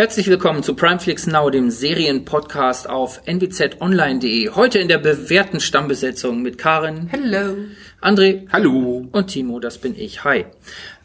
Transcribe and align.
Herzlich 0.00 0.28
willkommen 0.28 0.62
zu 0.62 0.72
Primeflix 0.72 1.26
Now, 1.26 1.50
dem 1.50 1.70
Serienpodcast 1.70 2.88
auf 2.88 3.20
nwzonline.de. 3.26 4.48
Heute 4.54 4.78
in 4.78 4.88
der 4.88 4.96
bewährten 4.96 5.60
Stammbesetzung 5.60 6.40
mit 6.40 6.56
Karin. 6.56 7.08
Hello. 7.10 7.54
André. 8.00 8.46
Hallo. 8.50 9.06
Und 9.12 9.26
Timo, 9.26 9.60
das 9.60 9.76
bin 9.76 9.94
ich. 9.94 10.24
Hi. 10.24 10.46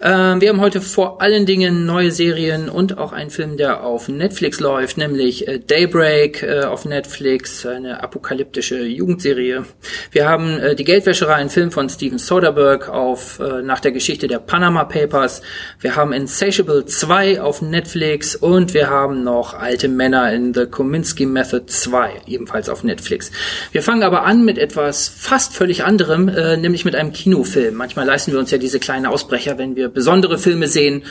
Ähm, 0.02 0.41
wir 0.41 0.50
haben 0.50 0.59
heute 0.59 0.82
vor 0.82 1.21
allen 1.21 1.46
Dingen 1.46 1.86
neue 1.86 2.12
Serien 2.12 2.68
und 2.68 2.98
auch 2.98 3.14
einen 3.14 3.30
Film, 3.30 3.55
der 3.55 3.86
auf 3.86 4.09
Netflix 4.09 4.59
läuft, 4.59 4.98
nämlich 4.98 5.48
äh, 5.48 5.59
Daybreak 5.59 6.44
äh, 6.44 6.64
auf 6.64 6.84
Netflix, 6.84 7.66
eine 7.66 8.04
apokalyptische 8.04 8.84
Jugendserie. 8.84 9.63
Wir 10.12 10.27
haben 10.27 10.59
äh, 10.59 10.76
Die 10.76 10.84
Geldwäscherei, 10.84 11.36
ein 11.36 11.50
Film 11.50 11.72
von 11.72 11.88
Steven 11.88 12.17
Soderbergh 12.17 12.91
auf, 12.91 13.39
äh, 13.39 13.62
nach 13.62 13.80
der 13.80 13.94
Geschichte 13.94 14.27
der 14.27 14.39
Panama 14.39 14.84
Papers. 14.84 15.41
Wir 15.80 15.95
haben 15.95 16.12
Insatiable 16.12 16.86
2 16.86 17.39
auf 17.39 17.62
Netflix 17.62 18.36
und 18.36 18.73
wir 18.73 18.89
haben 18.89 19.23
noch 19.23 19.53
Alte 19.53 19.88
Männer 19.88 20.30
in 20.34 20.53
The 20.53 20.66
Kominsky 20.66 21.25
Method 21.25 21.67
2, 21.67 22.23
ebenfalls 22.27 22.67
auf 22.67 22.84
Netflix. 22.84 23.31
Wir 23.72 23.81
fangen 23.81 24.03
aber 24.03 24.23
an 24.23 24.44
mit 24.44 24.58
etwas 24.58 25.08
fast 25.08 25.53
völlig 25.53 25.86
anderem, 25.86 26.27
äh, 26.27 26.58
nämlich 26.58 26.84
mit 26.84 26.95
einem 26.95 27.14
Kinofilm. 27.14 27.75
Manchmal 27.75 28.05
leisten 28.05 28.34
wir 28.34 28.39
uns 28.39 28.52
ja 28.52 28.58
diese 28.58 28.80
kleinen 28.81 29.05
Ausbrecher, 29.05 29.58
wenn 29.58 29.77
wir 29.77 29.84
besondere 29.89 30.38
Filme 30.38 30.67
sehen. 30.67 31.03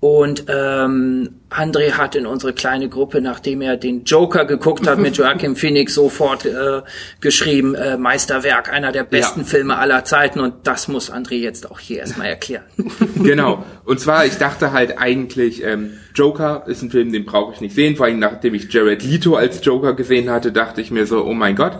Und 0.00 0.44
ähm, 0.48 1.28
André 1.50 1.92
hat 1.92 2.14
in 2.14 2.24
unsere 2.24 2.54
kleine 2.54 2.88
Gruppe, 2.88 3.20
nachdem 3.20 3.60
er 3.60 3.76
den 3.76 4.04
Joker 4.04 4.46
geguckt 4.46 4.86
hat 4.86 4.98
mit 4.98 5.16
Joachim 5.18 5.56
Phoenix, 5.56 5.94
sofort 5.94 6.46
äh, 6.46 6.80
geschrieben, 7.20 7.74
äh, 7.74 7.98
Meisterwerk, 7.98 8.72
einer 8.72 8.92
der 8.92 9.04
besten 9.04 9.40
ja. 9.40 9.46
Filme 9.46 9.76
aller 9.76 10.02
Zeiten. 10.04 10.40
Und 10.40 10.66
das 10.66 10.88
muss 10.88 11.12
André 11.12 11.34
jetzt 11.34 11.70
auch 11.70 11.78
hier 11.78 11.98
erstmal 11.98 12.28
erklären. 12.28 12.64
Genau. 13.22 13.64
Und 13.84 14.00
zwar, 14.00 14.24
ich 14.24 14.38
dachte 14.38 14.72
halt 14.72 14.98
eigentlich, 14.98 15.62
ähm, 15.62 15.90
Joker 16.14 16.64
ist 16.66 16.82
ein 16.82 16.90
Film, 16.90 17.12
den 17.12 17.26
brauche 17.26 17.52
ich 17.52 17.60
nicht 17.60 17.74
sehen. 17.74 17.96
Vor 17.96 18.06
allem 18.06 18.18
nachdem 18.18 18.54
ich 18.54 18.72
Jared 18.72 19.02
Leto 19.04 19.34
als 19.34 19.62
Joker 19.62 19.92
gesehen 19.92 20.30
hatte, 20.30 20.52
dachte 20.52 20.80
ich 20.80 20.90
mir 20.90 21.06
so, 21.06 21.24
oh 21.24 21.34
mein 21.34 21.54
Gott, 21.54 21.78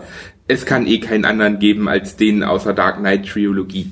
es 0.49 0.67
kann 0.67 0.87
eh 0.87 0.99
keinen 0.99 1.25
anderen 1.25 1.59
geben 1.59 1.89
als 1.89 2.17
den 2.17 2.43
außer 2.43 2.75
Dark 2.75 2.99
Knight 2.99 3.27
Trilogie. 3.27 3.91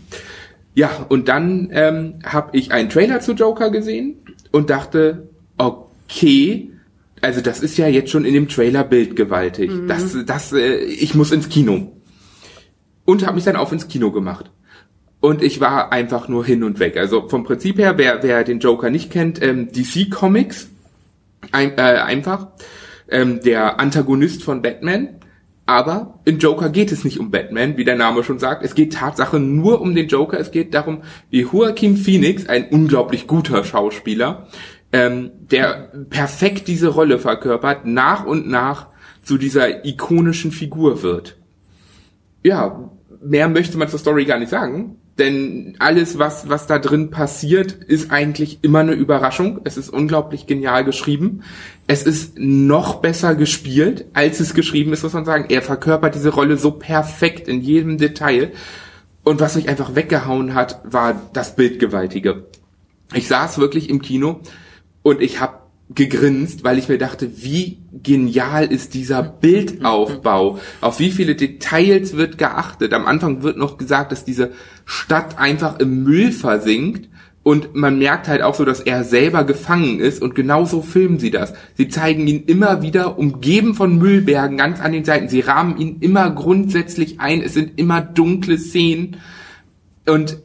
Ja, 0.78 1.06
und 1.08 1.26
dann 1.26 1.70
ähm, 1.72 2.20
habe 2.24 2.56
ich 2.56 2.70
einen 2.70 2.88
Trailer 2.88 3.18
zu 3.18 3.32
Joker 3.32 3.72
gesehen 3.72 4.14
und 4.52 4.70
dachte, 4.70 5.28
okay, 5.56 6.70
also 7.20 7.40
das 7.40 7.58
ist 7.58 7.76
ja 7.78 7.88
jetzt 7.88 8.12
schon 8.12 8.24
in 8.24 8.32
dem 8.32 8.48
Trailer 8.48 8.84
bildgewaltig. 8.84 9.72
Mhm. 9.72 9.88
Das, 9.88 10.16
das, 10.24 10.52
äh, 10.52 10.76
ich 10.76 11.16
muss 11.16 11.32
ins 11.32 11.48
Kino. 11.48 11.96
Und 13.04 13.26
habe 13.26 13.34
mich 13.34 13.42
dann 13.42 13.56
auf 13.56 13.72
ins 13.72 13.88
Kino 13.88 14.12
gemacht. 14.12 14.52
Und 15.18 15.42
ich 15.42 15.58
war 15.58 15.90
einfach 15.90 16.28
nur 16.28 16.44
hin 16.44 16.62
und 16.62 16.78
weg. 16.78 16.96
Also 16.96 17.28
vom 17.28 17.42
Prinzip 17.42 17.78
her, 17.78 17.98
wer, 17.98 18.22
wer 18.22 18.44
den 18.44 18.60
Joker 18.60 18.88
nicht 18.88 19.10
kennt, 19.10 19.42
ähm, 19.42 19.72
DC 19.72 20.08
Comics, 20.12 20.68
ein, 21.50 21.76
äh, 21.76 21.80
einfach, 21.80 22.52
ähm, 23.08 23.40
der 23.40 23.80
Antagonist 23.80 24.44
von 24.44 24.62
Batman, 24.62 25.16
aber 25.68 26.18
in 26.24 26.38
Joker 26.38 26.70
geht 26.70 26.92
es 26.92 27.04
nicht 27.04 27.20
um 27.20 27.30
Batman, 27.30 27.76
wie 27.76 27.84
der 27.84 27.94
Name 27.94 28.24
schon 28.24 28.38
sagt. 28.38 28.64
Es 28.64 28.74
geht 28.74 28.94
Tatsache 28.94 29.38
nur 29.38 29.82
um 29.82 29.94
den 29.94 30.08
Joker. 30.08 30.40
Es 30.40 30.50
geht 30.50 30.72
darum, 30.72 31.02
wie 31.28 31.42
Joaquin 31.42 31.98
Phoenix, 31.98 32.48
ein 32.48 32.70
unglaublich 32.70 33.26
guter 33.26 33.62
Schauspieler, 33.64 34.48
ähm, 34.94 35.30
der 35.50 35.92
perfekt 36.08 36.68
diese 36.68 36.88
Rolle 36.88 37.18
verkörpert, 37.18 37.84
nach 37.84 38.24
und 38.24 38.48
nach 38.48 38.86
zu 39.22 39.36
dieser 39.36 39.84
ikonischen 39.84 40.52
Figur 40.52 41.02
wird. 41.02 41.36
Ja, 42.42 42.90
mehr 43.22 43.50
möchte 43.50 43.76
man 43.76 43.90
zur 43.90 43.98
Story 43.98 44.24
gar 44.24 44.38
nicht 44.38 44.48
sagen. 44.48 44.96
Denn 45.18 45.74
alles, 45.80 46.18
was, 46.18 46.48
was 46.48 46.68
da 46.68 46.78
drin 46.78 47.10
passiert, 47.10 47.72
ist 47.72 48.12
eigentlich 48.12 48.60
immer 48.62 48.80
eine 48.80 48.92
Überraschung. 48.92 49.60
Es 49.64 49.76
ist 49.76 49.90
unglaublich 49.90 50.46
genial 50.46 50.84
geschrieben. 50.84 51.42
Es 51.88 52.04
ist 52.04 52.38
noch 52.38 52.96
besser 52.96 53.34
gespielt, 53.34 54.04
als 54.14 54.38
es 54.38 54.54
geschrieben 54.54 54.92
ist, 54.92 55.02
muss 55.02 55.14
man 55.14 55.24
sagen. 55.24 55.46
Er 55.48 55.62
verkörpert 55.62 56.14
diese 56.14 56.28
Rolle 56.28 56.56
so 56.56 56.70
perfekt 56.70 57.48
in 57.48 57.60
jedem 57.60 57.98
Detail. 57.98 58.52
Und 59.24 59.40
was 59.40 59.56
mich 59.56 59.68
einfach 59.68 59.96
weggehauen 59.96 60.54
hat, 60.54 60.80
war 60.84 61.20
das 61.32 61.56
Bildgewaltige. 61.56 62.44
Ich 63.12 63.26
saß 63.26 63.58
wirklich 63.58 63.90
im 63.90 64.00
Kino 64.00 64.40
und 65.02 65.20
ich 65.20 65.40
habe 65.40 65.57
gegrinst, 65.94 66.64
weil 66.64 66.78
ich 66.78 66.88
mir 66.88 66.98
dachte, 66.98 67.30
wie 67.42 67.78
genial 68.02 68.66
ist 68.66 68.94
dieser 68.94 69.22
Bildaufbau. 69.22 70.58
Auf 70.80 71.00
wie 71.00 71.10
viele 71.10 71.34
Details 71.34 72.16
wird 72.16 72.36
geachtet. 72.36 72.92
Am 72.92 73.06
Anfang 73.06 73.42
wird 73.42 73.56
noch 73.56 73.78
gesagt, 73.78 74.12
dass 74.12 74.24
diese 74.24 74.52
Stadt 74.84 75.38
einfach 75.38 75.78
im 75.78 76.04
Müll 76.04 76.32
versinkt. 76.32 77.08
Und 77.42 77.74
man 77.74 77.98
merkt 77.98 78.28
halt 78.28 78.42
auch 78.42 78.54
so, 78.54 78.66
dass 78.66 78.80
er 78.80 79.04
selber 79.04 79.44
gefangen 79.44 80.00
ist 80.00 80.20
und 80.20 80.34
genauso 80.34 80.82
filmen 80.82 81.18
sie 81.18 81.30
das. 81.30 81.54
Sie 81.74 81.88
zeigen 81.88 82.26
ihn 82.26 82.44
immer 82.44 82.82
wieder 82.82 83.18
umgeben 83.18 83.74
von 83.74 83.96
Müllbergen 83.96 84.58
ganz 84.58 84.80
an 84.80 84.92
den 84.92 85.06
Seiten. 85.06 85.30
Sie 85.30 85.40
rahmen 85.40 85.78
ihn 85.78 85.96
immer 86.00 86.30
grundsätzlich 86.30 87.20
ein. 87.20 87.40
Es 87.40 87.54
sind 87.54 87.78
immer 87.78 88.02
dunkle 88.02 88.58
Szenen. 88.58 89.16
Und 90.06 90.38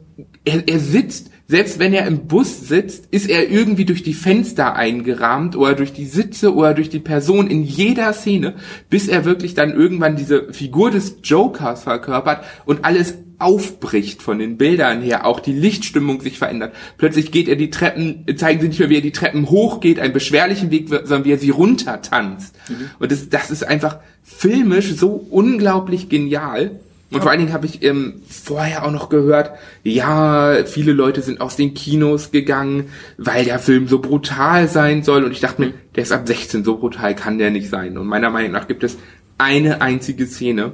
er, 0.46 0.66
er 0.66 0.78
sitzt 0.78 1.30
selbst 1.54 1.78
wenn 1.78 1.94
er 1.94 2.04
im 2.08 2.26
Bus 2.26 2.66
sitzt, 2.66 3.06
ist 3.12 3.30
er 3.30 3.48
irgendwie 3.48 3.84
durch 3.84 4.02
die 4.02 4.12
Fenster 4.12 4.74
eingerahmt 4.74 5.54
oder 5.54 5.74
durch 5.74 5.92
die 5.92 6.04
Sitze 6.04 6.52
oder 6.52 6.74
durch 6.74 6.88
die 6.88 6.98
Person 6.98 7.46
in 7.46 7.62
jeder 7.62 8.12
Szene, 8.12 8.54
bis 8.90 9.06
er 9.06 9.24
wirklich 9.24 9.54
dann 9.54 9.72
irgendwann 9.72 10.16
diese 10.16 10.52
Figur 10.52 10.90
des 10.90 11.18
Jokers 11.22 11.84
verkörpert 11.84 12.44
und 12.64 12.84
alles 12.84 13.18
aufbricht 13.38 14.20
von 14.20 14.40
den 14.40 14.58
Bildern 14.58 15.00
her, 15.00 15.26
auch 15.26 15.38
die 15.38 15.52
Lichtstimmung 15.52 16.20
sich 16.22 16.38
verändert. 16.38 16.74
Plötzlich 16.98 17.30
geht 17.30 17.46
er 17.46 17.54
die 17.54 17.70
Treppen, 17.70 18.26
zeigen 18.36 18.60
sie 18.60 18.66
nicht 18.66 18.80
mehr, 18.80 18.90
wie 18.90 18.96
er 18.96 19.00
die 19.00 19.12
Treppen 19.12 19.48
hochgeht, 19.48 20.00
einen 20.00 20.12
beschwerlichen 20.12 20.72
Weg, 20.72 20.88
sondern 20.88 21.24
wie 21.24 21.34
er 21.34 21.38
sie 21.38 21.50
runter 21.50 22.02
tanzt. 22.02 22.56
Mhm. 22.68 22.90
Und 22.98 23.12
das, 23.12 23.28
das 23.28 23.52
ist 23.52 23.62
einfach 23.62 23.98
filmisch 24.24 24.92
so 24.96 25.24
unglaublich 25.30 26.08
genial. 26.08 26.80
Und 27.14 27.22
vor 27.22 27.30
allen 27.30 27.38
Dingen 27.38 27.52
habe 27.52 27.66
ich 27.66 27.82
ähm, 27.84 28.22
vorher 28.28 28.84
auch 28.84 28.90
noch 28.90 29.08
gehört, 29.08 29.52
ja, 29.84 30.64
viele 30.64 30.92
Leute 30.92 31.22
sind 31.22 31.40
aus 31.40 31.54
den 31.54 31.72
Kinos 31.72 32.32
gegangen, 32.32 32.86
weil 33.18 33.44
der 33.44 33.60
Film 33.60 33.86
so 33.86 34.00
brutal 34.00 34.66
sein 34.68 35.04
soll. 35.04 35.22
Und 35.22 35.30
ich 35.30 35.38
dachte 35.38 35.62
mir, 35.62 35.74
der 35.94 36.02
ist 36.02 36.10
ab 36.10 36.26
16, 36.26 36.64
so 36.64 36.76
brutal 36.76 37.14
kann 37.14 37.38
der 37.38 37.52
nicht 37.52 37.70
sein. 37.70 37.96
Und 37.96 38.08
meiner 38.08 38.30
Meinung 38.30 38.50
nach 38.50 38.66
gibt 38.66 38.82
es 38.82 38.98
eine 39.38 39.80
einzige 39.80 40.26
Szene, 40.26 40.72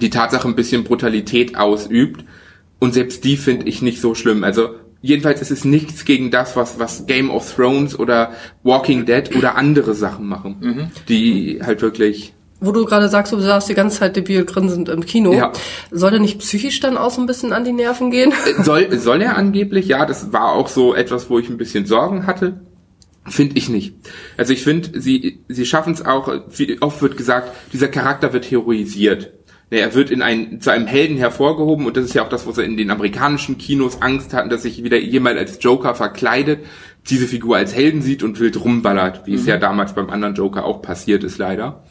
die 0.00 0.10
Tatsache 0.10 0.48
ein 0.48 0.56
bisschen 0.56 0.82
Brutalität 0.82 1.56
ausübt. 1.56 2.24
Und 2.80 2.92
selbst 2.92 3.22
die 3.22 3.36
finde 3.36 3.66
ich 3.66 3.80
nicht 3.80 4.00
so 4.00 4.16
schlimm. 4.16 4.42
Also 4.42 4.70
jedenfalls 5.02 5.40
ist 5.40 5.52
es 5.52 5.64
nichts 5.64 6.04
gegen 6.04 6.32
das, 6.32 6.56
was, 6.56 6.80
was 6.80 7.06
Game 7.06 7.30
of 7.30 7.54
Thrones 7.54 7.96
oder 7.96 8.32
Walking 8.64 9.06
Dead 9.06 9.36
oder 9.36 9.54
andere 9.54 9.94
Sachen 9.94 10.26
machen, 10.26 10.56
mhm. 10.60 10.86
die 11.08 11.60
halt 11.62 11.80
wirklich 11.80 12.34
wo 12.60 12.72
du 12.72 12.84
gerade 12.84 13.08
sagst, 13.08 13.32
du 13.32 13.40
saßt 13.40 13.68
die 13.68 13.74
ganze 13.74 13.98
Zeit 13.98 14.16
debil 14.16 14.44
grinsend 14.44 14.88
im 14.88 15.04
Kino. 15.04 15.32
Ja. 15.32 15.52
Soll 15.90 16.10
der 16.10 16.20
nicht 16.20 16.38
psychisch 16.38 16.80
dann 16.80 16.96
auch 16.96 17.10
so 17.10 17.20
ein 17.20 17.26
bisschen 17.26 17.52
an 17.52 17.64
die 17.64 17.72
Nerven 17.72 18.10
gehen? 18.10 18.32
Äh, 18.32 18.62
soll, 18.62 18.98
soll 18.98 19.22
er 19.22 19.36
angeblich, 19.36 19.88
ja, 19.88 20.06
das 20.06 20.32
war 20.32 20.52
auch 20.52 20.68
so 20.68 20.94
etwas, 20.94 21.30
wo 21.30 21.38
ich 21.38 21.48
ein 21.48 21.56
bisschen 21.56 21.86
Sorgen 21.86 22.26
hatte. 22.26 22.60
Finde 23.26 23.56
ich 23.56 23.68
nicht. 23.68 23.94
Also 24.36 24.52
ich 24.52 24.62
finde, 24.62 25.00
sie, 25.00 25.40
sie 25.48 25.66
schaffen 25.66 25.92
es 25.92 26.04
auch, 26.04 26.32
wie 26.56 26.80
oft 26.80 27.02
wird 27.02 27.16
gesagt, 27.16 27.52
dieser 27.72 27.88
Charakter 27.88 28.32
wird 28.32 28.50
heroisiert. 28.50 29.32
Er 29.72 29.94
wird 29.94 30.10
in 30.10 30.20
ein, 30.20 30.60
zu 30.60 30.70
einem 30.70 30.88
Helden 30.88 31.16
hervorgehoben 31.16 31.86
und 31.86 31.96
das 31.96 32.06
ist 32.06 32.14
ja 32.14 32.24
auch 32.24 32.28
das, 32.28 32.44
wo 32.44 32.50
sie 32.50 32.64
in 32.64 32.76
den 32.76 32.90
amerikanischen 32.90 33.56
Kinos 33.56 34.02
Angst 34.02 34.34
hatten, 34.34 34.50
dass 34.50 34.62
sich 34.62 34.82
wieder 34.82 34.98
jemand 34.98 35.38
als 35.38 35.58
Joker 35.60 35.94
verkleidet, 35.94 36.64
diese 37.08 37.28
Figur 37.28 37.56
als 37.56 37.74
Helden 37.74 38.02
sieht 38.02 38.24
und 38.24 38.40
wild 38.40 38.62
rumballert, 38.62 39.26
wie 39.26 39.32
mhm. 39.32 39.38
es 39.38 39.46
ja 39.46 39.58
damals 39.58 39.94
beim 39.94 40.10
anderen 40.10 40.34
Joker 40.34 40.64
auch 40.64 40.82
passiert 40.82 41.22
ist, 41.22 41.38
leider. 41.38 41.84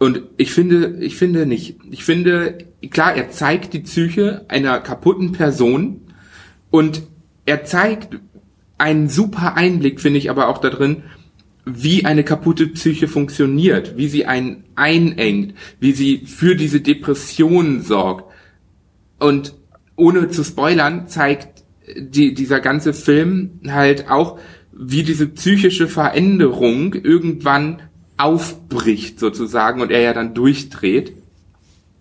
Und 0.00 0.22
ich 0.38 0.52
finde, 0.52 0.96
ich 1.00 1.16
finde 1.16 1.44
nicht. 1.44 1.76
Ich 1.90 2.04
finde, 2.04 2.56
klar, 2.90 3.14
er 3.14 3.28
zeigt 3.28 3.74
die 3.74 3.80
Psyche 3.80 4.46
einer 4.48 4.80
kaputten 4.80 5.32
Person 5.32 6.00
und 6.70 7.02
er 7.44 7.64
zeigt 7.64 8.18
einen 8.78 9.10
super 9.10 9.58
Einblick, 9.58 10.00
finde 10.00 10.18
ich 10.18 10.30
aber 10.30 10.48
auch 10.48 10.56
da 10.56 10.70
drin, 10.70 11.02
wie 11.66 12.06
eine 12.06 12.24
kaputte 12.24 12.66
Psyche 12.68 13.08
funktioniert, 13.08 13.98
wie 13.98 14.08
sie 14.08 14.24
einen 14.24 14.64
einengt, 14.74 15.52
wie 15.80 15.92
sie 15.92 16.22
für 16.24 16.56
diese 16.56 16.80
Depression 16.80 17.82
sorgt. 17.82 18.32
Und 19.18 19.54
ohne 19.96 20.30
zu 20.30 20.44
spoilern, 20.44 21.08
zeigt 21.08 21.62
die, 21.94 22.32
dieser 22.32 22.60
ganze 22.60 22.94
Film 22.94 23.60
halt 23.68 24.08
auch, 24.08 24.38
wie 24.72 25.02
diese 25.02 25.26
psychische 25.26 25.88
Veränderung 25.88 26.94
irgendwann 26.94 27.82
aufbricht 28.22 29.18
sozusagen 29.18 29.80
und 29.80 29.90
er 29.90 30.00
ja 30.00 30.12
dann 30.12 30.34
durchdreht. 30.34 31.12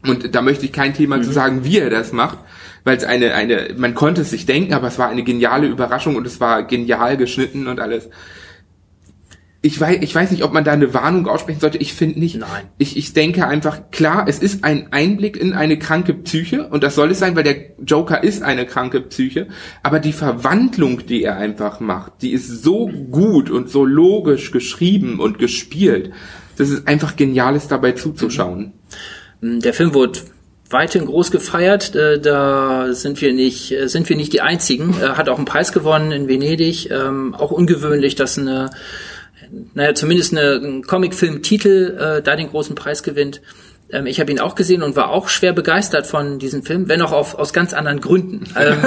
Und 0.05 0.33
da 0.33 0.41
möchte 0.41 0.65
ich 0.65 0.71
kein 0.71 0.93
Thema 0.93 1.17
mhm. 1.17 1.23
zu 1.23 1.31
sagen, 1.31 1.63
wie 1.63 1.79
er 1.79 1.89
das 1.89 2.13
macht, 2.13 2.37
weil 2.83 2.97
es 2.97 3.03
eine, 3.03 3.33
eine, 3.33 3.75
man 3.77 3.95
konnte 3.95 4.21
es 4.21 4.29
sich 4.29 4.45
denken, 4.45 4.73
aber 4.73 4.87
es 4.87 4.97
war 4.97 5.09
eine 5.09 5.23
geniale 5.23 5.67
Überraschung 5.67 6.15
und 6.15 6.25
es 6.25 6.39
war 6.39 6.63
genial 6.63 7.17
geschnitten 7.17 7.67
und 7.67 7.79
alles. 7.79 8.09
Ich 9.61 9.79
weiß, 9.79 9.97
ich 10.01 10.15
weiß 10.15 10.31
nicht, 10.31 10.43
ob 10.43 10.53
man 10.53 10.63
da 10.63 10.71
eine 10.71 10.93
Warnung 10.93 11.27
aussprechen 11.27 11.59
sollte. 11.59 11.79
Ich 11.79 11.93
finde 11.93 12.19
nicht. 12.19 12.37
Nein. 12.37 12.69
Ich, 12.77 12.95
ich 12.95 13.11
denke 13.13 13.45
einfach, 13.45 13.91
klar, 13.91 14.25
es 14.27 14.39
ist 14.39 14.63
ein 14.63 14.87
Einblick 14.91 15.35
in 15.35 15.53
eine 15.53 15.77
kranke 15.77 16.13
Psyche 16.13 16.67
und 16.67 16.81
das 16.81 16.95
soll 16.95 17.11
es 17.11 17.19
sein, 17.19 17.35
weil 17.35 17.43
der 17.43 17.57
Joker 17.85 18.23
ist 18.23 18.41
eine 18.41 18.65
kranke 18.65 19.01
Psyche. 19.01 19.47
Aber 19.83 19.99
die 19.99 20.13
Verwandlung, 20.13 21.05
die 21.05 21.23
er 21.23 21.35
einfach 21.37 21.81
macht, 21.81 22.21
die 22.21 22.31
ist 22.31 22.63
so 22.63 22.87
gut 22.87 23.49
und 23.49 23.69
so 23.69 23.83
logisch 23.83 24.51
geschrieben 24.51 25.19
und 25.19 25.39
gespielt. 25.39 26.11
Das 26.57 26.69
ist 26.69 26.87
einfach 26.87 27.17
geniales 27.17 27.67
dabei 27.67 27.91
zuzuschauen. 27.93 28.73
Der 29.41 29.73
Film 29.73 29.93
wurde 29.93 30.19
weiterhin 30.69 31.07
groß 31.07 31.31
gefeiert. 31.31 31.95
Äh, 31.95 32.19
Da 32.19 32.93
sind 32.93 33.21
wir 33.21 33.33
nicht, 33.33 33.71
äh, 33.71 33.87
sind 33.87 34.07
wir 34.07 34.15
nicht 34.15 34.31
die 34.33 34.41
einzigen. 34.41 34.95
Er 35.01 35.17
hat 35.17 35.27
auch 35.27 35.37
einen 35.37 35.45
Preis 35.45 35.71
gewonnen 35.73 36.11
in 36.11 36.27
Venedig. 36.27 36.89
Ähm, 36.91 37.33
Auch 37.35 37.51
ungewöhnlich, 37.51 38.15
dass 38.15 38.37
eine, 38.37 38.69
naja, 39.73 39.93
zumindest 39.95 40.33
eine, 40.33 40.55
ein 40.55 40.83
Comicfilm-Titel 40.83 41.97
äh, 41.99 42.21
da 42.21 42.35
den 42.35 42.49
großen 42.49 42.75
Preis 42.75 43.03
gewinnt. 43.03 43.41
Ähm, 43.91 44.05
ich 44.05 44.19
habe 44.19 44.31
ihn 44.31 44.39
auch 44.39 44.55
gesehen 44.55 44.83
und 44.83 44.95
war 44.95 45.09
auch 45.09 45.29
schwer 45.29 45.53
begeistert 45.53 46.07
von 46.07 46.39
diesem 46.39 46.63
Film, 46.63 46.87
wenn 46.87 47.01
auch 47.01 47.11
auf, 47.11 47.35
aus 47.35 47.53
ganz 47.53 47.73
anderen 47.73 48.01
Gründen. 48.01 48.45
Ähm, 48.59 48.77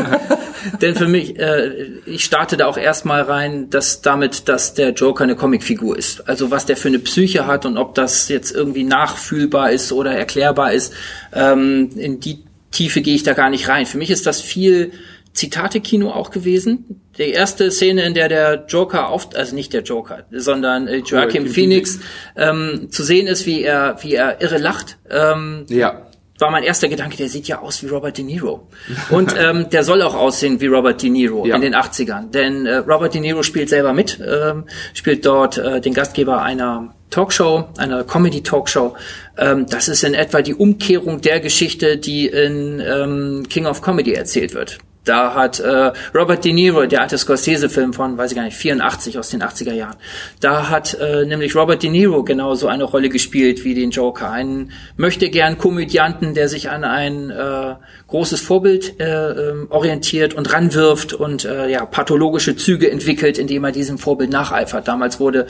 denn 0.81 0.94
für 0.94 1.09
mich, 1.09 1.38
äh, 1.38 1.87
ich 2.05 2.25
starte 2.25 2.56
da 2.56 2.67
auch 2.67 2.76
erstmal 2.76 3.23
rein, 3.23 3.70
dass 3.70 4.03
damit, 4.03 4.49
dass 4.49 4.75
der 4.75 4.91
Joker 4.91 5.25
eine 5.25 5.35
Comicfigur 5.35 5.97
ist. 5.97 6.29
Also 6.29 6.50
was 6.50 6.67
der 6.67 6.76
für 6.76 6.88
eine 6.88 6.99
Psyche 6.99 7.47
hat 7.47 7.64
und 7.64 7.79
ob 7.79 7.94
das 7.94 8.29
jetzt 8.29 8.55
irgendwie 8.55 8.85
nachfühlbar 8.85 9.73
ist 9.73 9.93
oder 9.93 10.12
erklärbar 10.12 10.73
ist, 10.73 10.93
ähm, 11.32 11.91
in 11.97 12.20
die 12.20 12.44
Tiefe 12.70 13.00
gehe 13.00 13.14
ich 13.14 13.23
da 13.23 13.32
gar 13.32 13.50
nicht 13.50 13.69
rein. 13.69 13.87
Für 13.87 13.99
mich 13.99 14.11
ist 14.11 14.26
das 14.26 14.41
viel 14.41 14.93
Zitate-Kino 15.34 16.11
auch 16.11 16.31
gewesen. 16.31 17.00
Die 17.19 17.31
erste 17.31 17.70
Szene, 17.70 18.05
in 18.05 18.14
der 18.14 18.29
der 18.29 18.64
Joker 18.69 19.08
auf, 19.08 19.29
also 19.34 19.55
nicht 19.55 19.73
der 19.73 19.82
Joker, 19.82 20.25
sondern 20.31 20.88
äh, 20.88 20.96
Joaquin 20.99 21.43
Joaquin 21.44 21.46
Phoenix 21.49 22.00
ähm, 22.37 22.88
zu 22.90 23.02
sehen 23.02 23.26
ist, 23.26 23.46
wie 23.46 23.62
er, 23.62 23.96
wie 24.02 24.14
er 24.14 24.40
irre 24.40 24.58
lacht. 24.58 24.96
Ähm, 25.11 25.67
Ja. 25.69 26.06
war 26.38 26.50
mein 26.50 26.64
erster 26.64 26.88
Gedanke, 26.88 27.17
der 27.17 27.29
sieht 27.29 27.46
ja 27.49 27.61
aus 27.61 27.82
wie 27.82 27.87
Robert 27.88 28.17
De 28.19 28.25
Niro. 28.25 28.67
Und 29.11 29.34
ähm, 29.38 29.69
der 29.70 29.84
soll 29.84 30.02
auch 30.02 30.14
aussehen 30.14 30.61
wie 30.61 30.67
Robert 30.67 31.02
De 31.02 31.08
Niro 31.11 31.46
Ja. 31.46 31.55
in 31.56 31.61
den 31.62 31.75
80ern. 31.75 32.31
Denn 32.31 32.67
äh, 32.67 32.76
Robert 32.78 33.14
De 33.14 33.20
Niro 33.20 33.43
spielt 33.43 33.69
selber 33.69 33.93
mit, 33.93 34.19
ähm, 34.26 34.64
spielt 34.94 35.25
dort 35.26 35.58
äh, 35.58 35.81
den 35.81 35.94
Gastgeber 35.94 36.43
einer 36.43 36.94
Talkshow, 37.11 37.69
einer 37.76 38.05
Comedy-Talkshow. 38.05 38.94
Ähm, 39.38 39.67
das 39.69 39.88
ist 39.88 40.02
in 40.02 40.14
etwa 40.14 40.40
die 40.43 40.55
Umkehrung 40.55 41.20
der 41.20 41.40
Geschichte, 41.40 41.99
die 41.99 42.26
in 42.26 42.81
ähm, 42.81 43.46
King 43.50 43.67
of 43.67 43.82
Comedy 43.82 44.14
erzählt 44.14 44.55
wird. 44.55 44.78
Da 45.04 45.34
hat 45.34 45.58
äh, 45.58 45.93
Robert 46.14 46.44
De 46.44 46.52
Niro, 46.52 46.87
der 46.87 47.02
alte 47.02 47.19
Scorsese-Film 47.19 47.93
von, 47.93 48.16
weiß 48.16 48.31
ich 48.31 48.37
gar 48.37 48.44
nicht, 48.44 48.56
84 48.56 49.19
aus 49.19 49.31
den 49.31 49.43
80er 49.43 49.72
Jahren, 49.72 49.96
da 50.40 50.69
hat 50.69 50.94
äh, 50.94 51.25
nämlich 51.25 51.56
Robert 51.56 51.82
De 51.82 51.90
Niro 51.90 52.22
genauso 52.22 52.69
eine 52.69 52.84
Rolle 52.84 53.08
gespielt 53.08 53.64
wie 53.64 53.75
den 53.75 53.90
Joker. 53.90 54.31
Einen 54.31 54.70
möchte 54.96 55.28
gern 55.28 55.58
Komödianten, 55.58 56.34
der 56.34 56.49
sich 56.49 56.70
an 56.70 56.84
ein 56.84 57.31
äh, 57.31 57.75
großes 58.06 58.40
Vorbild 58.40 59.00
äh, 59.00 59.31
ähm, 59.50 59.66
orientiert 59.70 60.34
und 60.34 60.52
ranwirft 60.52 61.12
und 61.14 61.44
äh, 61.44 61.69
ja 61.69 61.84
pathologische 61.84 62.54
Züge 62.54 62.90
entwickelt, 62.90 63.38
indem 63.38 63.64
er 63.64 63.72
diesem 63.72 63.99
Vorbild 63.99 64.31
nacheifert. 64.31 64.87
Damals 64.87 65.19
wurde 65.19 65.46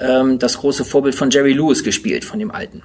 ähm, 0.00 0.40
das 0.40 0.58
große 0.58 0.84
Vorbild 0.84 1.14
von 1.14 1.30
Jerry 1.30 1.52
Lewis 1.52 1.84
gespielt, 1.84 2.24
von 2.24 2.40
dem 2.40 2.50
Alten. 2.50 2.82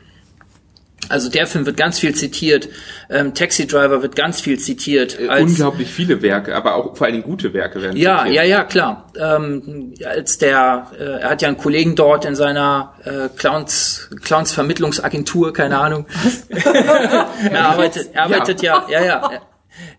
Also 1.12 1.30
der 1.30 1.46
Film 1.48 1.66
wird 1.66 1.78
ganz 1.78 2.00
viel 2.00 2.16
zitiert, 2.16 2.70
ähm, 3.10 3.34
Taxi 3.34 3.68
Driver 3.68 4.02
wird 4.02 4.16
ganz 4.16 4.42
viel 4.42 4.58
zitiert. 4.60 5.18
als- 5.30 5.42
Unglaublich 5.44 5.90
viele 5.90 6.22
Werke, 6.22 6.56
aber 6.56 6.76
auch 6.76 6.96
vor 6.96 7.06
allen 7.06 7.14
Dingen 7.14 7.26
gute 7.26 7.54
Werke 7.54 7.82
werden 7.82 7.98
ja, 7.98 8.20
zitiert. 8.20 8.36
ja, 8.36 8.44
ja, 8.44 8.64
klar. 8.64 9.12
Ähm, 9.20 9.94
als 10.06 10.38
der, 10.38 10.88
äh, 11.00 11.04
er 11.22 11.30
hat 11.30 11.42
ja 11.42 11.48
einen 11.50 11.58
Kollegen 11.58 11.96
dort 11.96 12.26
in 12.26 12.36
seiner 12.36 12.94
äh, 13.04 13.30
Clowns, 13.38 14.10
Clowns 14.24 14.52
Vermittlungsagentur, 14.54 15.54
keine 15.54 15.78
Ahnung. 15.80 16.06
er 16.50 17.66
arbeitet, 17.70 18.10
er 18.14 18.24
arbeitet 18.24 18.62
ja, 18.62 18.86
ja, 18.90 19.04
ja. 19.04 19.32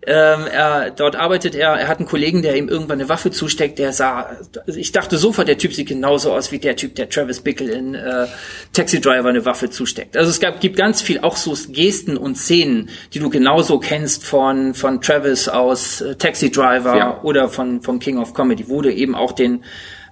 Ähm, 0.07 0.47
er, 0.51 0.91
dort 0.91 1.17
arbeitet 1.17 1.55
er, 1.55 1.71
er 1.73 1.89
hat 1.89 1.99
einen 1.99 2.09
Kollegen, 2.09 2.43
der 2.43 2.57
ihm 2.57 2.69
irgendwann 2.69 3.01
eine 3.01 3.09
Waffe 3.09 3.31
zusteckt, 3.31 3.79
der 3.79 3.93
sah, 3.93 4.37
also 4.67 4.79
ich 4.79 4.93
dachte 4.93 5.17
sofort, 5.17 5.49
der 5.49 5.59
Typ 5.59 5.73
sieht 5.73 5.89
genauso 5.89 6.33
aus 6.33 6.53
wie 6.53 6.59
der 6.59 6.77
Typ, 6.77 6.95
der 6.95 7.09
Travis 7.09 7.41
Bickle 7.41 7.73
in 7.73 7.95
äh, 7.95 8.27
Taxi 8.73 9.01
Driver 9.01 9.29
eine 9.29 9.45
Waffe 9.45 9.71
zusteckt. 9.71 10.17
Also 10.17 10.31
es 10.31 10.41
gab, 10.41 10.61
gibt 10.61 10.77
ganz 10.77 11.03
viel 11.03 11.21
auch 11.21 11.37
so 11.37 11.57
Gesten 11.73 12.17
und 12.17 12.37
Szenen, 12.37 12.91
die 13.15 13.19
du 13.19 13.31
genauso 13.31 13.79
kennst 13.79 14.25
von, 14.25 14.75
von 14.75 15.01
Travis 15.01 15.49
aus 15.49 16.01
äh, 16.01 16.17
Taxi 16.17 16.51
Driver 16.51 16.97
Ja. 16.97 17.23
oder 17.23 17.49
von, 17.49 17.81
vom 17.83 17.99
King 17.99 18.19
of 18.19 18.35
Comedy, 18.35 18.69
wo 18.69 18.83
du 18.83 18.93
eben 18.93 19.15
auch 19.15 19.33
den 19.33 19.65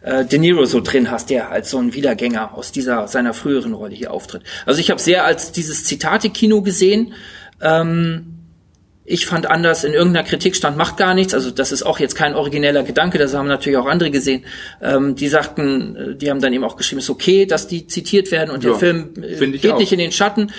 äh, 0.02 0.24
De 0.24 0.38
Niro 0.38 0.64
so 0.64 0.80
drin 0.80 1.10
hast, 1.10 1.30
der 1.30 1.50
als 1.50 1.70
so 1.70 1.78
ein 1.78 1.92
Wiedergänger 1.92 2.54
aus 2.54 2.72
dieser 2.72 3.08
seiner 3.08 3.34
früheren 3.34 3.74
Rolle 3.74 3.94
hier 3.94 4.10
auftritt. 4.12 4.42
Also 4.64 4.80
ich 4.80 4.90
habe 4.90 5.00
sehr 5.00 5.24
als 5.24 5.52
dieses 5.52 5.84
Zitate-Kino 5.84 6.62
gesehen. 6.62 7.12
Ähm, 7.60 8.36
ich 9.10 9.26
fand 9.26 9.50
anders, 9.50 9.82
in 9.84 9.92
irgendeiner 9.92 10.26
Kritik 10.26 10.54
stand, 10.54 10.76
macht 10.76 10.96
gar 10.96 11.14
nichts. 11.14 11.34
Also 11.34 11.50
das 11.50 11.72
ist 11.72 11.82
auch 11.82 11.98
jetzt 11.98 12.14
kein 12.14 12.34
origineller 12.34 12.82
Gedanke, 12.84 13.18
das 13.18 13.34
haben 13.34 13.48
natürlich 13.48 13.76
auch 13.78 13.86
andere 13.86 14.10
gesehen. 14.10 14.44
Ähm, 14.80 15.16
die 15.16 15.28
sagten, 15.28 15.96
äh, 15.96 16.14
die 16.14 16.30
haben 16.30 16.40
dann 16.40 16.52
eben 16.52 16.64
auch 16.64 16.76
geschrieben, 16.76 17.00
es 17.00 17.06
ist 17.06 17.10
okay, 17.10 17.44
dass 17.46 17.66
die 17.66 17.86
zitiert 17.86 18.30
werden 18.30 18.50
und 18.50 18.62
Ja, 18.62 18.70
der 18.70 18.78
Film 18.78 19.10
äh, 19.20 19.58
geht 19.58 19.72
auch. 19.72 19.78
nicht 19.78 19.92
in 19.92 19.98
den 19.98 20.12
Schatten. 20.12 20.52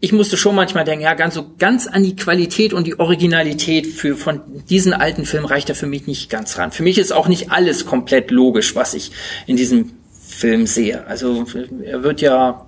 Ich 0.00 0.12
musste 0.12 0.36
schon 0.36 0.54
manchmal 0.54 0.84
denken, 0.84 1.04
ja, 1.04 1.14
ganz 1.14 1.34
so 1.34 1.52
ganz 1.58 1.86
an 1.86 2.02
die 2.02 2.16
Qualität 2.16 2.72
und 2.72 2.86
die 2.86 2.98
Originalität 2.98 3.86
für 3.86 4.16
von 4.16 4.40
diesen 4.68 4.92
alten 4.94 5.26
Filmen 5.26 5.46
reicht 5.46 5.68
er 5.68 5.74
für 5.74 5.86
mich 5.86 6.06
nicht 6.06 6.30
ganz 6.30 6.58
ran. 6.58 6.72
Für 6.72 6.82
mich 6.82 6.98
ist 6.98 7.12
auch 7.12 7.28
nicht 7.28 7.50
alles 7.52 7.84
komplett 7.84 8.30
logisch, 8.30 8.74
was 8.74 8.94
ich 8.94 9.12
in 9.46 9.56
diesem 9.56 9.92
Film 10.26 10.66
sehe. 10.66 11.06
Also 11.06 11.44
er 11.84 12.02
wird 12.02 12.22
ja 12.22 12.66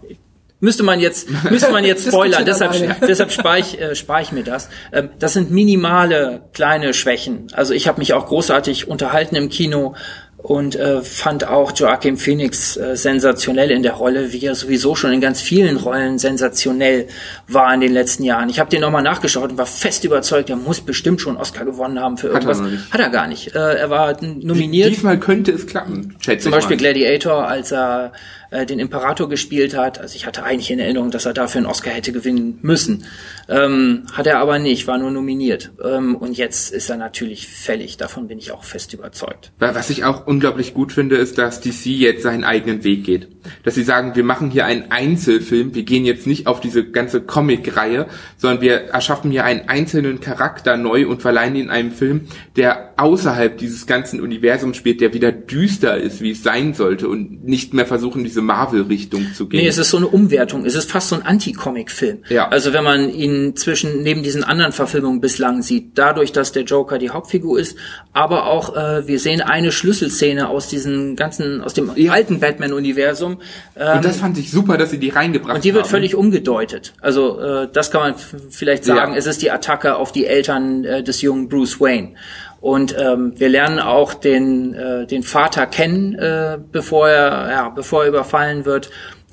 müsste 0.62 0.85
man 0.85 1.00
jetzt 1.00 1.29
müsste 1.50 1.73
man 1.73 1.85
jetzt 1.85 2.06
spoilern, 2.09 2.44
deshalb 2.47 2.73
deshalb 3.00 3.32
spare 3.32 3.59
ich, 3.59 3.81
äh, 3.81 3.94
spare 3.94 4.23
ich 4.23 4.32
mir 4.32 4.44
das. 4.44 4.70
Ähm, 4.93 5.11
das 5.19 5.35
sind 5.35 5.50
minimale 5.50 6.43
kleine 6.55 6.94
Schwächen. 6.94 7.49
Also 7.53 7.75
ich 7.75 7.88
habe 7.88 7.99
mich 7.99 8.14
auch 8.14 8.26
großartig 8.26 8.88
unterhalten 8.88 9.35
im 9.35 9.49
Kino 9.49 9.94
und 10.38 10.75
äh, 10.76 11.03
fand 11.03 11.47
auch 11.47 11.73
Joachim 11.76 12.17
Phoenix 12.17 12.76
äh, 12.76 12.97
sensationell 12.97 13.70
in 13.70 13.82
der 13.82 13.93
Rolle, 13.93 14.32
wie 14.32 14.44
er 14.44 14.55
sowieso 14.55 14.94
schon 14.94 15.12
in 15.12 15.20
ganz 15.20 15.41
vielen 15.41 15.76
Rollen 15.76 16.19
sensationell 16.19 17.06
war 17.47 17.73
in 17.75 17.81
den 17.81 17.93
letzten 17.93 18.25
Jahren. 18.25 18.49
Ich 18.49 18.59
habe 18.59 18.70
den 18.70 18.81
nochmal 18.81 19.03
nachgeschaut 19.03 19.50
und 19.50 19.59
war 19.59 19.67
fest 19.67 20.05
überzeugt, 20.05 20.50
er 20.50 20.56
muss 20.56 20.81
bestimmt 20.81 21.20
schon 21.20 21.37
Oscar 21.37 21.64
gewonnen 21.64 22.00
haben 22.00 22.19
für 22.19 22.29
er 22.29 22.35
irgendwas. 22.35 22.61
noch 22.61 22.70
nicht. 22.70 22.93
Hat 22.93 23.00
er 23.00 23.11
gar 23.11 23.29
nicht. 23.29 23.55
Äh, 23.55 23.59
er 23.59 23.91
war 23.91 24.17
nominiert. 24.20 24.91
Diesmal 24.91 25.19
könnte 25.19 25.53
es 25.53 25.67
klappen, 25.67 26.17
schätze 26.20 26.44
Zum 26.44 26.50
ich 26.50 26.56
Beispiel 26.56 26.76
mal. 26.76 26.82
Gladiator, 26.82 27.47
als 27.47 27.73
er 27.73 28.12
äh, 28.52 28.66
den 28.66 28.78
Imperator 28.78 29.28
gespielt 29.28 29.76
hat. 29.76 29.99
Also 29.99 30.14
ich 30.14 30.26
hatte 30.26 30.44
eigentlich 30.44 30.70
in 30.70 30.78
Erinnerung, 30.78 31.10
dass 31.10 31.25
er 31.25 31.32
dafür 31.32 31.60
einen 31.60 31.66
Oscar 31.66 31.90
hätte 31.90 32.12
gewinnen 32.12 32.59
müssen. 32.61 33.04
Ähm, 33.49 34.04
hat 34.12 34.26
er 34.26 34.38
aber 34.38 34.59
nicht, 34.59 34.87
war 34.87 34.99
nur 34.99 35.11
nominiert. 35.11 35.73
Ähm, 35.82 36.14
und 36.16 36.37
jetzt 36.37 36.73
ist 36.73 36.90
er 36.90 36.99
natürlich 36.99 37.49
fällig. 37.49 37.97
Davon 37.97 38.28
bin 38.28 38.38
ich 38.38 38.52
auch 38.52 38.64
fest 38.64 38.92
überzeugt. 38.92 39.52
Was 39.59 39.88
ich 39.90 40.04
auch 40.04 40.26
unglaublich 40.26 40.75
gut 40.75 40.92
finde, 40.92 41.16
ist, 41.16 41.38
dass 41.38 41.61
DC 41.61 41.87
jetzt 41.87 42.23
seinen 42.23 42.44
eigenen 42.44 42.85
Weg 42.85 43.04
geht. 43.04 43.28
Dass 43.64 43.75
sie 43.75 43.82
sagen, 43.82 44.14
wir 44.14 44.25
machen 44.25 44.50
hier 44.50 44.66
einen 44.66 44.90
Einzelfilm, 44.90 45.75
wir 45.75 45.82
gehen 45.82 46.04
jetzt 46.04 46.26
nicht 46.26 46.47
auf 46.47 46.61
diese 46.61 46.85
ganze 46.85 47.23
Comic-Reihe, 47.23 48.06
sondern 48.37 48.61
wir 48.61 48.73
erschaffen 48.88 49.30
hier 49.30 49.44
einen 49.44 49.68
einzelnen 49.68 50.21
Charakter 50.21 50.76
neu 50.76 51.09
und 51.09 51.23
verleihen 51.23 51.56
ihn 51.56 51.71
einem 51.71 51.90
Film, 51.90 52.28
der 52.56 52.92
außerhalb 52.99 53.56
dieses 53.56 53.87
ganzen 53.87 54.21
Universums 54.21 54.76
spielt, 54.76 55.00
der 55.00 55.14
wieder 55.14 55.32
düster 55.32 55.97
ist, 55.97 56.21
wie 56.21 56.32
es 56.32 56.42
sein 56.42 56.75
sollte 56.75 57.09
und 57.09 57.44
nicht 57.44 57.75
mehr 57.75 57.87
versuchen, 57.87 58.23
diese 58.25 58.41
Marvel-Richtung 58.42 59.32
zu 59.34 59.49
gehen. 59.49 59.61
Nee, 59.61 59.68
es 59.68 59.78
ist 59.78 59.90
so 59.90 59.96
eine 59.96 60.08
Umwertung. 60.08 60.66
Es 60.66 60.75
ist 60.75 60.90
fast 60.90 61.08
so 61.08 61.16
ein 61.16 61.22
Anti-Comic-Film. 61.22 62.18
Ja. 62.28 62.49
Also 62.49 62.72
wenn 62.72 62.84
man 62.84 63.08
ihn 63.11 63.56
zwischen 63.56 64.02
neben 64.02 64.22
diesen 64.22 64.44
anderen 64.44 64.72
Verfilmungen 64.72 65.20
bislang 65.20 65.62
sieht, 65.62 65.96
dadurch, 65.96 66.32
dass 66.32 66.52
der 66.52 66.64
Joker 66.64 66.99
die 66.99 67.11
Hauptfigur 67.11 67.58
ist, 67.58 67.76
aber 68.12 68.46
auch 68.46 68.76
äh, 68.76 69.06
wir 69.06 69.18
sehen 69.18 69.40
eine 69.40 69.72
Schlüsselszene 69.72 70.49
aus 70.49 70.68
diesen 70.68 71.16
ganzen, 71.16 71.62
aus 71.62 71.75
dem 71.75 71.90
alten 72.11 72.40
Batman-Universum. 72.40 73.38
Ähm, 73.76 73.96
und 73.96 74.04
das 74.04 74.16
fand 74.18 74.37
ich 74.38 74.50
super, 74.50 74.76
dass 74.76 74.90
sie 74.90 74.99
die 74.99 75.08
reingebracht 75.11 75.54
Und 75.56 75.64
die 75.64 75.75
wird 75.75 75.84
haben. 75.84 75.90
völlig 75.90 76.14
umgedeutet. 76.14 76.92
Also 77.00 77.40
äh, 77.40 77.68
das 77.72 77.90
kann 77.90 78.00
man 78.00 78.14
vielleicht 78.50 78.84
sagen. 78.84 79.12
Ja. 79.12 79.18
Es 79.18 79.26
ist 79.26 79.42
die 79.42 79.50
Attacke 79.50 79.96
auf 79.96 80.12
die 80.12 80.26
Eltern 80.26 80.84
äh, 80.84 81.02
des 81.02 81.22
jungen 81.22 81.49
Bruce 81.49 81.80
Wayne. 81.80 82.14
Und 82.62 82.95
ähm, 82.97 83.33
wir 83.37 83.49
lernen 83.49 83.81
auch 83.81 84.14
den 84.14 84.73
äh, 84.75 85.04
den 85.07 85.25
Vater 85.25 85.66
kennen, 85.66 86.14
äh, 86.14 86.59
bevor 86.71 87.09
er 87.09 87.50
ja 87.50 87.69
bevor 87.71 88.04
er 88.04 88.09
überfallen 88.09 88.64
wird. 88.64 88.88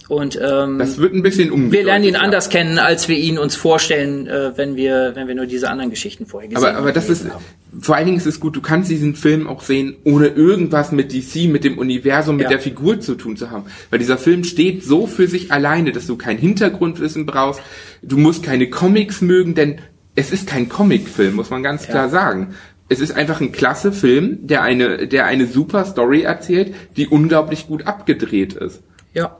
Und 0.07 0.39
ähm, 0.41 0.79
das 0.79 0.97
wird 0.97 1.13
ein 1.13 1.21
bisschen 1.21 1.51
umgedeutet. 1.51 1.71
wir 1.77 1.85
lernen 1.85 2.05
ihn 2.05 2.13
ja. 2.15 2.21
anders 2.21 2.49
kennen, 2.49 2.79
als 2.79 3.07
wir 3.07 3.15
ihn 3.17 3.37
uns 3.37 3.55
vorstellen, 3.55 4.25
äh, 4.25 4.57
wenn 4.57 4.75
wir 4.75 5.11
wenn 5.13 5.27
wir 5.27 5.35
nur 5.35 5.45
diese 5.45 5.69
anderen 5.69 5.91
Geschichten 5.91 6.25
vorher 6.25 6.49
gesehen 6.49 6.65
Aber, 6.65 6.75
aber 6.75 6.87
und 6.87 6.95
das 6.97 7.07
ist, 7.07 7.29
haben. 7.29 7.45
vor 7.79 7.95
allen 7.95 8.07
Dingen 8.07 8.17
ist 8.17 8.25
es 8.25 8.39
gut, 8.39 8.55
du 8.55 8.61
kannst 8.61 8.89
diesen 8.89 9.13
Film 9.15 9.45
auch 9.45 9.61
sehen, 9.61 9.97
ohne 10.05 10.29
irgendwas 10.29 10.91
mit 10.91 11.13
DC, 11.13 11.47
mit 11.51 11.63
dem 11.63 11.77
Universum, 11.77 12.37
mit 12.37 12.45
Ja. 12.45 12.49
der 12.49 12.59
Figur 12.59 12.99
zu 12.99 13.13
tun 13.13 13.37
zu 13.37 13.51
haben. 13.51 13.65
Weil 13.91 13.99
dieser 13.99 14.17
Film 14.17 14.43
steht 14.43 14.83
so 14.83 15.05
für 15.05 15.27
sich 15.27 15.51
alleine, 15.51 15.91
dass 15.91 16.07
du 16.07 16.17
kein 16.17 16.39
Hintergrundwissen 16.39 17.27
brauchst, 17.27 17.61
du 18.01 18.17
musst 18.17 18.41
keine 18.41 18.71
Comics 18.71 19.21
mögen, 19.21 19.53
denn 19.53 19.77
es 20.15 20.31
ist 20.31 20.47
kein 20.47 20.67
Comicfilm, 20.69 21.35
muss 21.35 21.51
man 21.51 21.61
ganz 21.63 21.85
klar 21.85 22.09
sagen. 22.09 22.55
Es 22.89 22.99
ist 22.99 23.11
einfach 23.11 23.39
ein 23.39 23.51
klasse 23.51 23.91
Film, 23.91 24.47
der 24.47 24.63
eine, 24.63 25.07
der 25.07 25.25
eine 25.25 25.45
super 25.45 25.85
Story 25.85 26.23
erzählt, 26.23 26.73
die 26.97 27.07
unglaublich 27.07 27.67
gut 27.67 27.85
abgedreht 27.87 28.53
ist. 28.53 28.81
Ja. 29.13 29.37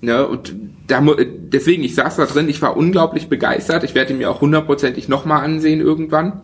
Ne, 0.00 0.26
und 0.26 0.54
da, 0.86 1.04
deswegen, 1.18 1.84
ich 1.84 1.94
saß 1.94 2.16
da 2.16 2.26
drin, 2.26 2.48
ich 2.48 2.60
war 2.60 2.76
unglaublich 2.76 3.28
begeistert. 3.28 3.84
Ich 3.84 3.94
werde 3.94 4.12
ihn 4.12 4.18
mir 4.18 4.30
auch 4.30 4.40
hundertprozentig 4.40 5.08
nochmal 5.08 5.42
ansehen 5.42 5.80
irgendwann. 5.80 6.42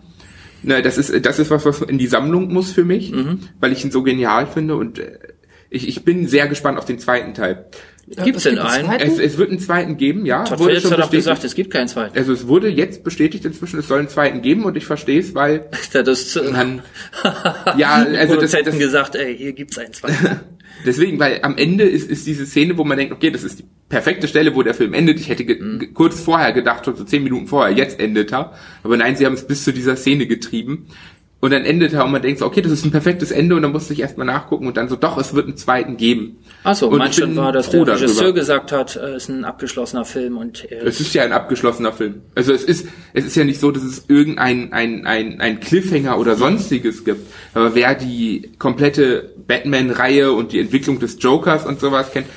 Ne, 0.62 0.82
das 0.82 0.98
ist, 0.98 1.26
das 1.26 1.38
ist 1.38 1.50
was, 1.50 1.64
was 1.64 1.82
in 1.82 1.98
die 1.98 2.06
Sammlung 2.06 2.52
muss 2.52 2.70
für 2.70 2.84
mich, 2.84 3.12
weil 3.60 3.72
ich 3.72 3.84
ihn 3.84 3.90
so 3.90 4.02
genial 4.02 4.46
finde 4.46 4.76
und 4.76 4.98
äh, 4.98 5.18
ich, 5.70 5.88
ich 5.88 6.04
bin 6.04 6.28
sehr 6.28 6.48
gespannt 6.48 6.78
auf 6.78 6.84
den 6.84 6.98
zweiten 6.98 7.34
Teil. 7.34 7.66
Gibt's 8.06 8.38
es 8.38 8.42
denn 8.44 8.54
gibt 8.54 8.66
einen? 8.66 8.90
Es, 9.00 9.18
es 9.18 9.38
wird 9.38 9.50
einen 9.50 9.58
zweiten 9.60 9.96
geben, 9.96 10.26
ja. 10.26 10.44
Todd 10.44 10.58
wurde 10.58 10.70
Phillips 10.70 10.82
schon 10.82 10.90
hat 10.92 10.98
bestätigt. 10.98 11.18
gesagt, 11.24 11.44
es 11.44 11.54
gibt 11.54 11.70
keinen 11.70 11.88
zweiten. 11.88 12.18
Also 12.18 12.32
es 12.32 12.46
wurde 12.48 12.68
jetzt 12.68 13.04
bestätigt 13.04 13.44
inzwischen, 13.44 13.78
es 13.78 13.88
soll 13.88 14.00
einen 14.00 14.08
zweiten 14.08 14.42
geben 14.42 14.64
und 14.64 14.76
ich 14.76 14.84
verstehe 14.84 15.20
es, 15.20 15.34
weil 15.34 15.66
Das, 15.92 16.34
man 16.52 16.82
ja, 17.76 17.94
also 18.18 18.36
das, 18.36 18.50
das 18.50 18.78
gesagt, 18.78 19.14
ey, 19.14 19.36
hier 19.36 19.52
gibt's 19.52 19.78
einen 19.78 19.92
zweiten. 19.92 20.40
deswegen, 20.84 21.18
weil 21.20 21.38
am 21.42 21.56
Ende 21.56 21.84
ist, 21.84 22.10
ist 22.10 22.26
diese 22.26 22.44
Szene, 22.46 22.76
wo 22.76 22.84
man 22.84 22.98
denkt, 22.98 23.12
okay, 23.14 23.30
das 23.30 23.44
ist 23.44 23.60
die 23.60 23.64
perfekte 23.88 24.26
Stelle, 24.28 24.54
wo 24.54 24.62
der 24.62 24.74
Film 24.74 24.94
endet. 24.94 25.20
Ich 25.20 25.28
hätte 25.28 25.44
ge- 25.44 25.86
kurz 25.94 26.20
vorher 26.20 26.52
gedacht, 26.52 26.84
schon 26.84 26.96
so 26.96 27.04
zehn 27.04 27.22
Minuten 27.22 27.46
vorher, 27.46 27.74
jetzt 27.76 28.00
endet 28.00 28.32
er. 28.32 28.52
Aber 28.82 28.96
nein, 28.96 29.16
sie 29.16 29.26
haben 29.26 29.34
es 29.34 29.46
bis 29.46 29.64
zu 29.64 29.72
dieser 29.72 29.96
Szene 29.96 30.26
getrieben. 30.26 30.86
Und 31.42 31.50
dann 31.50 31.64
endet 31.64 31.92
er 31.92 32.04
und 32.04 32.12
man 32.12 32.22
denkt 32.22 32.38
so, 32.38 32.46
okay, 32.46 32.62
das 32.62 32.70
ist 32.70 32.84
ein 32.84 32.92
perfektes 32.92 33.32
Ende 33.32 33.56
und 33.56 33.62
dann 33.62 33.72
musste 33.72 33.92
ich 33.92 33.98
erstmal 33.98 34.28
nachgucken 34.28 34.68
und 34.68 34.76
dann 34.76 34.88
so, 34.88 34.94
doch, 34.94 35.18
es 35.18 35.34
wird 35.34 35.48
einen 35.48 35.56
zweiten 35.56 35.96
geben. 35.96 36.38
Achso, 36.62 36.86
Und 36.86 36.98
mein 36.98 37.12
Stand 37.12 37.34
war, 37.34 37.50
dass 37.50 37.68
der 37.68 37.84
Regisseur 37.84 38.22
darüber. 38.26 38.32
gesagt 38.32 38.70
hat, 38.70 38.94
äh, 38.94 39.14
es 39.14 39.24
ist 39.24 39.30
ein 39.30 39.44
abgeschlossener 39.44 40.04
Film 40.04 40.36
und 40.36 40.70
er 40.70 40.86
Es 40.86 41.00
ist 41.00 41.12
ja 41.14 41.24
ein 41.24 41.32
abgeschlossener 41.32 41.92
Film. 41.92 42.22
Also 42.36 42.52
es 42.52 42.62
ist, 42.62 42.86
es 43.12 43.24
ist 43.24 43.34
ja 43.34 43.42
nicht 43.42 43.58
so, 43.58 43.72
dass 43.72 43.82
es 43.82 44.04
irgendein 44.06 44.72
ein, 44.72 45.04
ein, 45.04 45.40
ein 45.40 45.58
Cliffhanger 45.58 46.16
oder 46.16 46.36
sonstiges 46.36 47.04
gibt. 47.04 47.26
Aber 47.54 47.74
wer 47.74 47.96
die 47.96 48.52
komplette 48.60 49.34
Batman-Reihe 49.44 50.30
und 50.30 50.52
die 50.52 50.60
Entwicklung 50.60 51.00
des 51.00 51.16
Jokers 51.20 51.66
und 51.66 51.80
sowas 51.80 52.12
kennt, 52.12 52.28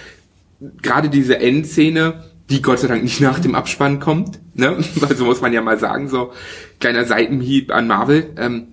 gerade 0.82 1.10
diese 1.10 1.38
Endszene, 1.38 2.24
die 2.50 2.64
Gott 2.64 2.80
sei 2.80 2.88
Dank 2.88 3.04
nicht 3.04 3.22
nach 3.22 3.38
dem 3.38 3.54
Abspann 3.54 4.00
kommt, 4.00 4.40
ne? 4.56 4.78
Also 5.08 5.26
muss 5.26 5.42
man 5.42 5.54
ja 5.54 5.62
mal 5.62 5.78
sagen, 5.78 6.08
so 6.08 6.32
kleiner 6.80 7.06
Seitenhieb 7.06 7.72
an 7.72 7.86
Marvel, 7.86 8.32
ähm, 8.38 8.70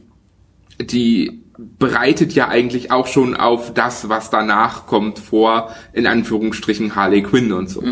die 0.81 1.43
bereitet 1.79 2.33
ja 2.33 2.49
eigentlich 2.49 2.91
auch 2.91 3.07
schon 3.07 3.37
auf 3.37 3.75
das, 3.75 4.09
was 4.09 4.31
danach 4.31 4.87
kommt, 4.87 5.19
vor, 5.19 5.71
in 5.93 6.07
Anführungsstrichen, 6.07 6.97
Harley 6.97 7.23
Quinn 7.23 7.53
und 7.53 7.69
so. 7.69 7.83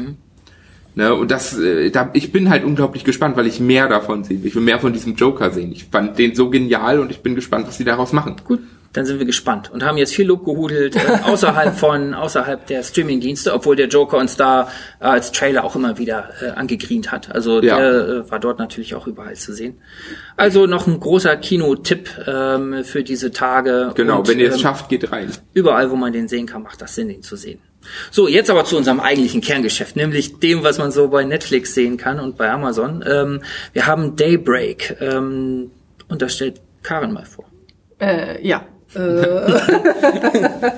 Ne, 0.96 1.14
und 1.14 1.30
das, 1.30 1.56
äh, 1.56 1.90
da, 1.90 2.10
ich 2.14 2.32
bin 2.32 2.50
halt 2.50 2.64
unglaublich 2.64 3.04
gespannt, 3.04 3.37
weil 3.37 3.46
ich 3.46 3.60
mehr 3.60 3.88
davon 3.88 4.25
sehe. 4.25 4.40
Ich 4.42 4.54
will 4.54 4.62
mehr 4.62 4.80
von 4.80 4.92
diesem 4.92 5.14
Joker 5.14 5.50
sehen. 5.50 5.70
Ich 5.70 5.84
fand 5.84 6.18
den 6.18 6.34
so 6.34 6.50
genial 6.50 6.99
und 6.99 7.12
ich 7.12 7.20
bin 7.20 7.37
gespannt, 7.37 7.68
was 7.68 7.78
sie 7.78 7.84
daraus 7.84 8.12
machen. 8.12 8.37
Gut, 8.44 8.60
dann 8.92 9.06
sind 9.06 9.20
wir 9.20 9.26
gespannt 9.26 9.70
und 9.73 9.85
haben 9.85 9.99
jetzt 9.99 10.14
viel 10.14 10.26
Lob 10.26 10.44
gehudelt 10.44 10.97
äh, 10.97 11.00
außerhalb 11.25 11.76
von 11.76 12.12
außerhalb 12.14 12.66
der 12.66 12.82
Streamingdienste, 12.82 13.54
obwohl 13.54 13.76
der 13.76 13.87
Joker 13.87 14.18
uns 14.18 14.37
da 14.37 14.68
äh, 15.00 15.04
als 15.04 15.30
Trailer 15.30 15.62
auch 15.64 15.76
immer 15.76 15.99
wieder 15.99 16.30
äh, 16.42 16.49
angegrient 16.50 17.12
hat. 17.12 17.32
Also 17.32 17.62
Ja. 17.62 17.78
der 17.78 17.90
äh, 18.09 18.30
war 18.30 18.40
dort 18.40 18.59
natürlich 18.59 18.94
auch 18.97 19.06
überall 19.06 19.37
zu 19.37 19.52
sehen. 19.52 19.78
Also 20.37 20.66
noch 20.66 20.87
ein 20.88 20.99
großer 20.99 21.37
Kinotipp 21.37 22.11
ähm, 22.26 22.82
für 22.85 23.04
diese 23.04 23.30
Tage. 23.30 23.92
Genau, 23.94 24.18
Und, 24.20 24.28
wenn 24.28 24.40
ihr 24.40 24.49
es 24.49 24.54
ähm, 24.56 24.61
schafft, 24.61 24.88
geht 24.88 25.12
rein. 25.12 25.30
überall, 25.54 25.90
wo 25.90 25.97
man 25.97 26.12
den 26.12 26.26
sehen 26.26 26.47
kann, 26.47 26.62
macht 26.62 26.82
das 26.82 26.94
Sinn, 26.97 27.09
den 27.09 27.23
zu 27.23 27.37
sehen. 27.37 27.61
So, 28.11 28.28
jetzt 28.28 28.50
aber 28.50 28.64
zu 28.64 28.76
unserem 28.76 29.00
eigentlichen 29.00 29.40
Kerngeschäft, 29.40 29.97
nämlich 29.97 30.38
dem, 30.40 30.64
was 30.64 30.78
man 30.78 30.90
so 30.90 31.09
bei 31.09 31.25
Netflix 31.25 31.75
sehen 31.75 31.97
kann 31.97 32.20
und 32.20 32.37
bei 32.37 32.50
Amazon. 32.50 33.02
Ähm, 33.09 33.42
wir 33.73 33.87
haben 33.87 34.16
Daybreak 34.16 34.97
ähm, 35.00 35.70
und 36.09 36.20
das 36.23 36.35
stellt 36.35 36.61
Karin 36.82 37.12
mal 37.12 37.25
vor. 37.25 37.47
Äh, 38.00 38.47
ja. 38.47 38.66
Äh, 38.94 38.99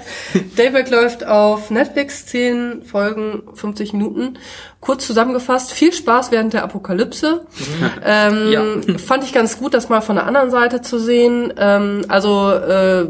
Daybreak 0.57 0.91
läuft 0.91 1.25
auf 1.27 1.71
Netflix, 1.71 2.27
10 2.27 2.83
Folgen, 2.83 3.43
50 3.55 3.93
Minuten. 3.95 4.39
Kurz 4.81 5.07
zusammengefasst, 5.07 5.73
viel 5.73 5.93
Spaß 5.93 6.31
während 6.31 6.53
der 6.53 6.65
Apokalypse. 6.65 7.47
Ähm, 8.05 8.51
Ja. 8.51 8.99
Fand 8.99 9.25
ich 9.25 9.33
ganz 9.33 9.59
gut, 9.59 9.75
das 9.75 9.89
mal 9.89 10.01
von 10.01 10.17
der 10.17 10.27
anderen 10.27 10.51
Seite 10.51 10.83
zu 10.83 10.99
sehen. 10.99 11.53
Ähm, 11.57 12.05
also 12.09 12.51
äh, 12.51 13.07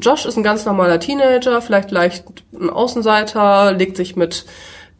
Josh 0.00 0.26
ist 0.26 0.36
ein 0.36 0.42
ganz 0.42 0.64
normaler 0.66 1.00
Teenager, 1.00 1.60
vielleicht 1.62 1.90
leicht 1.90 2.24
ein 2.52 2.68
Außenseiter, 2.70 3.72
legt 3.72 3.96
sich 3.96 4.16
mit 4.16 4.44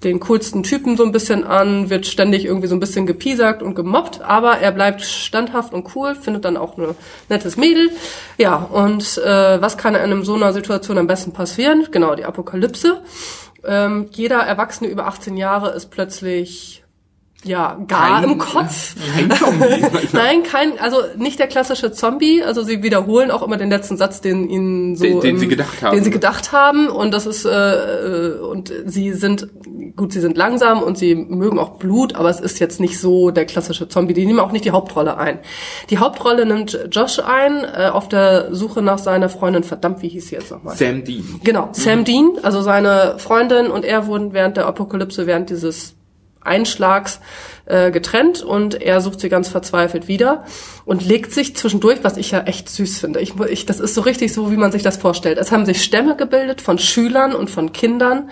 den 0.05 0.21
coolsten 0.21 0.63
Typen 0.63 0.97
so 0.97 1.05
ein 1.05 1.11
bisschen 1.11 1.45
an, 1.45 1.91
wird 1.91 2.07
ständig 2.07 2.45
irgendwie 2.45 2.69
so 2.69 2.77
ein 2.77 2.81
bisschen 2.81 3.07
gepiesackt 3.07 3.63
und 3.63 3.75
gemobbt, 3.75 4.21
aber 4.21 4.59
er 4.59 4.71
bleibt 4.71 5.03
standhaft 5.03 5.73
und 5.73 5.95
cool, 5.97 6.15
findet 6.15 6.45
dann 6.45 6.57
auch 6.57 6.79
ein 6.79 6.95
nettes 7.29 7.57
Mädel. 7.57 7.91
Ja, 8.37 8.57
und 8.57 9.19
äh, 9.19 9.61
was 9.61 9.77
kann 9.77 9.97
in 9.97 10.23
so 10.23 10.35
einer 10.35 10.53
Situation 10.53 10.99
am 10.99 11.09
besten 11.09 11.33
passieren? 11.33 11.89
Genau, 11.91 12.15
die 12.15 12.25
Apokalypse. 12.25 13.03
Ähm, 13.65 14.07
jeder 14.13 14.39
Erwachsene 14.39 14.89
über 14.89 15.07
18 15.07 15.37
Jahre 15.37 15.71
ist 15.71 15.91
plötzlich 15.91 16.85
ja, 17.45 17.79
gar 17.87 18.21
Kein- 18.21 18.31
im 18.33 18.39
Kopf. 18.39 18.97
Kein 19.15 19.31
Zombie. 19.31 19.85
Nein, 20.13 20.43
kein, 20.43 20.79
also 20.81 20.99
nicht 21.17 21.39
der 21.39 21.47
klassische 21.47 21.93
Zombie. 21.93 22.43
Also 22.43 22.63
sie 22.63 22.83
wiederholen 22.83 23.31
auch 23.31 23.43
immer 23.43 23.57
den 23.57 23.71
letzten 23.71 23.97
Satz, 23.97 24.21
den 24.21 24.49
ihnen 24.51 24.97
so, 24.97 25.05
Den- 25.05 25.21
den 25.21 25.31
im- 25.37 25.39
sie 25.39 25.49
gedacht 25.49 25.81
haben. 25.83 25.95
den 25.95 26.03
sie 26.05 26.11
gedacht 26.11 26.51
haben. 26.53 26.89
Und 26.89 27.13
das 27.15 27.27
ist 27.27 27.45
äh, 27.45 27.51
äh, 28.31 28.39
und 28.41 28.73
sie 28.87 29.13
sind 29.13 29.49
gut, 29.97 30.13
sie 30.13 30.21
sind 30.21 30.37
langsam 30.37 30.83
und 30.83 30.99
sie 30.99 31.15
mögen 31.15 31.59
auch 31.61 31.79
Blut, 31.79 32.15
aber 32.17 32.29
es 32.29 32.41
ist 32.41 32.59
jetzt 32.59 32.81
nicht 32.81 32.99
so 33.01 33.31
der 33.31 33.47
klassische 33.47 33.89
Zombie. 33.89 34.15
Die 34.15 34.27
nehmen 34.27 34.41
auch 34.41 34.53
nicht 34.53 34.65
die 34.65 34.73
Hauptrolle 34.73 35.17
ein. 35.17 35.39
Die 35.91 35.99
Hauptrolle 35.99 36.45
nimmt 36.45 36.77
Josh 36.91 37.21
ein 37.21 37.65
äh, 37.65 37.89
auf 37.93 38.09
der 38.09 38.53
Suche 38.55 38.83
nach 38.83 38.99
seiner 38.99 39.29
Freundin. 39.29 39.63
Verdammt, 39.63 40.03
wie 40.03 40.09
hieß 40.09 40.29
sie 40.29 40.35
jetzt 40.35 40.51
nochmal? 40.51 40.77
Sam 40.77 41.05
Dean. 41.05 41.41
Genau, 41.45 41.69
Sam 41.73 42.05
Dean, 42.05 42.33
also 42.43 42.63
seine 42.63 43.15
Freundin 43.19 43.69
und 43.69 43.85
er 43.85 44.07
wurden 44.09 44.33
während 44.33 44.57
der 44.57 44.67
Apokalypse, 44.67 45.27
während 45.29 45.51
dieses 45.51 45.95
Einschlags 46.49 47.21
äh, 47.67 47.91
getrennt 47.91 48.43
und 48.43 48.81
er 48.81 49.01
sucht 49.01 49.21
sie 49.21 49.29
ganz 49.29 49.49
verzweifelt 49.49 50.09
wieder 50.09 50.45
und 50.85 51.05
legt 51.05 51.33
sich 51.33 51.55
zwischendurch, 51.55 51.99
was 52.03 52.17
ich 52.17 52.31
ja 52.31 52.41
echt 52.41 52.69
süß 52.69 52.99
finde. 52.99 53.21
Ich, 53.21 53.39
ich, 53.39 53.67
das 53.67 53.79
ist 53.79 53.95
so 53.95 54.01
richtig 54.01 54.33
so, 54.33 54.51
wie 54.51 54.57
man 54.57 54.73
sich 54.73 54.83
das 54.83 54.97
vorstellt. 54.97 55.39
Es 55.39 55.53
haben 55.53 55.67
sich 55.67 55.85
Stämme 55.85 56.17
gebildet 56.17 56.61
von 56.61 56.79
Schülern 56.79 57.35
und 57.35 57.51
von 57.51 57.73
Kindern 57.73 58.31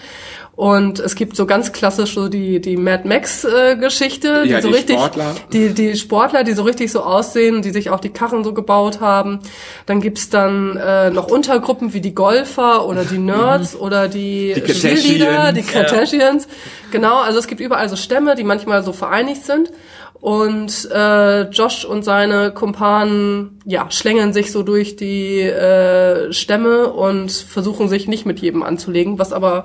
und 0.57 0.99
es 1.01 1.15
gibt 1.15 1.37
so 1.37 1.45
ganz 1.45 1.73
klassisch 1.73 2.15
so 2.15 2.29
die, 2.29 2.61
die 2.63 2.79
Mad 2.79 3.07
Max 3.07 3.45
äh, 3.45 3.77
Geschichte, 3.77 4.43
Ja, 4.47 4.57
die 4.57 4.63
so 4.63 4.69
die 4.69 4.75
richtig, 4.75 4.97
Sportler. 4.97 5.35
die, 5.53 5.69
die 5.75 5.97
Sportler, 5.97 6.45
die 6.45 6.55
so 6.55 6.63
richtig 6.63 6.91
so 6.91 7.03
aussehen, 7.03 7.61
die 7.61 7.71
sich 7.71 7.91
auch 7.91 8.01
die 8.01 8.09
Karren 8.09 8.43
so 8.43 8.55
gebaut 8.55 9.01
haben. 9.01 9.41
Dann 9.85 10.01
gibt's 10.01 10.31
dann 10.31 10.77
äh, 10.79 11.11
noch 11.11 11.29
Untergruppen 11.29 11.93
wie 11.93 12.01
die 12.01 12.15
Golfer 12.15 12.87
oder 12.87 13.05
die 13.05 13.19
Nerds 13.19 13.77
oder 13.79 14.09
die, 14.09 14.55
Die 14.55 14.63
Cheerleader, 14.63 15.53
die 15.53 15.61
Kardashians. 15.63 15.67
Kardashians. 15.67 16.49
Genau, 16.91 17.19
also 17.19 17.39
es 17.39 17.47
gibt 17.49 17.61
überall 17.61 17.89
so 17.91 17.97
Stämme, 17.97 18.35
die 18.35 18.45
manchmal 18.45 18.83
so 18.83 18.93
vereinigt 18.95 19.45
sind. 19.45 19.71
Und 20.19 20.89
äh, 20.91 21.43
Josh 21.51 21.85
und 21.85 22.03
seine 22.03 22.51
Kumpanen 22.51 23.61
ja, 23.67 23.91
schlängeln 23.91 24.33
sich 24.33 24.51
so 24.51 24.63
durch 24.63 24.97
die 24.97 25.43
äh, 25.43 26.33
Stämme 26.33 26.89
und 26.91 27.31
versuchen 27.31 27.89
sich 27.91 28.09
nicht 28.09 28.25
mit 28.25 28.41
jedem 28.41 28.63
anzulegen, 28.63 29.19
was 29.19 29.35
aber 29.35 29.65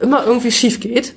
immer 0.00 0.26
irgendwie 0.26 0.50
schief 0.50 0.80
geht. 0.80 1.14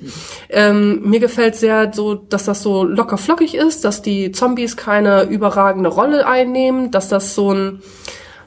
Ähm, 0.48 1.08
mir 1.08 1.20
gefällt 1.20 1.56
sehr 1.56 1.92
so, 1.92 2.14
dass 2.14 2.44
das 2.44 2.62
so 2.62 2.84
locker 2.84 3.18
flockig 3.18 3.54
ist, 3.54 3.84
dass 3.84 4.02
die 4.02 4.32
Zombies 4.32 4.76
keine 4.76 5.24
überragende 5.24 5.88
Rolle 5.88 6.26
einnehmen, 6.26 6.90
dass 6.90 7.08
das 7.08 7.34
so 7.34 7.52
ein 7.52 7.82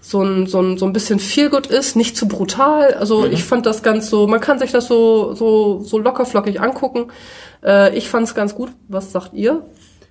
so 0.03 0.23
ein, 0.23 0.47
so 0.47 0.59
ein, 0.59 0.77
so 0.77 0.85
ein 0.85 0.93
bisschen 0.93 1.19
Feelgood 1.19 1.67
ist, 1.67 1.95
nicht 1.95 2.17
zu 2.17 2.27
brutal. 2.27 2.95
Also 2.95 3.25
ich 3.25 3.43
fand 3.43 3.65
das 3.67 3.83
ganz 3.83 4.09
so, 4.09 4.27
man 4.27 4.41
kann 4.41 4.57
sich 4.59 4.71
das 4.71 4.87
so, 4.87 5.33
so, 5.35 5.79
so 5.83 5.99
locker 5.99 6.25
flockig 6.25 6.59
angucken. 6.59 7.11
Äh, 7.63 7.95
ich 7.95 8.09
fand 8.09 8.27
es 8.27 8.35
ganz 8.35 8.55
gut. 8.55 8.71
Was 8.87 9.11
sagt 9.11 9.33
ihr? 9.33 9.63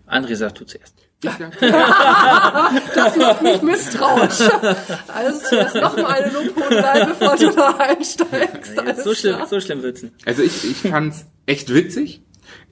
André 0.09 0.37
sagt 0.37 0.61
du 0.61 0.65
zuerst. 0.65 0.95
Das 2.95 3.17
macht 3.17 3.43
mich 3.43 3.63
misstrauisch. 3.63 4.49
Also 5.15 5.41
zuerst 5.49 5.75
noch 5.77 5.97
mal 5.97 6.07
eine 6.07 6.33
Lobhudelei, 6.33 7.05
bevor 7.07 7.37
du 7.37 7.51
da 7.51 7.77
einsteigst. 7.79 8.79
Alles 8.79 9.05
So 9.05 9.15
schlimm, 9.15 9.37
klar. 9.37 9.47
so 9.49 9.61
schlimm 9.61 9.83
wird's 9.83 10.03
nicht. 10.03 10.15
Also 10.27 10.43
ich, 10.43 10.65
ich 10.71 10.91
fand's 10.91 11.27
echt 11.47 11.73
witzig. 11.75 12.23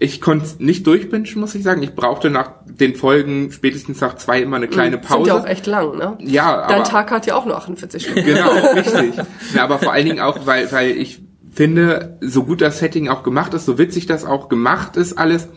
Ich 0.01 0.21
konnte 0.21 0.47
nicht 0.59 0.87
durchbingen, 0.87 1.29
muss 1.37 1.55
ich 1.55 1.63
sagen. 1.63 1.83
Ich 1.83 1.95
brauchte 1.95 2.31
nach 2.31 2.53
den 2.67 2.95
Folgen 2.97 3.53
spätestens 3.53 4.01
nach 4.01 4.15
zwei 4.15 4.41
immer 4.43 4.57
eine 4.57 4.69
kleine 4.69 4.99
Pause. 4.99 5.25
Sind 5.25 5.27
ja 5.27 5.41
auch 5.43 5.47
echt 5.47 5.67
lang, 5.67 5.97
ne? 5.97 6.19
Ja, 6.21 6.67
Dein 6.69 6.81
aber 6.81 6.85
Tag 6.85 7.11
hat 7.11 7.27
ja 7.27 7.35
auch 7.37 7.45
nur 7.45 7.57
48 7.57 8.03
Stunden. 8.03 8.25
genau, 8.25 8.51
richtig. 8.75 9.15
Ja, 9.55 9.65
aber 9.65 9.79
vor 9.79 9.93
allen 9.93 10.07
Dingen 10.07 10.21
auch, 10.21 10.47
weil, 10.47 10.71
weil 10.73 10.91
ich 10.93 11.21
finde, 11.53 12.19
so 12.21 12.45
gut 12.45 12.61
das 12.61 12.79
Setting 12.79 13.09
auch 13.09 13.23
gemacht 13.23 13.55
ist, 13.55 13.67
so 13.67 13.79
witzig 13.79 14.07
das 14.07 14.25
auch 14.25 14.49
gemacht 14.49 14.97
ist, 14.97 15.19
alles. 15.19 15.49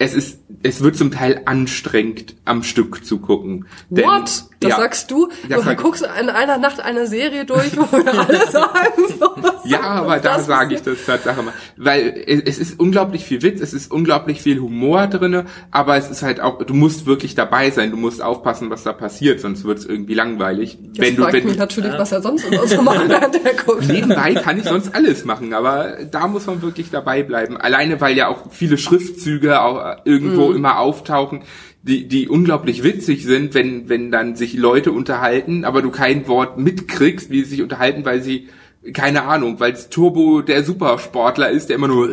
Es 0.00 0.14
ist, 0.14 0.38
es 0.62 0.80
wird 0.80 0.96
zum 0.96 1.10
Teil 1.10 1.42
anstrengend, 1.44 2.34
am 2.46 2.62
Stück 2.62 3.04
zu 3.04 3.18
gucken. 3.18 3.66
Denn, 3.90 4.06
What? 4.06 4.44
Das 4.60 4.72
Ja. 4.72 4.76
sagst 4.76 5.10
du. 5.10 5.28
Das 5.48 5.60
du 5.60 5.64
sag 5.64 5.78
guckst 5.82 6.06
in 6.20 6.28
einer 6.28 6.58
Nacht 6.58 6.80
eine 6.80 7.06
Serie 7.06 7.46
durch, 7.46 7.76
wo 7.78 7.90
wir 7.96 8.12
alle 8.12 8.46
sagen, 8.50 9.06
so, 9.18 9.30
was 9.36 9.64
Ja, 9.64 9.80
aber 9.80 10.18
da 10.18 10.38
sage 10.38 10.74
ich 10.74 10.82
das 10.82 10.98
Tatsache 11.06 11.42
mal. 11.42 11.54
Weil 11.78 12.22
es, 12.26 12.42
es 12.42 12.58
ist 12.58 12.78
unglaublich 12.78 13.24
viel 13.24 13.40
Witz, 13.42 13.62
es 13.62 13.72
ist 13.72 13.90
unglaublich 13.90 14.42
viel 14.42 14.60
Humor 14.60 15.06
drinne, 15.06 15.46
aber 15.70 15.96
es 15.96 16.10
ist 16.10 16.22
halt 16.22 16.40
auch, 16.40 16.62
du 16.62 16.74
musst 16.74 17.06
wirklich 17.06 17.34
dabei 17.34 17.70
sein, 17.70 17.90
du 17.90 17.96
musst 17.96 18.22
aufpassen, 18.22 18.68
was 18.68 18.82
da 18.82 18.92
passiert, 18.92 19.40
sonst 19.40 19.64
wird 19.64 19.78
es 19.78 19.86
irgendwie 19.86 20.12
langweilig. 20.12 20.76
Jetzt 20.92 21.00
wenn 21.00 21.16
du, 21.16 21.32
wenn, 21.32 21.46
mich 21.46 21.56
natürlich, 21.56 21.92
was 21.96 22.12
er 22.12 22.20
sonst 22.20 22.44
immer 22.44 22.66
so 22.66 22.82
macht, 22.82 23.00
während 23.08 23.42
er 23.42 23.54
guckt. 23.54 23.88
Nebenbei 23.88 24.34
kann 24.34 24.58
ich 24.58 24.64
sonst 24.64 24.94
alles 24.94 25.24
machen, 25.24 25.54
aber 25.54 25.96
da 26.10 26.26
muss 26.26 26.46
man 26.46 26.60
wirklich 26.60 26.90
dabei 26.90 27.22
bleiben. 27.22 27.56
Alleine, 27.56 27.98
weil 28.02 28.14
ja 28.14 28.28
auch 28.28 28.50
viele 28.50 28.76
Schriftzüge 28.76 29.62
auch 29.62 30.04
irgendwo 30.04 30.52
immer 30.52 30.78
auftauchen, 30.78 31.44
die, 31.82 32.06
die 32.08 32.28
unglaublich 32.28 32.82
witzig 32.82 33.24
sind, 33.24 33.54
wenn, 33.54 33.88
wenn 33.88 34.10
dann 34.10 34.36
sich 34.36 34.54
Leute 34.54 34.92
unterhalten, 34.92 35.64
aber 35.64 35.82
du 35.82 35.90
kein 35.90 36.28
Wort 36.28 36.58
mitkriegst, 36.58 37.30
wie 37.30 37.42
sie 37.42 37.50
sich 37.50 37.62
unterhalten, 37.62 38.04
weil 38.04 38.22
sie 38.22 38.48
keine 38.94 39.24
Ahnung, 39.24 39.60
weil 39.60 39.72
es 39.72 39.90
Turbo 39.90 40.40
der 40.40 40.64
Supersportler 40.64 41.50
ist, 41.50 41.68
der 41.68 41.76
immer 41.76 41.88
nur 41.88 42.08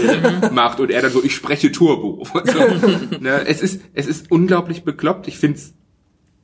macht 0.52 0.78
und 0.78 0.90
er 0.90 1.00
dann 1.00 1.10
so, 1.10 1.22
ich 1.24 1.34
spreche 1.34 1.72
Turbo. 1.72 2.26
So. 2.44 3.18
ne? 3.18 3.46
Es 3.46 3.62
ist, 3.62 3.80
es 3.94 4.06
ist 4.06 4.30
unglaublich 4.30 4.84
bekloppt. 4.84 5.26
Ich 5.26 5.38
find's 5.38 5.74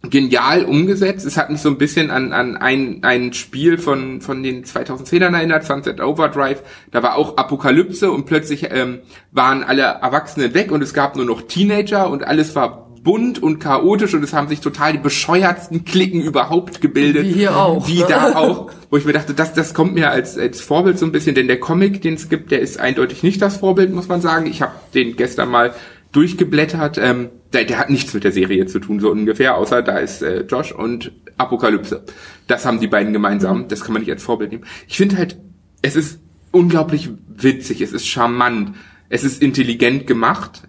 genial 0.02 0.64
umgesetzt. 0.64 1.26
Es 1.26 1.36
hat 1.36 1.50
mich 1.50 1.60
so 1.60 1.68
ein 1.68 1.78
bisschen 1.78 2.10
an, 2.10 2.32
an 2.32 2.56
ein, 2.56 3.00
ein 3.02 3.32
Spiel 3.32 3.78
von, 3.78 4.20
von 4.20 4.42
den 4.42 4.64
2010ern 4.64 5.36
erinnert, 5.36 5.64
Sunset 5.64 6.00
Overdrive. 6.00 6.62
Da 6.90 7.02
war 7.02 7.16
auch 7.16 7.36
Apokalypse 7.36 8.10
und 8.10 8.24
plötzlich 8.24 8.68
ähm, 8.70 9.00
waren 9.32 9.64
alle 9.64 9.82
Erwachsenen 9.82 10.54
weg 10.54 10.70
und 10.70 10.82
es 10.82 10.94
gab 10.94 11.16
nur 11.16 11.24
noch 11.24 11.42
Teenager 11.42 12.10
und 12.10 12.26
alles 12.26 12.54
war 12.54 12.88
bunt 13.02 13.42
und 13.42 13.58
chaotisch 13.58 14.14
und 14.14 14.22
es 14.22 14.32
haben 14.32 14.48
sich 14.48 14.60
total 14.60 14.92
die 14.92 14.98
bescheuertsten 14.98 15.84
Klicken 15.84 16.20
überhaupt 16.20 16.80
gebildet. 16.80 17.24
Wie 17.24 17.32
hier 17.32 17.56
auch, 17.56 17.86
Wie 17.88 18.00
ne? 18.00 18.06
da 18.08 18.36
auch. 18.36 18.70
Wo 18.90 18.96
ich 18.96 19.04
mir 19.04 19.12
dachte, 19.12 19.34
das, 19.34 19.54
das 19.54 19.74
kommt 19.74 19.94
mir 19.94 20.10
als, 20.10 20.38
als 20.38 20.60
Vorbild 20.60 20.98
so 20.98 21.06
ein 21.06 21.12
bisschen, 21.12 21.34
denn 21.34 21.46
der 21.46 21.60
Comic, 21.60 22.02
den 22.02 22.14
es 22.14 22.28
gibt, 22.28 22.50
der 22.50 22.60
ist 22.60 22.78
eindeutig 22.78 23.22
nicht 23.22 23.40
das 23.40 23.58
Vorbild, 23.58 23.92
muss 23.92 24.08
man 24.08 24.20
sagen. 24.20 24.46
Ich 24.46 24.62
habe 24.62 24.72
den 24.94 25.16
gestern 25.16 25.50
mal 25.50 25.74
durchgeblättert. 26.12 26.98
Ähm, 26.98 27.30
der, 27.52 27.64
der 27.64 27.78
hat 27.78 27.90
nichts 27.90 28.12
mit 28.14 28.24
der 28.24 28.32
Serie 28.32 28.66
zu 28.66 28.78
tun, 28.78 29.00
so 29.00 29.10
ungefähr, 29.10 29.56
außer 29.56 29.82
da 29.82 29.98
ist 29.98 30.22
äh, 30.22 30.42
Josh 30.42 30.72
und 30.72 31.12
Apokalypse. 31.36 32.04
Das 32.46 32.66
haben 32.66 32.80
die 32.80 32.86
beiden 32.86 33.12
gemeinsam. 33.12 33.68
Das 33.68 33.82
kann 33.82 33.92
man 33.92 34.02
nicht 34.02 34.10
als 34.10 34.22
Vorbild 34.22 34.50
nehmen. 34.50 34.64
Ich 34.86 34.96
finde 34.96 35.16
halt, 35.16 35.38
es 35.82 35.96
ist 35.96 36.20
unglaublich 36.50 37.10
witzig, 37.28 37.80
es 37.80 37.92
ist 37.92 38.06
charmant, 38.06 38.74
es 39.08 39.24
ist 39.24 39.42
intelligent 39.42 40.06
gemacht, 40.06 40.62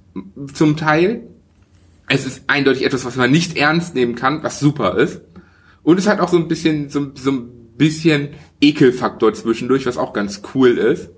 zum 0.54 0.78
Teil. 0.78 1.24
Es 2.08 2.26
ist 2.26 2.44
eindeutig 2.48 2.86
etwas, 2.86 3.06
was 3.06 3.16
man 3.16 3.32
nicht 3.32 3.58
ernst 3.58 3.96
nehmen 3.96 4.16
kann, 4.16 4.44
was 4.44 4.60
super 4.60 4.98
ist. 4.98 5.22
Und 5.84 6.00
es 6.00 6.08
hat 6.08 6.20
auch 6.20 6.30
so 6.30 6.38
ein 6.38 6.48
bisschen, 6.48 6.90
so, 6.90 7.12
so 7.16 7.32
ein 7.32 7.50
bisschen 7.78 8.30
Ekelfaktor 8.62 9.34
zwischendurch, 9.34 9.86
was 9.86 9.98
auch 9.98 10.14
ganz 10.14 10.42
cool 10.54 10.78
ist. 10.78 11.10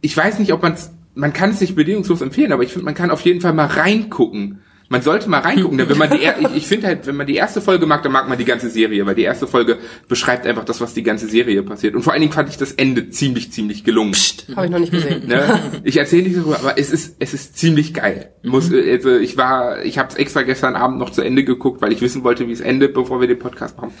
Ich 0.00 0.16
weiß 0.16 0.38
nicht, 0.38 0.52
ob 0.52 0.62
man's, 0.62 0.90
man 1.18 1.32
kann 1.32 1.50
es 1.50 1.60
nicht 1.60 1.74
bedingungslos 1.74 2.20
empfehlen, 2.22 2.52
aber 2.52 2.62
ich 2.62 2.72
finde, 2.72 2.84
man 2.86 2.94
kann 2.94 3.10
auf 3.10 3.20
jeden 3.22 3.40
Fall 3.40 3.52
mal 3.52 3.66
reingucken. 3.66 4.60
Man 4.90 5.02
sollte 5.02 5.28
mal 5.28 5.40
reingucken, 5.40 5.76
denn 5.76 5.86
wenn 5.90 5.98
man 5.98 6.10
die, 6.10 6.22
er- 6.22 6.38
ich, 6.40 6.56
ich 6.56 6.66
finde 6.66 6.86
halt, 6.86 7.06
wenn 7.06 7.16
man 7.16 7.26
die 7.26 7.34
erste 7.34 7.60
Folge 7.60 7.84
mag, 7.84 8.02
dann 8.04 8.12
mag 8.12 8.26
man 8.26 8.38
die 8.38 8.46
ganze 8.46 8.70
Serie, 8.70 9.04
weil 9.04 9.14
die 9.14 9.22
erste 9.24 9.46
Folge 9.46 9.76
beschreibt 10.08 10.46
einfach 10.46 10.64
das, 10.64 10.80
was 10.80 10.94
die 10.94 11.02
ganze 11.02 11.28
Serie 11.28 11.62
passiert. 11.62 11.94
Und 11.94 12.02
vor 12.04 12.14
allen 12.14 12.22
Dingen 12.22 12.32
fand 12.32 12.48
ich 12.48 12.56
das 12.56 12.72
Ende 12.72 13.10
ziemlich, 13.10 13.52
ziemlich 13.52 13.84
gelungen. 13.84 14.14
Habe 14.56 14.64
ich 14.64 14.72
noch 14.72 14.78
nicht 14.78 14.92
gesehen. 14.92 15.26
Ne? 15.26 15.60
Ich 15.84 15.98
erzähle 15.98 16.22
nicht 16.22 16.38
darüber, 16.38 16.58
aber 16.60 16.78
es 16.78 16.90
ist 16.90 17.16
es 17.18 17.34
ist 17.34 17.58
ziemlich 17.58 17.92
geil. 17.92 18.30
Muss 18.42 18.72
äh, 18.72 18.92
also 18.92 19.14
ich 19.18 19.36
war 19.36 19.84
ich 19.84 19.98
habe 19.98 20.08
es 20.08 20.14
extra 20.14 20.40
gestern 20.40 20.74
Abend 20.74 20.98
noch 20.98 21.10
zu 21.10 21.20
Ende 21.20 21.44
geguckt, 21.44 21.82
weil 21.82 21.92
ich 21.92 22.00
wissen 22.00 22.24
wollte, 22.24 22.48
wie 22.48 22.52
es 22.52 22.60
endet, 22.62 22.94
bevor 22.94 23.20
wir 23.20 23.28
den 23.28 23.38
Podcast 23.38 23.76
machen. 23.76 23.92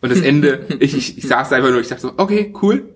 Und 0.00 0.10
das 0.10 0.22
Ende, 0.22 0.64
ich, 0.80 0.96
ich, 0.96 1.18
ich 1.18 1.28
saß 1.28 1.52
einfach 1.52 1.70
nur, 1.70 1.80
ich 1.82 1.88
dachte 1.88 2.00
so, 2.02 2.12
okay, 2.16 2.54
cool. 2.62 2.88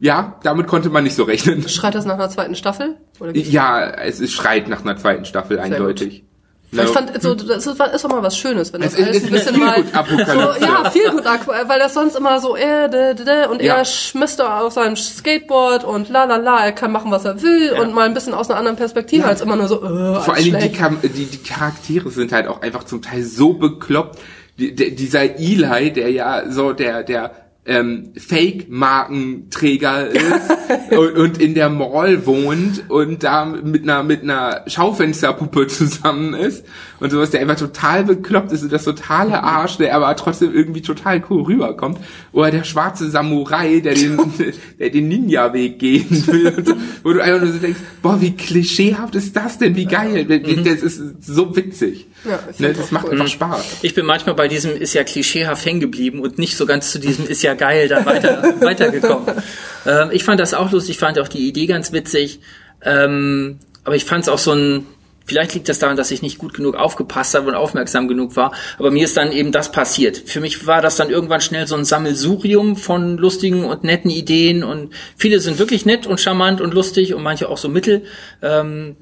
Ja, 0.00 0.38
damit 0.42 0.66
konnte 0.66 0.88
man 0.88 1.04
nicht 1.04 1.14
so 1.14 1.24
rechnen. 1.24 1.68
Schreit 1.68 1.94
das 1.94 2.06
nach 2.06 2.14
einer 2.14 2.30
zweiten 2.30 2.54
Staffel? 2.54 2.96
Ja, 3.34 3.84
es 3.90 4.18
ist 4.18 4.32
schreit 4.32 4.66
nach 4.68 4.80
einer 4.80 4.96
zweiten 4.96 5.24
Staffel 5.26 5.60
eindeutig. 5.60 6.24
Weil 6.72 6.84
Ich 6.84 6.90
Ne? 6.90 6.94
fand, 6.94 7.20
so, 7.22 7.34
das 7.34 7.66
ist, 7.66 7.80
ist 7.80 8.04
doch 8.04 8.10
mal 8.10 8.22
was 8.22 8.36
Schönes, 8.38 8.72
wenn 8.72 8.80
das 8.80 8.92
Es 8.94 9.00
ist- 9.00 9.04
alles 9.06 9.16
es 9.16 9.22
ein 9.24 9.34
ist 9.34 9.44
bisschen 9.44 9.54
viel 9.56 9.64
mal 9.64 9.82
gut. 9.82 10.26
So, 10.26 10.64
ja, 10.64 10.90
viel 10.90 11.10
gut, 11.10 11.24
weil 11.66 11.78
das 11.80 11.94
sonst 11.94 12.16
immer 12.16 12.38
so, 12.40 12.54
äh, 12.56 12.88
dä, 12.88 13.14
dä, 13.14 13.24
dä, 13.24 13.46
und 13.50 13.60
Ja. 13.60 13.74
er 13.78 13.84
schmisst 13.84 14.38
da 14.38 14.60
auf 14.60 14.72
seinem 14.74 14.94
Skateboard 14.96 15.82
und 15.84 16.08
la 16.10 16.24
la 16.24 16.36
la, 16.36 16.64
er 16.64 16.70
kann 16.72 16.92
machen, 16.92 17.10
was 17.10 17.24
er 17.24 17.42
will 17.42 17.72
und 17.72 17.92
mal 17.92 18.06
ein 18.06 18.14
bisschen 18.14 18.34
aus 18.34 18.48
einer 18.48 18.58
anderen 18.60 18.76
Perspektive, 18.76 19.24
als 19.26 19.40
immer 19.40 19.56
nur 19.56 19.66
so, 19.66 19.82
äh, 19.82 20.20
Vor 20.22 20.34
allen 20.34 20.44
Dingen 20.44 20.98
die, 21.02 21.26
die 21.26 21.38
Charaktere 21.42 22.08
sind 22.10 22.30
halt 22.32 22.46
auch 22.46 22.62
einfach 22.62 22.84
zum 22.84 23.02
Teil 23.02 23.24
so 23.24 23.54
bekloppt. 23.54 24.20
Die, 24.58 24.72
der, 24.74 24.90
dieser 24.90 25.22
Eli, 25.40 25.90
der 25.92 26.10
ja 26.12 26.50
so 26.50 26.72
der 26.72 27.02
der 27.02 27.32
ähm, 27.66 28.12
Fake-Markenträger 28.16 30.08
ist 30.08 30.50
und, 30.90 31.16
und 31.16 31.40
in 31.40 31.54
der 31.54 31.68
Mall 31.68 32.24
wohnt 32.24 32.88
und 32.88 33.22
da 33.22 33.44
mit 33.44 33.82
einer 33.82 34.02
mit 34.02 34.22
einer 34.22 34.64
Schaufensterpuppe 34.66 35.66
zusammen 35.66 36.32
ist 36.32 36.64
und 37.00 37.10
sowas, 37.10 37.30
der 37.30 37.40
einfach 37.40 37.56
total 37.56 38.04
bekloppt 38.04 38.52
ist 38.52 38.62
und 38.62 38.72
das 38.72 38.84
totale 38.84 39.42
Arsch, 39.42 39.76
der 39.76 39.94
aber 39.94 40.14
trotzdem 40.16 40.54
irgendwie 40.54 40.80
total 40.80 41.22
cool 41.28 41.42
rüberkommt. 41.42 41.98
Oder 42.32 42.50
der 42.50 42.64
schwarze 42.64 43.10
Samurai, 43.10 43.80
der 43.80 43.94
den 43.94 44.18
der 44.78 44.90
den 44.90 45.08
Ninja-Weg 45.08 45.78
gehen 45.78 46.26
will, 46.28 46.54
und 46.56 46.66
so, 46.66 46.74
wo 47.02 47.12
du 47.12 47.22
einfach 47.22 47.42
nur 47.42 47.52
so 47.52 47.58
denkst, 47.58 47.80
boah, 48.02 48.20
wie 48.20 48.32
klischeehaft 48.32 49.14
ist 49.14 49.36
das 49.36 49.58
denn, 49.58 49.76
wie 49.76 49.86
geil, 49.86 50.24
das 50.24 50.82
ist 50.82 51.24
so 51.24 51.54
witzig. 51.56 52.09
Ja, 52.24 52.38
ich 52.50 52.58
ne, 52.58 52.72
das 52.72 52.90
macht 52.90 53.06
cool. 53.06 53.12
einfach 53.12 53.28
Spaß. 53.28 53.64
Ich 53.82 53.94
bin 53.94 54.04
manchmal 54.04 54.34
bei 54.34 54.48
diesem 54.48 54.76
ist 54.76 54.92
ja 54.94 55.04
klischeehaft 55.04 55.64
hängen 55.64 55.80
geblieben 55.80 56.20
und 56.20 56.38
nicht 56.38 56.56
so 56.56 56.66
ganz 56.66 56.92
zu 56.92 56.98
diesem 56.98 57.26
ist 57.26 57.42
ja 57.42 57.54
geil 57.54 57.88
dann 57.88 58.04
weiter, 58.04 58.54
weitergekommen. 58.60 59.42
Ähm, 59.86 60.10
ich 60.12 60.24
fand 60.24 60.40
das 60.40 60.52
auch 60.54 60.70
lustig, 60.70 60.96
ich 60.96 60.98
fand 60.98 61.18
auch 61.18 61.28
die 61.28 61.48
Idee 61.48 61.66
ganz 61.66 61.92
witzig. 61.92 62.40
Ähm, 62.82 63.58
aber 63.84 63.96
ich 63.96 64.04
fand 64.04 64.24
es 64.24 64.28
auch 64.28 64.38
so 64.38 64.52
ein, 64.52 64.86
vielleicht 65.24 65.54
liegt 65.54 65.68
das 65.68 65.78
daran, 65.78 65.96
dass 65.96 66.10
ich 66.10 66.22
nicht 66.22 66.38
gut 66.38 66.54
genug 66.54 66.74
aufgepasst 66.74 67.34
habe 67.34 67.48
und 67.48 67.54
aufmerksam 67.54 68.08
genug 68.08 68.36
war. 68.36 68.52
Aber 68.78 68.90
mir 68.90 69.04
ist 69.04 69.16
dann 69.16 69.32
eben 69.32 69.52
das 69.52 69.72
passiert. 69.72 70.18
Für 70.18 70.40
mich 70.40 70.66
war 70.66 70.82
das 70.82 70.96
dann 70.96 71.08
irgendwann 71.08 71.40
schnell 71.40 71.66
so 71.66 71.76
ein 71.76 71.84
Sammelsurium 71.84 72.76
von 72.76 73.16
lustigen 73.16 73.64
und 73.64 73.84
netten 73.84 74.10
Ideen 74.10 74.62
und 74.62 74.92
viele 75.16 75.40
sind 75.40 75.58
wirklich 75.58 75.86
nett 75.86 76.06
und 76.06 76.20
charmant 76.20 76.60
und 76.60 76.74
lustig 76.74 77.14
und 77.14 77.22
manche 77.22 77.48
auch 77.48 77.58
so 77.58 77.68
mittel. 77.68 78.04
Ähm, 78.42 78.96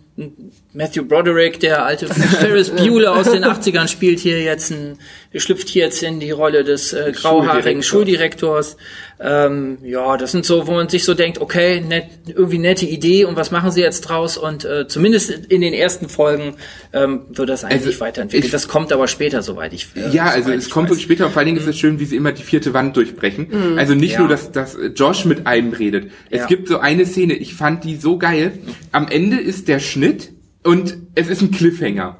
Matthew 0.78 1.04
Broderick, 1.04 1.58
der 1.58 1.84
alte 1.84 2.06
Ferris 2.40 2.70
Bueller 2.70 3.16
aus 3.16 3.30
den 3.30 3.44
80ern, 3.44 3.88
spielt 3.88 4.20
hier 4.20 4.40
jetzt 4.42 4.70
ein, 4.70 4.96
schlüpft 5.34 5.68
hier 5.68 5.84
jetzt 5.86 6.02
in 6.04 6.20
die 6.20 6.30
Rolle 6.30 6.62
des 6.62 6.92
äh, 6.92 7.12
grauhaarigen 7.14 7.82
Schuldirektors. 7.82 8.76
Ähm, 9.20 9.78
ja, 9.82 10.16
das 10.16 10.30
sind 10.30 10.46
so, 10.46 10.68
wo 10.68 10.72
man 10.74 10.88
sich 10.88 11.02
so 11.04 11.14
denkt, 11.14 11.40
okay, 11.40 11.80
nett, 11.80 12.04
irgendwie 12.28 12.58
nette 12.58 12.86
Idee 12.86 13.24
und 13.24 13.34
was 13.34 13.50
machen 13.50 13.72
sie 13.72 13.80
jetzt 13.80 14.02
draus? 14.02 14.38
Und 14.38 14.64
äh, 14.64 14.86
zumindest 14.86 15.30
in 15.30 15.60
den 15.60 15.74
ersten 15.74 16.08
Folgen 16.08 16.54
ähm, 16.92 17.22
wird 17.30 17.48
das 17.48 17.64
eigentlich 17.64 17.86
Also, 17.94 18.00
weiterentwickelt. 18.00 18.44
ich- 18.44 18.52
das 18.52 18.68
kommt 18.68 18.92
aber 18.92 19.08
später, 19.08 19.42
soweit 19.42 19.72
ich 19.72 19.88
äh, 19.96 20.10
Ja, 20.14 20.26
also 20.26 20.52
es 20.52 20.70
kommt 20.70 20.90
weiß. 20.90 21.00
später 21.02 21.26
und 21.26 21.32
vor 21.32 21.40
allen 21.40 21.46
Dingen 21.46 21.58
ist 21.58 21.66
es 21.66 21.76
schön, 21.76 21.98
wie 21.98 22.04
sie 22.04 22.14
immer 22.14 22.30
die 22.30 22.44
vierte 22.44 22.72
Wand 22.72 22.96
durchbrechen. 22.96 23.76
Also 23.76 23.94
nicht 23.94 24.12
Ja. 24.12 24.20
nur, 24.20 24.28
dass, 24.28 24.52
dass 24.52 24.76
Josh 24.94 25.24
mit 25.24 25.48
einem 25.48 25.72
redet. 25.72 26.12
Es 26.30 26.42
Ja. 26.42 26.46
gibt 26.46 26.68
so 26.68 26.78
eine 26.78 27.04
Szene, 27.04 27.34
ich 27.34 27.54
fand 27.54 27.82
die 27.82 27.96
so 27.96 28.18
geil. 28.18 28.52
Am 28.92 29.08
Ende 29.08 29.38
ist 29.40 29.66
der 29.66 29.80
Schnitt 29.80 30.30
und 30.64 30.96
es 31.14 31.28
ist 31.28 31.42
ein 31.42 31.50
Cliffhanger. 31.50 32.18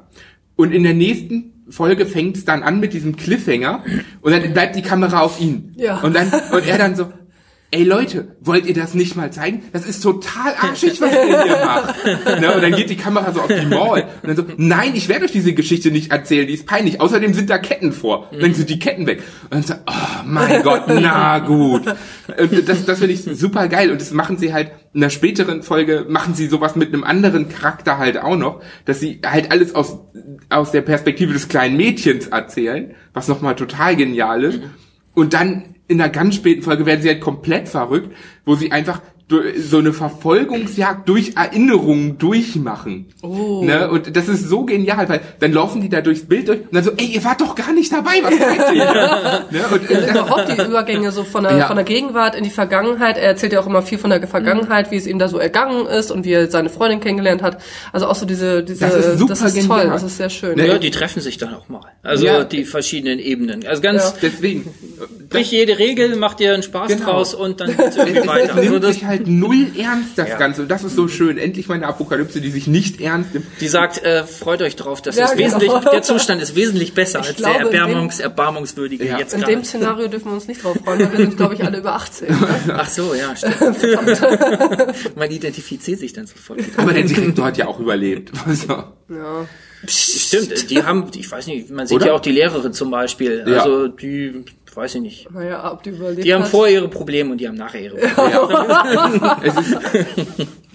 Und 0.55 0.73
in 0.73 0.83
der 0.83 0.93
nächsten 0.93 1.53
Folge 1.69 2.05
fängt 2.05 2.37
es 2.37 2.45
dann 2.45 2.63
an 2.63 2.79
mit 2.79 2.93
diesem 2.93 3.15
Cliffhanger 3.15 3.83
und 4.21 4.31
dann 4.31 4.53
bleibt 4.53 4.75
die 4.75 4.81
Kamera 4.81 5.21
auf 5.21 5.39
ihn. 5.39 5.73
Ja. 5.77 5.99
Und 6.01 6.15
dann, 6.15 6.31
und 6.51 6.67
er 6.67 6.77
dann 6.77 6.95
so, 6.95 7.11
Ey 7.71 7.83
Leute, 7.83 8.35
wollt 8.41 8.65
ihr 8.65 8.73
das 8.73 8.95
nicht 8.95 9.15
mal 9.15 9.31
zeigen? 9.31 9.61
Das 9.73 9.85
ist 9.85 10.01
total 10.01 10.55
arschig, 10.59 10.99
was 11.01 11.13
ihr 11.13 11.43
hier 11.43 11.65
macht. 11.65 12.03
Ne? 12.41 12.55
Und 12.55 12.63
dann 12.63 12.71
geht 12.71 12.89
die 12.89 12.95
Kamera 12.95 13.31
so 13.31 13.41
auf 13.41 13.47
die 13.47 13.65
Mall 13.67 14.07
und 14.23 14.27
dann 14.27 14.35
so, 14.35 14.45
nein, 14.57 14.93
ich 14.95 15.07
werde 15.07 15.25
euch 15.25 15.31
diese 15.31 15.53
Geschichte 15.53 15.91
nicht 15.91 16.11
erzählen, 16.11 16.47
die 16.47 16.55
ist 16.55 16.65
peinlich. 16.65 16.99
Außerdem 16.99 17.35
sind 17.35 17.51
da 17.51 17.59
Ketten 17.59 17.91
vor. 17.91 18.31
Und 18.31 18.41
dann 18.41 18.55
sind 18.55 18.71
die 18.71 18.79
Ketten 18.79 19.05
weg. 19.05 19.21
Und 19.43 19.53
dann 19.53 19.61
so, 19.61 19.73
oh 19.85 20.23
mein 20.25 20.63
Gott, 20.63 20.85
na 20.87 21.37
gut. 21.37 21.83
Und 22.39 22.67
das, 22.67 22.85
das 22.85 22.97
finde 22.97 23.13
ich 23.13 23.21
super 23.21 23.67
geil. 23.67 23.91
Und 23.91 24.01
das 24.01 24.11
machen 24.13 24.37
sie 24.37 24.51
halt 24.51 24.71
in 24.95 25.01
der 25.01 25.11
späteren 25.11 25.61
Folge, 25.61 26.07
machen 26.09 26.33
sie 26.33 26.47
sowas 26.47 26.75
mit 26.75 26.91
einem 26.91 27.03
anderen 27.03 27.49
Charakter 27.49 27.99
halt 27.99 28.17
auch 28.17 28.35
noch, 28.35 28.61
dass 28.85 28.99
sie 28.99 29.21
halt 29.23 29.51
alles 29.51 29.75
aus, 29.75 29.99
aus 30.49 30.71
der 30.71 30.81
Perspektive 30.81 31.33
des 31.33 31.47
kleinen 31.47 31.77
Mädchens 31.77 32.27
erzählen, 32.27 32.95
was 33.13 33.27
nochmal 33.27 33.55
total 33.55 33.95
genial 33.95 34.43
ist. 34.43 34.59
Und 35.13 35.35
dann 35.35 35.75
in 35.89 35.99
einer 35.99 36.09
ganz 36.09 36.35
späten 36.35 36.61
Folge 36.61 36.85
werden 36.85 37.01
sie 37.01 37.09
halt 37.09 37.19
komplett 37.19 37.67
verrückt, 37.67 38.15
wo 38.45 38.55
sie 38.55 38.71
einfach 38.71 39.01
so 39.57 39.77
eine 39.77 39.93
Verfolgungsjagd 39.93 41.07
durch 41.07 41.33
Erinnerungen 41.35 42.17
durchmachen. 42.17 43.05
Oh. 43.21 43.63
Ne? 43.63 43.89
Und 43.89 44.15
das 44.15 44.27
ist 44.27 44.49
so 44.49 44.65
genial, 44.65 45.07
weil 45.07 45.21
dann 45.39 45.53
laufen 45.53 45.81
die 45.81 45.89
da 45.89 46.01
durchs 46.01 46.25
Bild 46.25 46.47
durch 46.47 46.61
und 46.61 46.73
dann 46.73 46.83
so, 46.83 46.91
ey, 46.97 47.05
ihr 47.05 47.23
wart 47.23 47.39
doch 47.39 47.53
gar 47.53 47.71
nicht 47.73 47.91
dabei, 47.93 48.21
was 48.23 48.35
seid 48.37 48.73
ihr? 48.73 48.85
ne? 49.51 49.65
Und 49.71 49.89
Also 49.95 50.09
überhaupt 50.09 50.49
die 50.57 50.61
Übergänge 50.61 51.11
so 51.11 51.23
von 51.23 51.43
der, 51.43 51.57
Ja. 51.57 51.67
von 51.67 51.75
der 51.75 51.85
Gegenwart 51.85 52.35
in 52.35 52.43
die 52.43 52.49
Vergangenheit. 52.49 53.17
Er 53.17 53.23
erzählt 53.25 53.53
ja 53.53 53.59
auch 53.59 53.67
immer 53.67 53.81
viel 53.83 53.97
von 53.99 54.09
der 54.09 54.25
Vergangenheit, 54.27 54.89
wie 54.91 54.95
es 54.95 55.05
ihm 55.05 55.19
da 55.19 55.27
so 55.27 55.37
ergangen 55.37 55.85
ist 55.85 56.11
und 56.11 56.25
wie 56.25 56.31
er 56.33 56.49
seine 56.49 56.69
Freundin 56.69 56.99
kennengelernt 56.99 57.43
hat. 57.43 57.61
Also 57.93 58.07
auch 58.07 58.15
so 58.15 58.25
diese, 58.25 58.63
diese, 58.63 58.79
Das 58.79 58.95
ist 58.95 59.19
super 59.19 59.29
das 59.33 59.41
ist 59.43 59.53
genial. 59.55 59.81
toll, 59.81 59.89
das 59.91 60.03
ist 60.03 60.17
sehr 60.17 60.29
schön. 60.29 60.55
Ne? 60.57 60.67
Ja, 60.67 60.77
die 60.79 60.89
treffen 60.91 61.21
sich 61.21 61.37
dann 61.37 61.53
auch 61.53 61.69
mal. 61.69 61.81
Also 62.01 62.25
Ja. 62.25 62.43
die 62.43 62.65
verschiedenen 62.65 63.19
Ebenen. 63.19 63.65
Also 63.67 63.81
ganz 63.81 64.01
Ja. 64.03 64.13
deswegen. 64.23 64.73
brich 65.29 65.51
jede 65.51 65.77
Regel, 65.77 66.15
mach 66.15 66.33
dir 66.33 66.55
einen 66.55 66.63
Spaß 66.63 66.87
Genau. 66.93 67.05
draus 67.05 67.35
und 67.35 67.61
dann 67.61 67.77
geht's 67.77 67.95
irgendwie 67.97 68.19
Es, 68.21 68.27
weiter. 68.27 68.55
Also 68.55 68.79
das, 68.79 68.97
halt 69.19 69.27
null 69.27 69.67
ernst, 69.77 70.17
das 70.17 70.29
Ja. 70.29 70.37
Ganze. 70.37 70.63
Und 70.63 70.67
das 70.69 70.83
ist 70.83 70.95
so 70.95 71.07
schön. 71.07 71.37
Endlich 71.37 71.67
mal 71.67 71.75
eine 71.75 71.87
Apokalypse, 71.87 72.41
die 72.41 72.49
sich 72.51 72.67
nicht 72.67 72.99
ernst 73.01 73.33
nimmt. 73.33 73.45
die 73.61 73.67
sagt, 73.67 74.03
äh, 74.03 74.23
freut 74.25 74.61
euch 74.61 74.75
drauf, 74.75 75.01
das 75.01 75.15
Ja, 75.15 75.25
ist 75.25 75.37
genau. 75.37 75.59
wesentlich, 75.59 75.71
der 75.91 76.01
Zustand 76.01 76.41
ist 76.41 76.55
wesentlich 76.55 76.93
besser 76.93 77.19
Ich 77.19 77.27
als 77.27 77.35
glaube, 77.37 77.53
der 77.59 77.65
in 77.65 77.71
dem- 77.71 77.79
Erbarmungs, 77.79 78.19
Erbarmungswürdige 78.19 79.05
Ja. 79.05 79.19
jetzt 79.19 79.33
In 79.33 79.41
gerade. 79.41 79.53
dem 79.53 79.63
Szenario 79.63 80.07
dürfen 80.07 80.25
wir 80.29 80.33
uns 80.33 80.47
nicht 80.47 80.63
drauf 80.63 80.77
freuen, 80.83 80.99
weil 80.99 81.11
wir 81.11 81.17
sind, 81.17 81.37
glaube 81.37 81.53
ich, 81.55 81.63
alle 81.63 81.77
über 81.77 81.93
18. 81.93 82.27
Ne? 82.29 82.37
Ach 82.77 82.89
so, 82.89 83.13
ja, 83.13 83.35
stimmt. 83.35 83.55
Man 85.15 85.29
identifiziert 85.31 85.99
sich 85.99 86.13
dann 86.13 86.25
sofort. 86.27 86.59
wieder. 86.59 86.79
Aber 86.81 86.93
der 86.93 87.03
Direktor 87.03 87.45
hat 87.45 87.57
ja 87.57 87.67
auch 87.67 87.79
überlebt. 87.79 88.31
Also, 88.45 88.83
Ja. 89.09 89.45
Stimmt, 89.87 90.69
die 90.69 90.83
haben, 90.83 91.05
ich 91.15 91.31
weiß 91.31 91.47
nicht, 91.47 91.69
man 91.69 91.87
sieht 91.87 91.95
Oder? 91.95 92.07
ja 92.07 92.13
auch 92.13 92.19
die 92.19 92.31
Lehrerin 92.31 92.73
zum 92.73 92.91
Beispiel. 92.91 93.45
Ja. 93.47 93.59
Also 93.61 93.87
die, 93.87 94.43
weiß 94.75 94.95
ich 94.95 95.01
nicht. 95.01 95.31
Naja, 95.31 95.71
ob 95.71 95.83
die 95.83 95.89
überlebt 95.91 96.25
Die 96.25 96.33
haben 96.33 96.43
hat. 96.43 96.49
vorher 96.49 96.73
ihre 96.75 96.87
Probleme 96.89 97.31
und 97.31 97.37
die 97.39 97.47
haben 97.47 97.55
nachher 97.55 97.81
ihre 97.81 97.97
Probleme. 97.97 99.37
es 99.43 99.55
ist, 99.55 99.77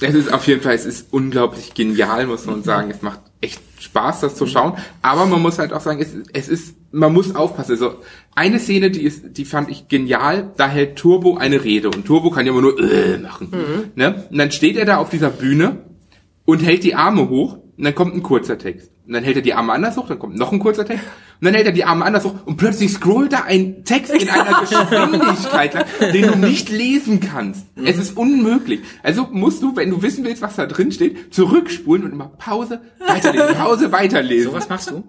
es 0.01 0.15
ist 0.15 0.33
auf 0.33 0.47
jeden 0.47 0.61
Fall, 0.63 0.75
es 0.75 0.87
ist 0.87 1.13
unglaublich 1.13 1.75
genial, 1.75 2.27
muss 2.27 2.47
man 2.47 2.63
sagen. 2.63 2.91
Es 2.91 3.03
macht 3.03 3.21
echt 3.41 3.61
Spaß, 3.81 4.21
das 4.21 4.35
zu 4.37 4.47
schauen. 4.47 4.75
Aber 5.03 5.27
man 5.27 5.41
muss 5.43 5.59
halt 5.59 5.73
auch 5.73 5.81
sagen, 5.81 6.01
es, 6.01 6.15
es 6.33 6.49
ist, 6.49 6.75
man 6.93 7.13
muss 7.13 7.35
aufpassen. 7.35 7.73
Also 7.73 7.97
eine 8.35 8.59
Szene, 8.59 8.91
die 8.91 9.03
ist, 9.03 9.37
die 9.37 9.45
fand 9.45 9.71
ich 9.71 9.89
genial. 9.89 10.51
Da 10.57 10.69
hält 10.69 10.97
Turbo 10.97 11.37
eine 11.37 11.63
Rede 11.65 11.89
und 11.89 12.07
Turbo 12.07 12.31
kann 12.31 12.47
ja 12.47 12.53
immer 12.53 12.63
nur 12.63 12.79
äh 12.79 13.19
machen. 13.19 13.51
Ne? 13.95 14.25
Und 14.31 14.39
dann 14.39 14.51
steht 14.51 14.77
er 14.77 14.85
da 14.85 14.97
auf 14.99 15.11
dieser 15.11 15.31
Bühne 15.31 15.79
und 16.45 16.61
hält 16.63 16.85
die 16.85 16.95
Arme 16.95 17.29
hoch 17.29 17.59
und 17.77 17.85
dann 17.85 17.95
kommt 17.95 18.15
ein 18.15 18.23
kurzer 18.23 18.59
Text. 18.59 18.91
Und 19.07 19.13
dann 19.13 19.23
hält 19.25 19.37
er 19.37 19.43
die 19.43 19.53
Arme 19.55 19.73
anders 19.73 19.97
hoch, 19.99 20.09
dann 20.09 20.19
kommt 20.19 20.37
noch 20.37 20.51
ein 20.53 20.59
kurzer 20.59 20.87
Text. 20.87 21.05
Und 21.41 21.47
dann 21.47 21.55
hält 21.55 21.67
er 21.67 21.73
die 21.73 21.85
Arme 21.85 22.05
anders 22.05 22.25
hoch 22.25 22.35
und 22.45 22.57
plötzlich 22.57 22.93
scrollt 22.93 23.33
da 23.33 23.43
ein 23.47 23.85
Text 23.85 24.13
in 24.13 24.29
einer 24.29 24.61
Geschwindigkeit 24.61 25.75
lang, 25.75 25.85
den 26.13 26.27
du 26.29 26.39
nicht 26.39 26.69
lesen 26.71 27.21
kannst. 27.21 27.67
Es 27.83 27.99
ist 27.99 28.17
unmöglich. 28.17 28.81
Also 29.03 29.29
musst 29.31 29.63
du, 29.63 29.75
wenn 29.77 29.91
du 29.91 30.03
wissen 30.03 30.25
willst, 30.25 30.43
was 30.43 30.57
da 30.57 30.67
drin 30.67 30.93
steht, 30.93 31.35
zurückspulen 31.35 32.05
und 32.05 32.13
immer 32.13 32.29
Pause, 32.39 32.81
weiterlesen, 33.07 33.55
Pause, 33.59 33.93
weiterlesen. 33.93 34.51
So 34.51 34.57
was 34.57 34.69
machst 34.69 34.91
du? 34.91 35.05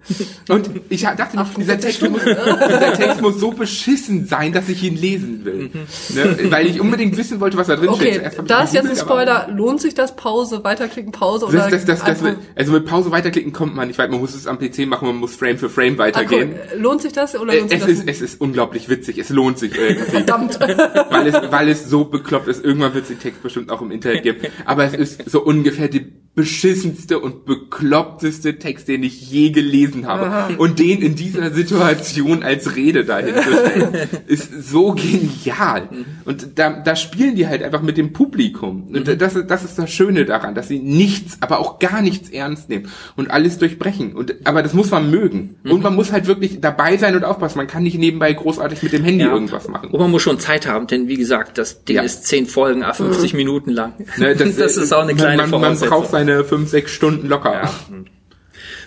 Und 0.50 0.70
ich 0.90 1.02
dachte, 1.02 1.38
mir, 1.38 1.46
dieser 1.58 1.80
Text, 1.80 2.02
muss, 2.10 2.22
dieser 2.24 2.94
Text 2.94 3.22
muss 3.22 3.40
so 3.40 3.52
beschissen 3.52 4.26
sein, 4.26 4.52
dass 4.52 4.68
ich 4.70 4.82
ihn 4.84 4.96
lesen 4.96 5.46
will. 5.46 5.70
Ne? 6.10 6.52
Weil 6.52 6.68
ich 6.68 6.82
unbedingt 6.82 7.18
wissen 7.18 7.40
wollte, 7.40 7.58
was 7.58 7.68
da 7.68 7.76
drin 7.76 7.94
steht. 7.96 8.18
Okay, 8.18 8.26
hab 8.26 8.40
ich 8.40 8.48
da 8.48 8.64
ist 8.64 8.74
jetzt 8.74 8.90
ein 8.90 8.96
Spoiler. 8.96 9.48
Lohnt 9.52 9.82
sich 9.82 9.94
das? 9.94 10.16
Pause, 10.16 10.64
weiterklicken, 10.64 11.12
Pause 11.12 11.46
oder 11.46 11.70
das, 11.70 11.86
das, 11.86 12.04
das, 12.04 12.20
das, 12.22 12.36
also 12.56 12.72
mit 12.72 12.86
Pause 12.86 13.12
weiterklicken 13.12 13.54
kommt 13.54 13.76
man 13.76 13.88
nicht 13.88 13.98
weit. 14.00 14.12
Man 14.12 14.20
muss 14.20 14.34
es 14.34 14.48
am 14.48 14.58
PC 14.60 14.88
machen, 14.88 15.08
man 15.08 15.18
muss 15.18 15.36
Frame 15.36 15.58
für 15.58 15.70
Frame 15.70 15.96
Ah, 16.00 16.15
weitergehen. 16.16 16.54
cool. 16.74 16.80
Lohnt 16.80 17.02
sich 17.02 17.14
das 17.14 17.36
oder 17.38 17.54
Äh, 17.54 17.60
lohnt 17.60 17.70
sich 17.72 17.80
es 17.82 17.86
das 17.88 17.98
ist, 18.00 18.08
es 18.10 18.22
ist 18.22 18.42
unglaublich 18.42 18.90
witzig. 18.90 19.18
Es 19.18 19.30
lohnt 19.30 19.58
sich 19.60 19.76
irgendwie. 19.78 20.10
Verdammt. 20.12 20.60
weil, 21.10 21.28
es, 21.28 21.36
weil 21.52 21.70
es 21.70 21.90
so 21.90 22.06
bekloppt 22.06 22.48
ist. 22.48 22.64
Irgendwann 22.64 22.94
wird 22.94 23.04
es 23.04 23.10
den 23.10 23.20
Text 23.20 23.42
bestimmt 23.44 23.70
auch 23.72 23.82
im 23.82 23.92
Internet 23.92 24.24
geben. 24.24 24.40
Aber 24.66 24.84
es 24.86 24.94
ist 24.94 25.30
so 25.30 25.44
ungefähr 25.44 25.88
die 25.88 26.06
beschissenste 26.36 27.20
und 27.20 27.46
bekloppteste 27.46 28.60
Text, 28.60 28.90
den 28.90 29.04
ich 29.04 29.32
je 29.32 29.52
gelesen 29.52 30.06
habe. 30.06 30.56
Und 30.58 30.80
den 30.80 31.02
in 31.02 31.16
dieser 31.16 31.50
Situation 31.52 32.44
als 32.44 32.76
Rede 32.76 33.06
dahin 33.06 33.36
zu 33.36 33.42
stellen, 33.42 33.94
ist 34.28 34.52
so 34.70 34.94
genial. 34.94 35.88
Und 36.26 36.60
da, 36.60 36.72
da 36.82 36.96
spielen 36.98 37.36
die 37.36 37.48
halt 37.48 37.64
einfach 37.64 37.82
mit 37.82 37.98
dem 37.98 38.12
Publikum. 38.12 38.88
Und 38.94 39.08
das, 39.22 39.36
ist- 39.36 39.50
das 39.50 39.64
ist 39.64 39.80
das 39.80 39.90
Schöne 39.92 40.26
daran, 40.26 40.56
dass 40.56 40.68
sie 40.68 40.80
nichts, 40.80 41.38
aber 41.40 41.60
auch 41.60 41.80
gar 41.80 42.02
nichts 42.02 42.30
ernst 42.30 42.68
nehmen 42.70 42.90
und 43.16 43.32
alles 43.32 43.58
durchbrechen. 43.58 44.14
Und, 44.14 44.36
aber 44.46 44.62
das 44.62 44.74
muss 44.74 44.92
man 44.92 45.10
mögen. 45.10 45.56
Und 45.64 45.84
man 45.84 45.96
muss 45.96 46.05
halt 46.12 46.28
wirklich 46.28 46.60
dabei 46.62 46.98
sein 46.98 47.16
und 47.16 47.24
aufpassen. 47.24 47.58
Man 47.58 47.68
kann 47.68 47.84
nicht 47.84 47.98
nebenbei 47.98 48.34
großartig 48.34 48.82
mit 48.84 48.94
dem 48.94 49.04
Handy 49.04 49.26
irgendwas 49.26 49.68
machen. 49.68 49.90
Und 49.92 50.00
man 50.00 50.12
muss 50.12 50.22
schon 50.22 50.40
Zeit 50.40 50.68
haben, 50.68 50.88
denn 50.88 51.08
wie 51.08 51.18
gesagt, 51.18 51.58
das 51.58 51.84
Ding 51.84 51.98
Ja. 51.98 52.04
ist 52.04 52.26
zehn 52.26 52.46
Folgen, 52.46 52.84
a 52.84 52.94
50 52.94 53.34
Minuten 53.34 53.72
lang. 53.72 53.94
Ne, 54.18 54.36
das, 54.58 54.78
ist 54.78 54.92
auch 54.94 55.00
eine 55.02 55.14
man- 55.14 55.18
kleine 55.18 55.42
man, 55.44 55.50
man 55.52 55.62
Voraussetzung. 55.62 55.90
braucht 55.90 56.12
seine 56.12 56.44
fünf, 56.44 56.70
sechs 56.70 56.92
Stunden 56.92 57.28
locker. 57.28 57.70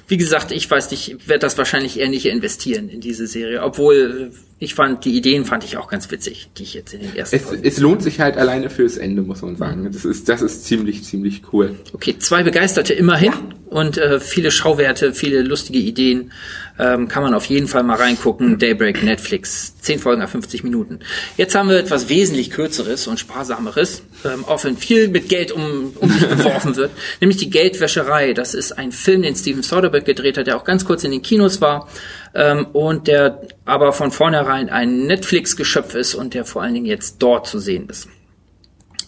Wie 0.07 0.17
gesagt, 0.17 0.53
ich 0.53 0.71
weiß 0.71 0.91
nicht, 0.91 1.13
ich 1.13 1.29
werde 1.29 1.41
das 1.41 1.59
wahrscheinlich 1.59 1.99
eher 1.99 2.09
nicht 2.09 2.25
investieren 2.27 2.89
in 2.89 3.01
diese 3.01 3.27
Serie, 3.27 3.63
obwohl 3.63 4.33
ich 4.61 4.75
fand, 4.75 5.05
die 5.05 5.17
Ideen 5.17 5.45
fand 5.45 5.63
ich 5.63 5.77
auch 5.77 5.89
ganz 5.89 6.11
witzig, 6.11 6.49
die 6.57 6.65
ich 6.65 6.75
jetzt 6.75 6.93
in 6.93 7.01
den 7.01 7.15
ersten 7.15 7.37
Es, 7.37 7.43
Folgen. 7.43 7.63
es 7.65 7.79
lohnt 7.79 8.03
sich 8.03 8.19
halt 8.19 8.37
alleine 8.37 8.71
fürs 8.71 8.97
Ende, 8.97 9.23
muss 9.23 9.43
man 9.43 9.55
sagen. 9.55 9.89
Das 9.93 10.05
ist, 10.05 10.29
das 10.29 10.43
ist 10.43 10.65
ziemlich, 10.65 11.05
ziemlich 11.05 11.43
cool. 11.53 11.77
Okay, 11.93 12.19
zwei 12.19 12.43
Begeisterte 12.43 12.93
immerhin 12.93 13.33
und 13.67 13.99
äh, 13.99 14.19
viele 14.19 14.51
Schauwerte, 14.51 15.15
viele 15.15 15.43
lustige 15.43 15.79
Ideen. 15.79 16.33
Ähm, 16.81 17.09
kann 17.09 17.25
man 17.25 17.35
auf 17.35 17.47
jeden 17.47 17.67
Fall 17.67 17.83
mal 17.83 17.97
reingucken. 17.97 18.59
Daybreak, 18.59 19.03
Netflix, 19.03 19.77
10 19.81 19.99
Folgen 19.99 20.23
a 20.23 20.29
50 20.29 20.63
Minuten. 20.63 21.01
Jetzt 21.37 21.57
haben 21.57 21.69
wir 21.69 21.77
etwas 21.77 22.09
wesentlich 22.09 22.51
kürzeres 22.51 23.09
und 23.09 23.19
sparsameres, 23.19 24.03
ähm, 24.25 24.45
auch 24.45 24.63
wenn 24.63 24.77
viel 24.77 25.09
mit 25.09 25.29
Geld 25.29 25.51
um, 25.51 25.93
um 25.99 26.09
sich 26.09 26.29
geworfen 26.29 26.77
wird, 26.77 26.93
nämlich 27.21 27.39
die 27.39 27.51
Geldwäscherei. 27.51 28.33
Das 28.33 28.55
ist 28.55 28.73
ein 28.73 28.93
Film, 28.93 29.23
den 29.23 29.35
Steven 29.35 29.63
Soderbergh 29.65 30.05
gedreht 30.05 30.39
hat, 30.39 30.47
der 30.47 30.57
auch 30.57 30.65
ganz 30.65 30.85
kurz 30.85 31.03
in 31.03 31.11
den 31.11 31.23
Kinos 31.23 31.61
war 31.61 31.89
ähm, 32.35 32.67
und 32.73 33.09
der 33.09 33.43
aber 33.65 33.93
von 33.93 34.11
vornherein 34.11 34.69
ein 34.69 35.07
Netflix-Geschöpf 35.07 35.95
ist 35.95 36.15
und 36.15 36.35
der 36.35 36.45
vor 36.45 36.63
allen 36.63 36.75
Dingen 36.75 36.87
jetzt 36.87 37.17
dort 37.19 37.47
zu 37.47 37.59
sehen 37.59 37.89
ist. 37.89 38.09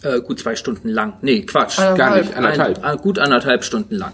Äh, 0.03 0.23
gut 0.23 0.39
zwei 0.41 0.57
Stunden 0.57 0.89
lang. 0.89 1.15
Nee, 1.21 1.43
Quatsch. 1.43 1.77
Gar 1.77 2.17
nicht, 2.17 2.35
anderthalb. 2.35 2.83
ein, 2.83 2.97
gut 2.99 3.19
anderthalb 3.19 3.65
Stunden 3.65 3.97
lang. 3.97 4.13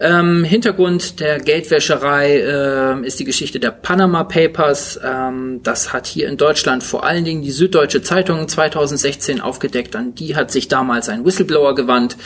Ähm, 0.00 0.42
Hintergrund 0.42 1.20
der 1.20 1.38
Geldwäscherei 1.38 2.40
ähm, 2.40 3.04
ist 3.04 3.20
die 3.20 3.24
Geschichte 3.24 3.60
der 3.60 3.72
Panama 3.72 4.24
Papers. 4.24 4.98
Ähm, 5.04 5.60
das 5.62 5.92
hat 5.92 6.06
hier 6.06 6.28
in 6.28 6.38
Deutschland 6.38 6.82
vor 6.82 7.04
allen 7.04 7.24
Dingen 7.24 7.42
die 7.42 7.50
Süddeutsche 7.50 8.00
Zeitung 8.00 8.48
2016 8.48 9.42
aufgedeckt. 9.42 9.96
An 9.96 10.14
die 10.14 10.34
hat 10.34 10.50
sich 10.50 10.68
damals 10.68 11.10
ein 11.10 11.26
Whistleblower 11.26 11.74
gewandt, 11.74 12.16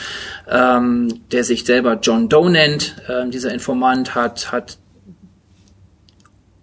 ähm, 0.49 1.23
der 1.33 1.43
sich 1.43 1.65
selber 1.65 1.99
John 2.01 2.29
Doe 2.29 2.49
nennt. 2.49 2.95
Ähm, 3.09 3.31
dieser 3.31 3.53
Informant 3.53 4.15
hat, 4.15 4.53
hat 4.53 4.77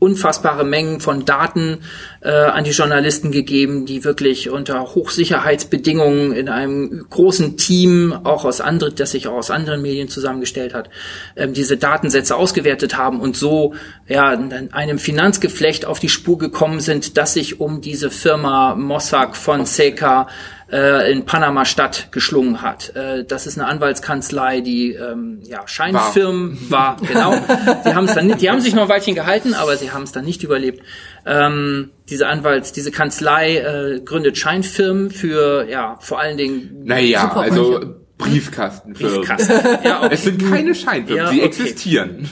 unfassbare 0.00 0.64
Mengen 0.64 0.98
von 0.98 1.24
Daten 1.24 1.78
äh, 2.22 2.30
an 2.30 2.64
die 2.64 2.70
Journalisten 2.70 3.30
gegeben, 3.30 3.86
die 3.86 4.02
wirklich 4.02 4.50
unter 4.50 4.94
Hochsicherheitsbedingungen 4.94 6.32
in 6.32 6.48
einem 6.48 7.06
großen 7.08 7.56
Team, 7.56 8.12
auch 8.24 8.44
aus 8.44 8.60
anderen, 8.60 8.94
das 8.96 9.12
sich 9.12 9.28
auch 9.28 9.36
aus 9.36 9.50
anderen 9.50 9.82
Medien 9.82 10.08
zusammengestellt 10.08 10.74
hat, 10.74 10.90
ähm, 11.36 11.52
diese 11.52 11.76
Datensätze 11.76 12.34
ausgewertet 12.34 12.96
haben 12.96 13.20
und 13.20 13.36
so 13.36 13.74
ja 14.08 14.32
in 14.32 14.72
einem 14.72 14.98
Finanzgeflecht 14.98 15.84
auf 15.84 16.00
die 16.00 16.08
Spur 16.08 16.38
gekommen 16.38 16.80
sind, 16.80 17.16
dass 17.18 17.34
sich 17.34 17.60
um 17.60 17.82
diese 17.82 18.10
Firma 18.10 18.74
Mossack 18.74 19.36
Fonseca 19.36 20.26
äh, 20.72 21.10
in 21.10 21.24
Panama 21.24 21.64
Stadt 21.64 22.08
geschlungen 22.12 22.62
hat. 22.62 22.94
Äh, 22.94 23.24
das 23.24 23.46
ist 23.46 23.58
eine 23.58 23.66
Anwaltskanzlei, 23.68 24.60
die 24.60 24.92
ähm, 24.92 25.40
ja 25.42 25.66
Scheinfirmen 25.66 26.58
war, 26.70 26.96
genau. 27.06 27.34
Die 27.84 27.94
haben 27.94 28.04
es 28.04 28.14
dann 28.14 28.26
nicht, 28.26 28.40
die 28.40 28.50
haben 28.50 28.60
sich 28.60 28.74
noch 28.74 28.84
ein 28.84 28.88
Weilchen 28.88 29.14
gehalten, 29.14 29.54
aber 29.54 29.76
sie 29.76 29.90
haben 29.90 30.02
es 30.02 30.12
dann 30.12 30.24
nicht 30.24 30.42
überlebt. 30.42 30.82
Ähm, 31.26 31.90
diese 32.08 32.26
Anwalts, 32.26 32.72
diese 32.72 32.90
Kanzlei 32.90 33.56
äh, 33.56 34.00
gründet 34.00 34.38
Scheinfirmen 34.38 35.10
für 35.10 35.68
ja 35.68 35.98
vor 36.00 36.20
allen 36.20 36.36
Dingen 36.36 36.82
Naja, 36.84 37.30
also. 37.34 37.96
Briefkastenfirmen. 38.20 39.16
Briefkasten. 39.16 39.54
Ja, 39.82 40.02
okay. 40.02 40.14
Es 40.14 40.24
sind 40.24 40.50
keine 40.50 40.74
Scheinfirmen, 40.74 41.24
Ja, 41.24 41.30
sie 41.30 41.38
okay. 41.38 41.46
existieren. 41.46 42.28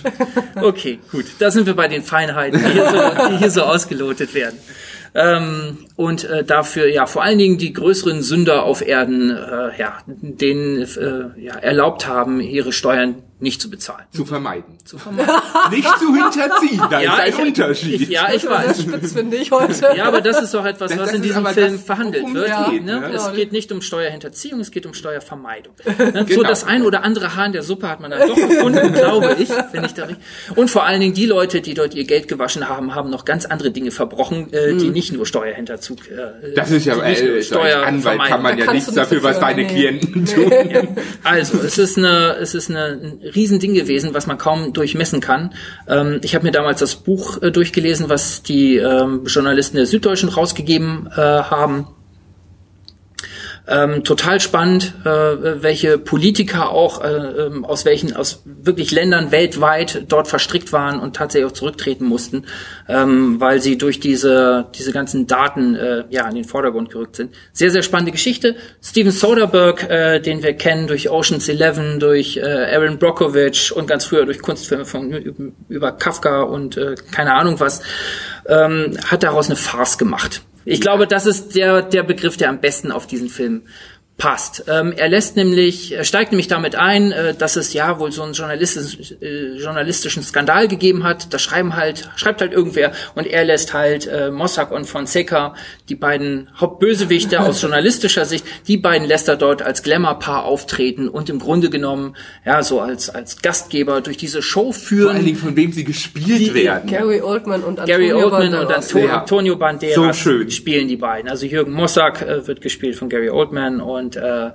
Okay, 0.55 0.99
gut. 1.11 1.25
Da 1.39 1.51
sind 1.51 1.67
wir 1.67 1.75
bei 1.75 1.89
den 1.89 2.03
Feinheiten, 2.03 2.61
die 2.63 2.73
hier 2.73 2.91
so, 2.91 3.29
die 3.31 3.37
hier 3.39 3.51
so 3.51 3.63
ausgelotet 3.63 4.35
werden. 4.35 4.59
Ähm, 5.15 5.79
und 5.97 6.25
äh, 6.25 6.45
dafür 6.45 6.89
ja 6.89 7.07
vor 7.07 7.23
allen 7.23 7.39
Dingen 7.39 7.59
die 7.59 7.73
größeren 7.73 8.23
Sünder 8.23 8.65
auf 8.65 8.87
Erden 8.87 9.31
äh, 9.31 9.79
ja 9.79 9.99
denen 10.07 10.83
äh, 10.83 11.41
ja, 11.41 11.55
erlaubt 11.55 12.07
haben, 12.07 12.41
ihre 12.41 12.73
Steuern 12.73 13.17
nicht 13.41 13.61
zu 13.63 13.71
bezahlen. 13.71 14.05
Zu 14.13 14.25
vermeiden. 14.25 14.79
Nicht 15.71 15.89
zu 15.99 16.15
hinterziehen, 16.15 16.83
da 16.91 17.01
ist 17.01 17.11
ein 17.11 17.29
ich, 17.29 17.39
Unterschied. 17.39 18.01
Ich, 18.03 18.09
ja, 18.09 18.29
ich 18.35 18.45
weiß. 18.49 18.83
spitz 18.83 19.13
finde 19.13 19.37
ich 19.37 19.51
heute. 19.51 19.91
Ja, 19.97 20.07
aber 20.07 20.21
das 20.21 20.43
ist 20.43 20.55
doch 20.55 20.65
etwas, 20.65 20.91
Das- 20.91 20.99
was 20.99 21.07
das 21.09 21.17
in 21.17 21.23
diesem 21.23 21.47
Film 21.47 21.73
das, 21.75 21.83
verhandelt 21.83 22.35
wird. 22.35 22.49
es 22.51 22.71
geht, 22.71 22.85
ne? 22.85 23.01
ne? 23.01 23.07
Es 23.15 23.25
Genau. 23.25 23.37
geht 23.37 23.53
nicht 23.53 23.71
um 23.71 23.81
Steuerhinterziehung, 23.83 24.61
es 24.61 24.71
geht 24.71 24.87
um 24.87 24.95
Steuervermeidung. 24.95 25.75
Ne? 25.99 26.25
So 26.29 26.37
Genau. 26.37 26.49
das 26.49 26.65
ein 26.65 26.83
oder 26.83 27.03
andere 27.05 27.37
Haar 27.37 27.47
in 27.47 27.53
der 27.53 27.63
Suppe 27.63 27.89
hat 27.89 28.01
man 28.01 28.11
dann 28.11 28.27
doch 28.29 28.35
gefunden, 28.37 28.93
glaube 28.95 29.37
ich, 29.39 29.49
wenn 29.73 29.85
ich 29.85 29.93
da 29.95 30.05
richtig. 30.07 30.25
Und 30.57 30.71
vor 30.71 30.85
allen 30.85 31.01
Dingen 31.01 31.15
die 31.15 31.27
Leute, 31.27 31.61
die 31.61 31.75
dort 31.75 31.95
ihr 31.95 32.05
Geld 32.05 32.29
gewaschen 32.29 32.69
haben, 32.69 32.95
haben 32.95 33.11
noch 33.11 33.25
ganz 33.25 33.45
andere 33.47 33.71
Dinge 33.71 33.91
verbrochen, 33.91 34.53
äh, 34.53 34.73
Mhm. 34.73 34.79
die 34.79 34.91
nicht 34.91 35.13
nur 35.13 35.27
Steuerhinterzug. 35.27 35.99
Äh, 36.11 36.55
Das 36.55 36.71
ist 36.71 36.87
ja, 36.87 36.95
nur 36.97 37.05
äh, 37.05 37.09
als 37.09 37.53
Anwalt 37.53 38.23
kann 38.23 38.43
man 38.43 38.57
Da 38.59 38.65
ja 38.65 38.73
nichts 38.73 38.93
dafür, 38.93 39.23
was 39.23 39.39
deine 39.39 39.63
nee. 39.63 39.69
Klienten 39.69 40.25
tun. 40.27 40.53
Also, 41.25 41.59
es 41.59 41.79
ist 41.79 41.99
eine, 41.99 42.37
es 42.41 42.55
ist 42.55 42.71
eine, 42.71 42.85
ein 42.87 43.21
Riesending 43.35 43.75
gewesen, 43.75 44.15
was 44.15 44.27
man 44.27 44.39
kaum 44.39 44.73
durchmessen 44.73 45.21
kann. 45.21 45.55
Ähm, 45.89 46.21
ich 46.23 46.35
habe 46.35 46.45
mir 46.45 46.53
damals 46.53 46.81
das 46.81 46.97
Buch 46.97 47.43
äh, 47.43 47.51
durchgelesen, 47.51 48.09
was 48.09 48.43
die 48.43 48.77
ähm, 48.77 49.25
Journalisten 49.27 49.77
der 49.77 49.87
Süddeutschen 49.87 50.29
rausgegeben 50.29 51.09
äh, 51.13 51.21
haben. 51.21 51.87
Ähm, 53.71 54.03
total 54.03 54.41
spannend, 54.41 54.95
äh, 55.05 55.63
welche 55.63 55.99
Politiker 55.99 56.71
auch 56.71 57.05
äh, 57.05 57.09
ähm, 57.09 57.67
aus 57.67 57.85
welchen 57.85 58.17
aus 58.17 58.43
wirklich 58.47 58.93
Ländern 58.93 59.31
weltweit 59.31 60.05
dort 60.09 60.27
verstrickt 60.27 60.73
waren 60.73 60.99
und 61.01 61.17
tatsächlich 61.17 61.51
auch 61.51 61.55
zurücktreten 61.55 62.07
mussten, 62.07 62.47
ähm, 62.89 63.39
weil 63.41 63.61
sie 63.61 63.77
durch 63.77 64.01
diese 64.01 64.69
diese 64.75 64.93
ganzen 64.93 65.27
Daten 65.27 65.75
äh, 65.75 66.05
ja 66.09 66.27
in 66.27 66.37
den 66.37 66.45
Vordergrund 66.45 66.89
gerückt 66.91 67.17
sind. 67.17 67.35
Sehr 67.53 67.71
sehr 67.71 67.83
spannende 67.83 68.13
Geschichte. 68.13 68.57
Steven 68.83 69.13
Soderbergh, 69.13 69.87
äh, 69.87 70.21
den 70.21 70.43
wir 70.43 70.55
kennen 70.55 70.87
durch 70.87 71.11
Ocean's 71.11 71.47
Eleven, 71.51 72.01
durch 72.01 72.39
äh, 72.39 72.75
Aaron 72.75 72.99
Brockovich 72.99 73.71
und 73.77 73.87
ganz 73.87 74.07
früher 74.07 74.25
durch 74.25 74.41
Kunstfilme 74.41 74.87
von 74.87 75.13
über 75.69 75.93
Kafka 75.93 76.41
und 76.41 76.79
äh, 76.79 76.95
keine 77.11 77.35
Ahnung 77.35 77.61
was, 77.61 77.83
ähm, 78.47 78.97
hat 79.05 79.23
daraus 79.23 79.49
eine 79.49 79.57
Farce 79.57 79.99
gemacht. 79.99 80.41
Ich 80.71 80.83
glaube, 80.83 81.07
das 81.07 81.25
ist 81.25 81.55
der, 81.55 81.81
der 81.81 82.03
Begriff, 82.03 82.37
der 82.37 82.51
am 82.51 82.61
besten 82.61 82.93
auf 82.93 83.07
diesen 83.07 83.31
Film 83.31 83.63
passt. 84.19 84.65
Ähm, 84.69 84.93
er 84.97 85.09
lässt 85.09 85.37
nämlich, 85.37 85.93
er 85.93 86.03
steigt 86.03 86.33
nämlich 86.33 86.49
damit 86.49 86.75
ein, 86.75 87.13
äh, 87.13 87.35
dass 87.35 87.55
es 87.55 87.73
ja 87.73 88.01
wohl 88.01 88.11
so 88.11 88.23
einen 88.25 88.33
journalistischen, 88.33 89.23
äh, 89.23 89.57
journalistischen 89.59 90.25
Skandal 90.25 90.67
gegeben 90.67 91.05
hat. 91.05 91.33
Da 91.33 91.39
schreiben 91.39 91.77
halt, 91.77 92.11
schreibt 92.17 92.41
halt 92.41 92.53
irgendwer 92.53 92.91
und 93.15 93.29
er 93.29 93.45
lässt 93.45 93.73
halt 93.75 94.09
äh, 94.09 94.31
Mossack 94.33 94.73
und 94.73 94.87
Fonseca, 94.87 95.55
die 95.89 95.95
beiden 95.95 96.49
Hauptbösewichte 96.59 97.39
aus 97.45 97.63
journalistischer 97.63 98.25
Sicht, 98.25 98.45
die 98.67 98.77
beiden 98.77 99.07
lässt 99.07 99.29
er 99.29 99.37
dort 99.37 99.63
als 99.63 99.85
Glamour-Paar 99.85 100.45
auftreten 100.45 101.09
und 101.09 101.31
im 101.31 101.39
Grunde 101.39 101.71
genommen 101.71 102.17
ja 102.45 102.65
so 102.65 102.81
als 102.81 103.09
als 103.11 103.41
Gastgeber 103.41 104.01
durch 104.01 104.17
diese 104.17 104.43
Show 104.43 104.73
Vor 104.73 104.75
führen. 104.75 105.17
allen 105.17 105.25
Dingen 105.27 105.39
von 105.39 105.55
wem 105.55 105.71
sie 105.71 105.85
gespielt 105.85 106.55
werden. 106.55 106.91
Gary 106.91 107.21
Oldman 107.23 107.63
und 107.63 107.79
Antonio 107.79 107.87
Gary 108.09 108.13
Oldman 108.13 108.43
und 108.43 108.51
Banderas. 108.69 108.93
Anto 108.95 109.07
Ja. 109.07 109.21
Antonio 109.21 109.55
Banderas 109.57 109.95
So 109.95 110.13
schön. 110.13 110.51
spielen 110.51 110.89
die 110.89 110.97
beiden. 110.97 111.31
Also 111.31 111.47
Jürgen 111.47 111.71
Mossack 111.73 112.21
äh, 112.23 112.45
wird 112.49 112.61
gespielt 112.61 112.97
von 112.97 113.09
Gary 113.09 113.31
Oldman 113.31 113.81
und 113.81 114.08
äh, 114.17 114.51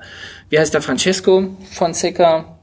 wie 0.50 0.60
heißt 0.60 0.74
der 0.74 0.82
Francesco 0.82 1.56
Fonseca? 1.72 2.60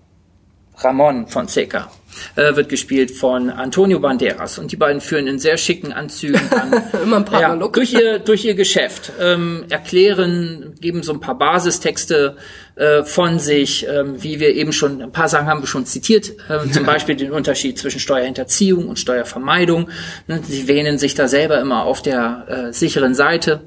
Ramon 0.82 1.26
Fonseca 1.26 1.90
äh, 2.36 2.54
wird 2.56 2.68
gespielt 2.68 3.10
von 3.10 3.50
Antonio 3.50 4.00
Banderas 4.00 4.58
und 4.58 4.72
die 4.72 4.76
beiden 4.76 5.00
führen 5.00 5.26
in 5.26 5.38
sehr 5.38 5.56
schicken 5.56 5.92
Anzügen 5.92 6.40
dann 6.50 6.72
Immer 7.02 7.16
ein 7.16 7.24
ja, 7.24 7.30
Partnerlook. 7.30 7.72
durch 7.74 7.92
ihr 7.92 8.18
durch 8.18 8.44
ihr 8.44 8.54
Geschäft 8.54 9.12
ähm, 9.20 9.64
erklären, 9.68 10.74
geben 10.80 11.02
so 11.02 11.12
ein 11.12 11.20
paar 11.20 11.38
Basistexte 11.38 12.36
äh, 12.76 13.02
von 13.04 13.38
sich, 13.38 13.86
ähm, 13.88 14.22
wie 14.22 14.40
wir 14.40 14.54
eben 14.54 14.72
schon 14.72 15.02
ein 15.02 15.12
paar 15.12 15.28
Sachen 15.28 15.46
haben 15.46 15.62
wir 15.62 15.66
schon 15.66 15.86
zitiert, 15.86 16.32
ähm, 16.48 16.72
zum 16.72 16.84
Beispiel 16.86 17.16
den 17.16 17.32
Unterschied 17.32 17.78
zwischen 17.78 18.00
Steuerhinterziehung 18.00 18.88
und 18.88 18.98
Steuervermeidung. 18.98 19.88
Ne, 20.26 20.40
sie 20.46 20.68
wähnen 20.68 20.98
sich 20.98 21.14
da 21.14 21.28
selber 21.28 21.60
immer 21.60 21.84
auf 21.84 22.02
der 22.02 22.46
äh, 22.48 22.72
sicheren 22.72 23.14
Seite. 23.14 23.62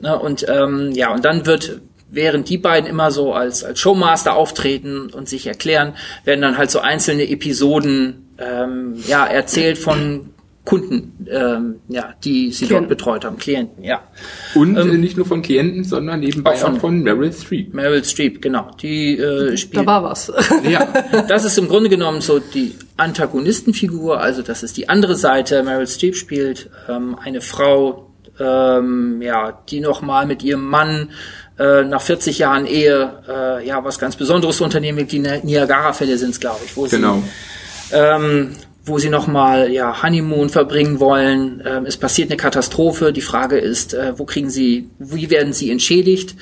Ne, 0.00 0.18
und 0.18 0.46
ähm, 0.48 0.90
ja, 0.92 1.12
und 1.12 1.24
dann 1.24 1.46
wird 1.46 1.80
während 2.14 2.48
die 2.48 2.58
beiden 2.58 2.88
immer 2.88 3.10
so 3.10 3.32
als, 3.32 3.64
als 3.64 3.78
Showmaster 3.80 4.34
auftreten 4.34 5.10
und 5.10 5.28
sich 5.28 5.46
erklären, 5.46 5.94
werden 6.24 6.40
dann 6.42 6.56
halt 6.58 6.70
so 6.70 6.80
einzelne 6.80 7.28
Episoden 7.28 8.28
ähm, 8.38 8.94
ja, 9.06 9.24
erzählt 9.26 9.78
von 9.78 10.30
Kunden, 10.64 11.26
ähm, 11.30 11.80
ja, 11.88 12.14
die 12.24 12.50
sie 12.50 12.60
dort 12.64 12.68
Klienten. 12.70 12.88
betreut 12.88 13.24
haben, 13.26 13.36
Klienten, 13.36 13.84
ja. 13.84 14.00
Und 14.54 14.78
äh, 14.78 14.84
nicht 14.84 15.14
nur 15.14 15.26
von 15.26 15.42
Klienten, 15.42 15.84
sondern 15.84 16.20
nebenbei 16.20 16.52
Auch 16.54 16.58
von- 16.58 16.76
auch 16.76 16.80
von 16.80 17.02
Meryl 17.02 17.30
Streep. 17.34 17.74
Meryl 17.74 18.02
Streep, 18.02 18.40
genau, 18.40 18.70
die 18.80 19.18
äh, 19.18 19.50
Da 19.50 19.56
spielt. 19.58 19.84
war 19.86 20.02
was. 20.04 20.32
Ja. 20.66 20.88
Das 21.28 21.44
ist 21.44 21.58
im 21.58 21.68
Grunde 21.68 21.90
genommen 21.90 22.22
so 22.22 22.38
die 22.38 22.74
Antagonistenfigur, 22.96 24.20
also 24.20 24.40
das 24.42 24.62
ist 24.62 24.76
die 24.78 24.88
andere 24.88 25.16
Seite. 25.16 25.62
Meryl 25.62 25.86
Streep 25.86 26.16
spielt 26.16 26.70
ähm, 26.88 27.16
eine 27.22 27.40
Frau, 27.42 28.10
ähm, 28.40 29.20
ja, 29.22 29.60
die 29.68 29.80
noch 29.80 30.00
mal 30.02 30.24
mit 30.26 30.42
ihrem 30.42 30.64
Mann 30.66 31.10
äh, 31.58 31.82
nach 31.84 32.02
40 32.02 32.38
Jahren 32.38 32.66
Ehe 32.66 33.22
äh, 33.28 33.66
ja 33.66 33.82
was 33.84 33.98
ganz 33.98 34.16
Besonderes 34.16 34.60
unternehmen. 34.60 35.06
Die 35.06 35.18
Ni- 35.20 35.40
Niagara-Fälle 35.42 36.18
sind 36.18 36.30
es, 36.30 36.40
glaube 36.40 36.60
ich, 36.64 36.76
wo 36.76 36.86
Genau. 36.86 37.22
sie 37.90 37.94
ähm, 37.96 38.56
wo 38.86 38.98
sie 38.98 39.08
noch 39.08 39.26
mal 39.26 39.70
ja 39.72 40.02
Honeymoon 40.02 40.50
verbringen 40.50 41.00
wollen. 41.00 41.62
Ähm, 41.66 41.86
es 41.86 41.96
passiert 41.96 42.30
eine 42.30 42.36
Katastrophe. 42.36 43.12
Die 43.12 43.22
Frage 43.22 43.56
ist, 43.58 43.94
äh, 43.94 44.12
wo 44.18 44.24
kriegen 44.24 44.50
sie, 44.50 44.90
wie 44.98 45.30
werden 45.30 45.52
sie 45.54 45.70
entschädigt? 45.70 46.34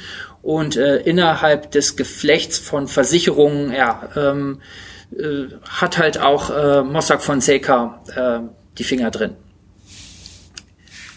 Und 0.43 0.77
äh, 0.77 0.97
innerhalb 1.03 1.71
des 1.71 1.95
Geflechts 1.95 2.59
von 2.59 2.89
Versicherungen, 2.89 3.73
ja, 3.73 4.09
ähm, 4.17 4.61
äh, 5.17 5.45
hat 5.69 5.99
halt 5.99 6.19
auch 6.21 6.51
äh, 6.51 6.83
Mossack 6.83 7.23
Fonseca 7.23 8.01
äh, 8.17 8.41
die 8.79 8.83
Finger 8.85 9.11
drin. 9.13 9.37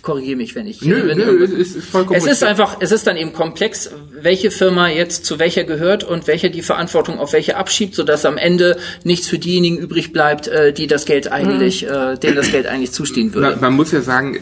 Korrigiere 0.06 0.38
mich, 0.38 0.54
wenn 0.54 0.68
ich. 0.68 0.84
Nö, 0.84 1.08
wenn 1.08 1.18
nö, 1.18 1.44
ist, 1.44 1.76
ist 1.76 1.90
vollkommen 1.90 2.16
es 2.16 2.26
ist 2.26 2.44
richtig. 2.44 2.48
einfach, 2.48 2.78
es 2.80 2.92
ist 2.92 3.08
dann 3.08 3.18
eben 3.18 3.34
komplex, 3.34 3.90
welche 4.22 4.52
Firma 4.52 4.88
jetzt 4.88 5.26
zu 5.26 5.40
welcher 5.40 5.64
gehört 5.64 6.04
und 6.04 6.28
welche 6.28 6.52
die 6.52 6.62
Verantwortung 6.62 7.18
auf 7.18 7.34
welche 7.34 7.58
abschiebt, 7.58 7.96
sodass 7.96 8.24
am 8.24 8.38
Ende 8.38 8.78
nichts 9.04 9.28
für 9.28 9.40
diejenigen 9.40 9.80
übrig 9.80 10.14
bleibt, 10.14 10.48
äh, 10.48 10.74
die 10.74 10.86
das 10.86 11.06
Geld 11.06 11.32
eigentlich, 11.32 11.88
äh, 11.90 12.18
denen 12.18 12.36
das 12.36 12.52
Geld 12.52 12.68
eigentlich 12.68 12.92
zustehen 12.92 13.34
würde. 13.34 13.50
Man, 13.50 13.62
man 13.62 13.74
muss 13.74 13.92
ja 13.92 14.02
sagen, 14.02 14.38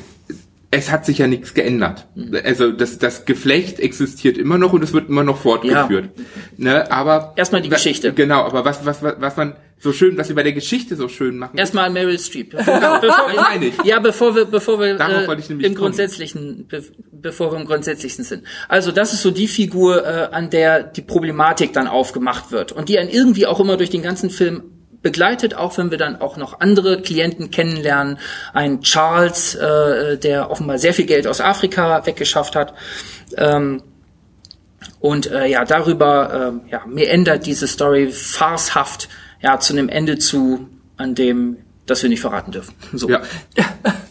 es 0.70 0.92
hat 0.92 1.06
sich 1.06 1.20
ja 1.20 1.28
nichts 1.28 1.54
geändert. 1.54 2.08
Also 2.44 2.72
das, 2.72 2.98
das 2.98 3.24
Geflecht 3.24 3.80
existiert 3.80 4.38
immer 4.38 4.58
noch 4.58 4.74
und 4.74 4.84
es 4.84 4.92
wird 4.92 5.08
immer 5.08 5.24
noch 5.24 5.38
fortgeführt. 5.38 6.10
Ne, 6.58 6.92
aber 6.92 7.34
Erstmal 7.38 7.62
die 7.62 7.70
Geschichte. 7.70 8.12
Genau, 8.12 8.42
aber 8.42 8.66
was, 8.66 8.86
was, 8.86 9.02
was, 9.02 9.16
was 9.20 9.38
man 9.38 9.56
so 9.84 9.92
schön, 9.92 10.18
was 10.18 10.30
wir 10.30 10.36
bei 10.36 10.44
der 10.44 10.54
Geschichte 10.54 10.96
so 10.96 11.10
schön 11.10 11.38
machen. 11.38 11.58
Erstmal 11.58 11.90
Meryl 11.90 12.18
Streep. 12.18 12.54
Genau, 12.66 13.00
das 13.02 13.16
meine 13.36 13.66
ich. 13.66 13.84
Ja, 13.84 14.00
bevor 14.00 14.34
wir, 14.34 14.46
bevor 14.46 14.80
wir 14.80 14.88
äh, 14.88 14.92
im 14.92 14.98
kommen. 14.98 15.76
Grundsätzlichen, 15.76 16.68
be 16.68 16.84
bevor 17.12 17.52
wir 17.52 17.60
im 17.60 17.66
Grundsätzlichen 17.66 18.24
sind. 18.24 18.44
Also 18.70 18.92
das 18.92 19.14
ist 19.14 19.22
so 19.22 19.32
die 19.32 19.48
Figur, 19.48 20.06
äh, 20.06 20.30
an 20.32 20.50
der 20.50 20.84
die 20.84 21.02
Problematik 21.02 21.74
dann 21.74 21.88
aufgemacht 21.88 22.52
wird 22.52 22.72
und 22.72 22.88
die 22.88 22.98
einen 22.98 23.10
irgendwie 23.10 23.46
auch 23.46 23.60
immer 23.60 23.76
durch 23.76 23.90
den 23.90 24.02
ganzen 24.02 24.30
Film 24.30 24.64
begleitet, 25.02 25.54
auch 25.54 25.78
wenn 25.78 25.92
wir 25.92 25.98
dann 25.98 26.22
auch 26.22 26.38
noch 26.38 26.62
andere 26.62 27.02
Klienten 27.02 27.52
kennenlernen. 27.52 28.20
Ein 28.54 28.82
Charles, 28.82 29.56
äh, 29.56 30.18
der 30.18 30.50
offenbar 30.50 30.80
sehr 30.80 30.94
viel 30.94 31.06
Geld 31.06 31.28
aus 31.28 31.42
Afrika 31.42 32.06
weggeschafft 32.06 32.56
hat. 32.56 32.74
Ähm, 33.36 33.84
und 35.02 35.30
äh, 35.30 35.48
ja, 35.48 35.66
darüber 35.66 36.54
ähm, 36.54 36.62
ja, 36.70 36.84
mir 36.88 37.10
ändert 37.10 37.46
diese 37.46 37.68
Story 37.68 38.10
farcehaft 38.12 39.10
ja, 39.44 39.60
zu 39.60 39.74
einem 39.74 39.90
Ende 39.90 40.18
zu, 40.18 40.68
an 40.98 41.14
dem 41.14 41.58
das 41.86 42.02
wir 42.02 42.10
nicht 42.10 42.22
verraten 42.22 42.52
dürfen. 42.54 42.74
So. 42.94 43.10
Ja. 43.10 43.22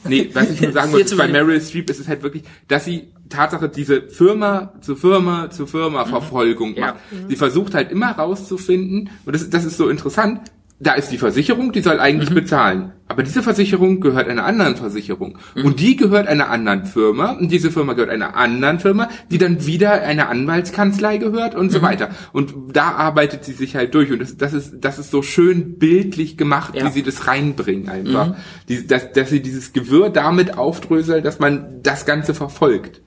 Nee, 0.05 0.29
was 0.35 0.51
ich 0.51 0.61
nur 0.61 0.73
sagen 0.73 0.90
muss, 0.90 1.16
bei 1.16 1.27
Meryl 1.29 1.61
Streep 1.61 1.88
ist 1.88 2.01
es 2.01 2.07
halt 2.09 2.23
wirklich, 2.23 2.42
dass 2.68 2.85
sie 2.85 3.09
Tatsache 3.31 3.68
diese 3.71 4.03
Firma 4.11 4.75
zu 4.83 4.95
Firma 4.95 5.49
zu 5.49 5.66
Firma 5.66 6.05
Verfolgung 6.05 6.73
Mhm. 6.73 6.77
Ja. 6.77 6.87
macht. 6.88 6.97
Sie 7.29 7.37
versucht 7.37 7.75
halt 7.75 7.90
immer 7.90 8.11
rauszufinden, 8.11 9.09
und 9.25 9.35
das, 9.35 9.49
das 9.49 9.64
ist 9.64 9.79
so 9.79 9.88
interessant, 9.88 10.40
da 10.83 10.95
ist 10.95 11.11
die 11.12 11.18
Versicherung, 11.18 11.71
die 11.73 11.81
soll 11.81 12.01
eigentlich 12.01 12.31
Mhm. 12.31 12.35
bezahlen. 12.35 12.92
Aber 13.07 13.23
diese 13.23 13.42
Versicherung 13.42 14.01
gehört 14.01 14.27
einer 14.29 14.45
anderen 14.45 14.75
Versicherung. 14.75 15.38
Mhm. 15.55 15.64
Und 15.66 15.81
die 15.81 15.97
gehört 15.97 16.27
einer 16.27 16.49
anderen 16.51 16.87
Firma. 16.87 17.33
Und 17.33 17.53
diese 17.53 17.71
Firma 17.71 17.92
gehört 17.92 18.11
einer 18.11 18.37
anderen 18.37 18.81
Firma, 18.81 19.09
die 19.31 19.38
dann 19.38 19.64
wieder 19.66 19.92
einer 20.03 20.29
Anwaltskanzlei 20.31 21.18
gehört 21.18 21.55
und 21.55 21.71
so 21.71 21.79
Mhm. 21.79 21.83
weiter. 21.83 22.11
Und 22.33 22.55
da 22.73 22.92
arbeitet 22.92 23.45
sie 23.45 23.53
sich 23.53 23.77
halt 23.77 23.95
durch. 23.95 24.11
Und 24.11 24.21
das, 24.21 24.37
das 24.37 24.55
ist, 24.55 24.75
das 24.81 24.99
ist 24.99 25.11
so 25.11 25.23
schön 25.23 25.79
bildlich 25.79 26.37
gemacht, 26.37 26.75
Ja. 26.75 26.87
wie 26.87 26.90
sie 26.90 27.03
das 27.03 27.27
reinbringen 27.29 27.88
einfach. 27.88 28.35
Die, 28.68 28.87
dass, 28.87 29.12
dass 29.12 29.31
sie 29.31 29.40
dieses 29.40 29.73
Gewirr 29.73 30.11
damit 30.11 30.59
aufdröseln, 30.59 31.23
dass 31.23 31.38
man 31.38 31.81
das 31.83 32.07
Ganze 32.07 32.35
verfolgt. 32.35 33.03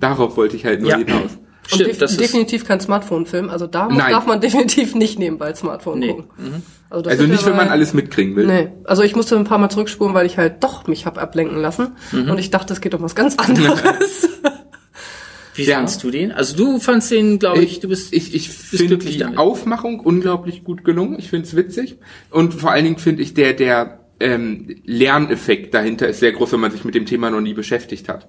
Darauf 0.00 0.36
wollte 0.36 0.56
ich 0.56 0.64
halt 0.64 0.80
nur 0.80 0.90
Ja. 0.90 0.96
hinaus. 0.98 1.30
Und 1.62 1.68
Stimmt, 1.76 1.90
def 1.90 1.98
das 1.98 2.10
ist, 2.12 2.20
definitiv 2.20 2.66
kein 2.66 2.80
Smartphone-Film. 2.80 3.48
Also 3.48 3.68
da 3.68 3.88
muss, 3.88 4.02
darf 4.02 4.26
man 4.26 4.40
definitiv 4.40 4.96
nicht 4.96 5.20
nebenbei 5.20 5.54
Smartphone 5.54 6.00
Nee. 6.00 6.08
gucken. 6.08 6.62
Also, 6.92 7.08
Also 7.10 7.26
nicht, 7.26 7.44
wenn 7.46 7.56
man 7.56 7.68
alles 7.68 7.94
mitkriegen 7.94 8.36
will. 8.36 8.46
Nee, 8.46 8.68
also 8.84 9.02
ich 9.02 9.16
musste 9.16 9.36
ein 9.36 9.44
paar 9.44 9.58
Mal 9.58 9.70
zurückspulen, 9.70 10.14
weil 10.14 10.26
ich 10.26 10.36
halt 10.38 10.62
doch 10.62 10.86
mich 10.86 11.06
hab 11.06 11.20
ablenken 11.20 11.58
lassen. 11.58 11.96
Mhm. 12.12 12.30
Und 12.30 12.38
ich 12.38 12.50
dachte, 12.50 12.72
es 12.72 12.80
geht 12.80 12.94
um 12.94 13.02
was 13.02 13.14
ganz 13.14 13.36
anderes. 13.38 14.28
wie 15.54 15.64
Ja. 15.64 15.76
fandst 15.76 16.02
du 16.02 16.10
den? 16.10 16.32
Also 16.32 16.56
du 16.56 16.78
fandst 16.80 17.10
den, 17.10 17.38
glaube 17.38 17.60
ich, 17.62 17.80
du 17.80 17.88
bist 17.88 18.12
ich, 18.12 18.34
ich 18.34 18.50
finde 18.50 18.98
die 18.98 19.18
damit. 19.18 19.38
Aufmachung 19.38 20.00
unglaublich 20.00 20.64
gut 20.64 20.84
gelungen. 20.84 21.18
Ich 21.18 21.30
finde 21.30 21.46
es 21.46 21.56
witzig. 21.56 21.98
Und 22.30 22.54
vor 22.54 22.70
allen 22.72 22.84
Dingen 22.84 22.98
finde 22.98 23.22
ich, 23.22 23.34
der, 23.34 23.52
der 23.54 24.00
ähm, 24.20 24.76
Lerneffekt 24.84 25.74
dahinter 25.74 26.08
ist 26.08 26.20
sehr 26.20 26.32
groß, 26.32 26.52
wenn 26.52 26.60
man 26.60 26.70
sich 26.70 26.84
mit 26.84 26.94
dem 26.94 27.06
Thema 27.06 27.30
noch 27.30 27.40
nie 27.40 27.54
beschäftigt 27.54 28.08
hat. 28.08 28.28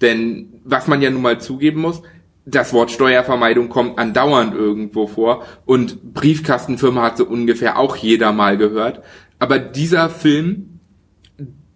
Denn 0.00 0.60
was 0.64 0.86
man 0.86 1.02
ja 1.02 1.10
nun 1.10 1.22
mal 1.22 1.40
zugeben 1.40 1.80
muss, 1.80 2.02
das 2.50 2.72
Wort 2.72 2.90
Steuervermeidung 2.90 3.68
kommt 3.68 3.98
andauernd 3.98 4.54
irgendwo 4.54 5.06
vor 5.06 5.44
und 5.66 6.14
Briefkastenfirma 6.14 7.02
hat 7.02 7.18
so 7.18 7.26
ungefähr 7.26 7.78
auch 7.78 7.96
jeder 7.96 8.32
mal 8.32 8.56
gehört. 8.56 9.02
Aber 9.38 9.58
dieser 9.58 10.08
Film 10.08 10.80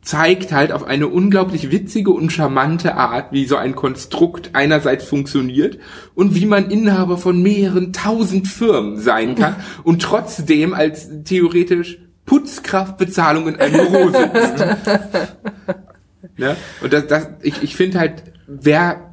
zeigt 0.00 0.50
halt 0.50 0.72
auf 0.72 0.84
eine 0.84 1.06
unglaublich 1.06 1.70
witzige 1.70 2.10
und 2.10 2.32
charmante 2.32 2.96
Art, 2.96 3.32
wie 3.32 3.44
so 3.44 3.56
ein 3.56 3.76
Konstrukt 3.76 4.50
einerseits 4.52 5.04
funktioniert 5.04 5.78
und 6.14 6.34
wie 6.34 6.46
man 6.46 6.70
Inhaber 6.70 7.18
von 7.18 7.40
mehreren 7.40 7.92
tausend 7.92 8.48
Firmen 8.48 8.98
sein 8.98 9.36
kann 9.36 9.56
und 9.84 10.02
trotzdem 10.02 10.74
als 10.74 11.08
theoretisch 11.24 11.98
Putzkraftbezahlung 12.24 13.48
in 13.48 13.56
einem 13.56 13.88
Büro 13.88 14.08
sitzt. 14.08 14.64
ne? 16.36 16.56
Und 16.82 16.92
das, 16.92 17.06
das, 17.06 17.28
ich, 17.42 17.62
ich 17.62 17.76
finde 17.76 18.00
halt, 18.00 18.24
wer 18.46 19.11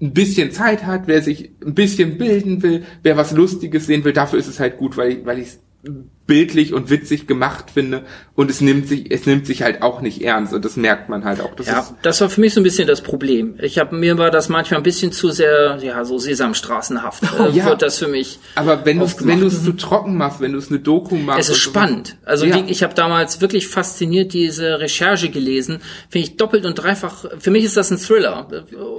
ein 0.00 0.12
bisschen 0.12 0.52
Zeit 0.52 0.86
hat, 0.86 1.06
wer 1.06 1.22
sich 1.22 1.50
ein 1.64 1.74
bisschen 1.74 2.18
bilden 2.18 2.62
will, 2.62 2.84
wer 3.02 3.16
was 3.16 3.32
Lustiges 3.32 3.86
sehen 3.86 4.04
will, 4.04 4.12
dafür 4.12 4.38
ist 4.38 4.46
es 4.46 4.60
halt 4.60 4.76
gut, 4.76 4.96
weil, 4.96 5.24
weil 5.26 5.40
ich 5.40 5.58
bildlich 6.28 6.72
und 6.72 6.90
witzig 6.90 7.26
gemacht 7.26 7.72
finde 7.74 8.04
und 8.36 8.50
es 8.50 8.60
nimmt 8.60 8.86
sich 8.86 9.10
es 9.10 9.26
nimmt 9.26 9.46
sich 9.46 9.62
halt 9.62 9.82
auch 9.82 10.00
nicht 10.02 10.22
ernst 10.22 10.52
und 10.54 10.64
das 10.64 10.76
merkt 10.76 11.08
man 11.08 11.24
halt 11.24 11.40
auch 11.40 11.56
das 11.56 11.66
ja 11.66 11.88
das 12.02 12.20
war 12.20 12.28
für 12.30 12.40
mich 12.40 12.54
so 12.54 12.60
ein 12.60 12.62
bisschen 12.62 12.86
das 12.86 13.00
Problem 13.00 13.54
ich 13.60 13.78
habe 13.78 13.96
mir 13.96 14.16
war 14.18 14.30
das 14.30 14.48
manchmal 14.48 14.78
ein 14.78 14.82
bisschen 14.84 15.10
zu 15.10 15.30
sehr 15.30 15.78
ja 15.82 16.04
so 16.04 16.18
Sesamstraßenhaft 16.18 17.22
äh, 17.24 17.48
Ja. 17.56 17.64
wird 17.66 17.82
das 17.82 17.98
für 17.98 18.08
mich 18.08 18.38
aber 18.54 18.84
wenn 18.84 18.98
du 19.00 19.06
wenn 19.24 19.40
du 19.40 19.46
es 19.46 19.64
zu 19.64 19.72
trocken 19.72 20.16
machst 20.16 20.40
wenn 20.40 20.52
du 20.52 20.58
es 20.58 20.68
eine 20.70 20.78
Doku 20.78 21.16
machst 21.16 21.40
es 21.40 21.48
ist 21.56 21.58
spannend. 21.62 22.16
Also 22.24 22.44
Ja. 22.44 22.62
ich 22.66 22.82
habe 22.82 22.94
damals 22.94 23.40
wirklich 23.40 23.66
fasziniert 23.68 24.34
diese 24.34 24.78
Recherche 24.80 25.30
gelesen. 25.30 25.78
Finde 26.10 26.28
ich 26.28 26.36
doppelt 26.36 26.66
und 26.66 26.74
dreifach. 26.74 27.24
Für 27.38 27.50
mich 27.50 27.64
ist 27.64 27.76
das 27.76 27.90
ein 27.90 27.98
Thriller. 27.98 28.46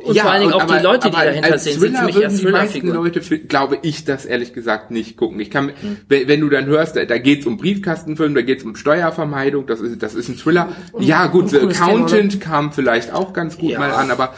Und 0.03 0.17
vor 0.17 0.31
allen 0.31 0.41
Dingen 0.41 0.53
auch 0.53 0.65
die 0.65 0.73
aber- 0.73 0.81
Leute, 0.81 1.09
die 1.11 1.15
dahinter 1.15 1.57
sind, 1.59 1.79
sind 1.79 1.95
für 1.97 2.05
mich 2.05 2.15
eher 2.19 2.29
die 2.29 2.37
Thrillerfiguren. 2.37 2.95
Leute, 2.95 3.21
für, 3.21 3.37
glaube 3.37 3.77
ich, 3.83 4.03
das 4.05 4.25
ehrlich 4.25 4.53
gesagt 4.53 4.89
nicht 4.91 5.15
gucken. 5.15 5.39
Ich 5.39 5.51
kann, 5.51 5.69
Hm. 5.79 5.97
wenn, 6.07 6.27
wenn 6.27 6.41
du 6.41 6.49
dann 6.49 6.65
hörst, 6.65 6.95
da, 6.95 7.05
da 7.05 7.18
geht's 7.19 7.45
um 7.45 7.57
Briefkastenfilm, 7.57 8.33
da 8.33 8.41
geht's 8.41 8.63
um 8.63 8.75
Steuervermeidung, 8.75 9.67
das 9.67 9.79
ist, 9.81 10.01
das 10.01 10.15
ist 10.15 10.27
ein 10.29 10.37
Thriller. 10.37 10.69
ja, 10.99 11.27
gut, 11.27 11.49
The 11.49 11.59
Accountant 11.61 12.41
kam 12.41 12.71
vielleicht 12.73 13.13
auch 13.13 13.31
ganz 13.33 13.57
gut 13.57 13.69
Ja. 13.71 13.79
mal 13.79 13.91
an, 13.91 14.09
aber 14.11 14.33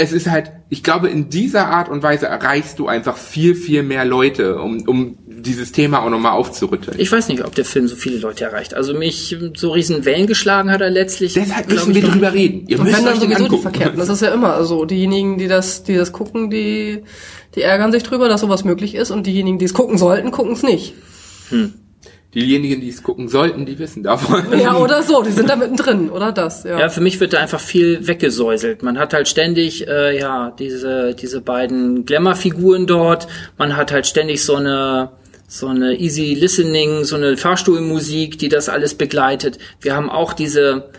es 0.00 0.12
ist 0.12 0.30
halt, 0.30 0.52
ich 0.68 0.84
glaube, 0.84 1.08
in 1.08 1.28
dieser 1.28 1.66
Art 1.68 1.88
und 1.88 2.04
Weise 2.04 2.26
erreichst 2.26 2.78
du 2.78 2.86
einfach 2.86 3.16
viel, 3.16 3.56
viel 3.56 3.82
mehr 3.82 4.04
Leute, 4.04 4.60
um, 4.60 4.82
um 4.86 5.18
dieses 5.26 5.72
Thema 5.72 6.04
auch 6.04 6.10
nochmal 6.10 6.32
aufzurütteln. 6.32 6.96
Ich 7.00 7.10
weiß 7.10 7.26
nicht, 7.28 7.44
ob 7.44 7.54
der 7.56 7.64
Film 7.64 7.88
so 7.88 7.96
viele 7.96 8.18
Leute 8.18 8.44
erreicht. 8.44 8.74
Also 8.74 8.94
mich 8.94 9.36
so 9.56 9.72
riesen 9.72 10.04
Wellen 10.04 10.28
geschlagen 10.28 10.70
hat 10.70 10.80
er 10.82 10.90
letztlich. 10.90 11.34
Deshalb 11.34 11.68
müssen 11.68 11.94
wir 11.96 12.02
drüber 12.02 12.32
reden. 12.32 12.64
Ihr 12.68 12.78
Und 12.78 12.84
müsst 12.86 12.98
euch 13.04 13.18
den 13.18 13.22
sowieso 13.22 13.28
die 13.38 13.44
angucken. 13.44 13.62
Verkehrten. 13.62 13.98
Das 13.98 14.08
ist 14.08 14.22
ja 14.22 14.32
immer 14.32 14.62
so. 14.64 14.84
Diejenigen, 14.84 15.36
die 15.38 15.48
das, 15.48 15.82
die 15.82 15.96
das 15.96 16.12
gucken, 16.12 16.48
die, 16.50 17.02
die 17.56 17.62
ärgern 17.62 17.90
sich 17.90 18.04
drüber, 18.04 18.28
dass 18.28 18.40
sowas 18.42 18.64
möglich 18.64 18.94
ist. 18.94 19.10
Und 19.10 19.26
diejenigen, 19.26 19.58
die 19.58 19.64
es 19.64 19.74
gucken 19.74 19.98
sollten, 19.98 20.30
gucken 20.30 20.52
es 20.52 20.62
nicht. 20.62 20.94
Diejenigen, 22.38 22.80
die 22.80 22.88
es 22.88 23.02
gucken 23.02 23.28
sollten, 23.28 23.66
die 23.66 23.78
wissen 23.80 24.04
davon. 24.04 24.44
Ja, 24.56 24.76
oder 24.78 25.02
so. 25.02 25.22
Die 25.22 25.32
sind 25.32 25.50
da 25.50 25.56
mittendrin. 25.56 26.08
Oder 26.08 26.30
das, 26.30 26.62
ja. 26.62 26.78
Ja, 26.78 26.88
für 26.88 27.00
mich 27.00 27.18
wird 27.18 27.32
da 27.32 27.38
einfach 27.38 27.58
viel 27.58 28.06
weggesäuselt. 28.06 28.84
Man 28.84 28.96
hat 28.96 29.12
halt 29.12 29.26
ständig, 29.26 29.88
äh, 29.88 30.16
ja, 30.16 30.52
diese, 30.56 31.14
diese 31.14 31.40
beiden 31.40 32.04
Glamour-Figuren 32.04 32.86
dort. 32.86 33.26
Man 33.56 33.76
hat 33.76 33.90
halt 33.90 34.06
ständig 34.06 34.44
so 34.44 34.54
eine, 34.54 35.10
so 35.48 35.66
eine 35.66 35.98
easy 35.98 36.34
listening, 36.34 37.02
so 37.02 37.16
eine 37.16 37.36
Fahrstuhlmusik, 37.36 38.38
die 38.38 38.48
das 38.48 38.68
alles 38.68 38.94
begleitet. 38.94 39.58
Wir 39.80 39.96
haben 39.96 40.08
auch 40.08 40.32
diese, 40.32 40.90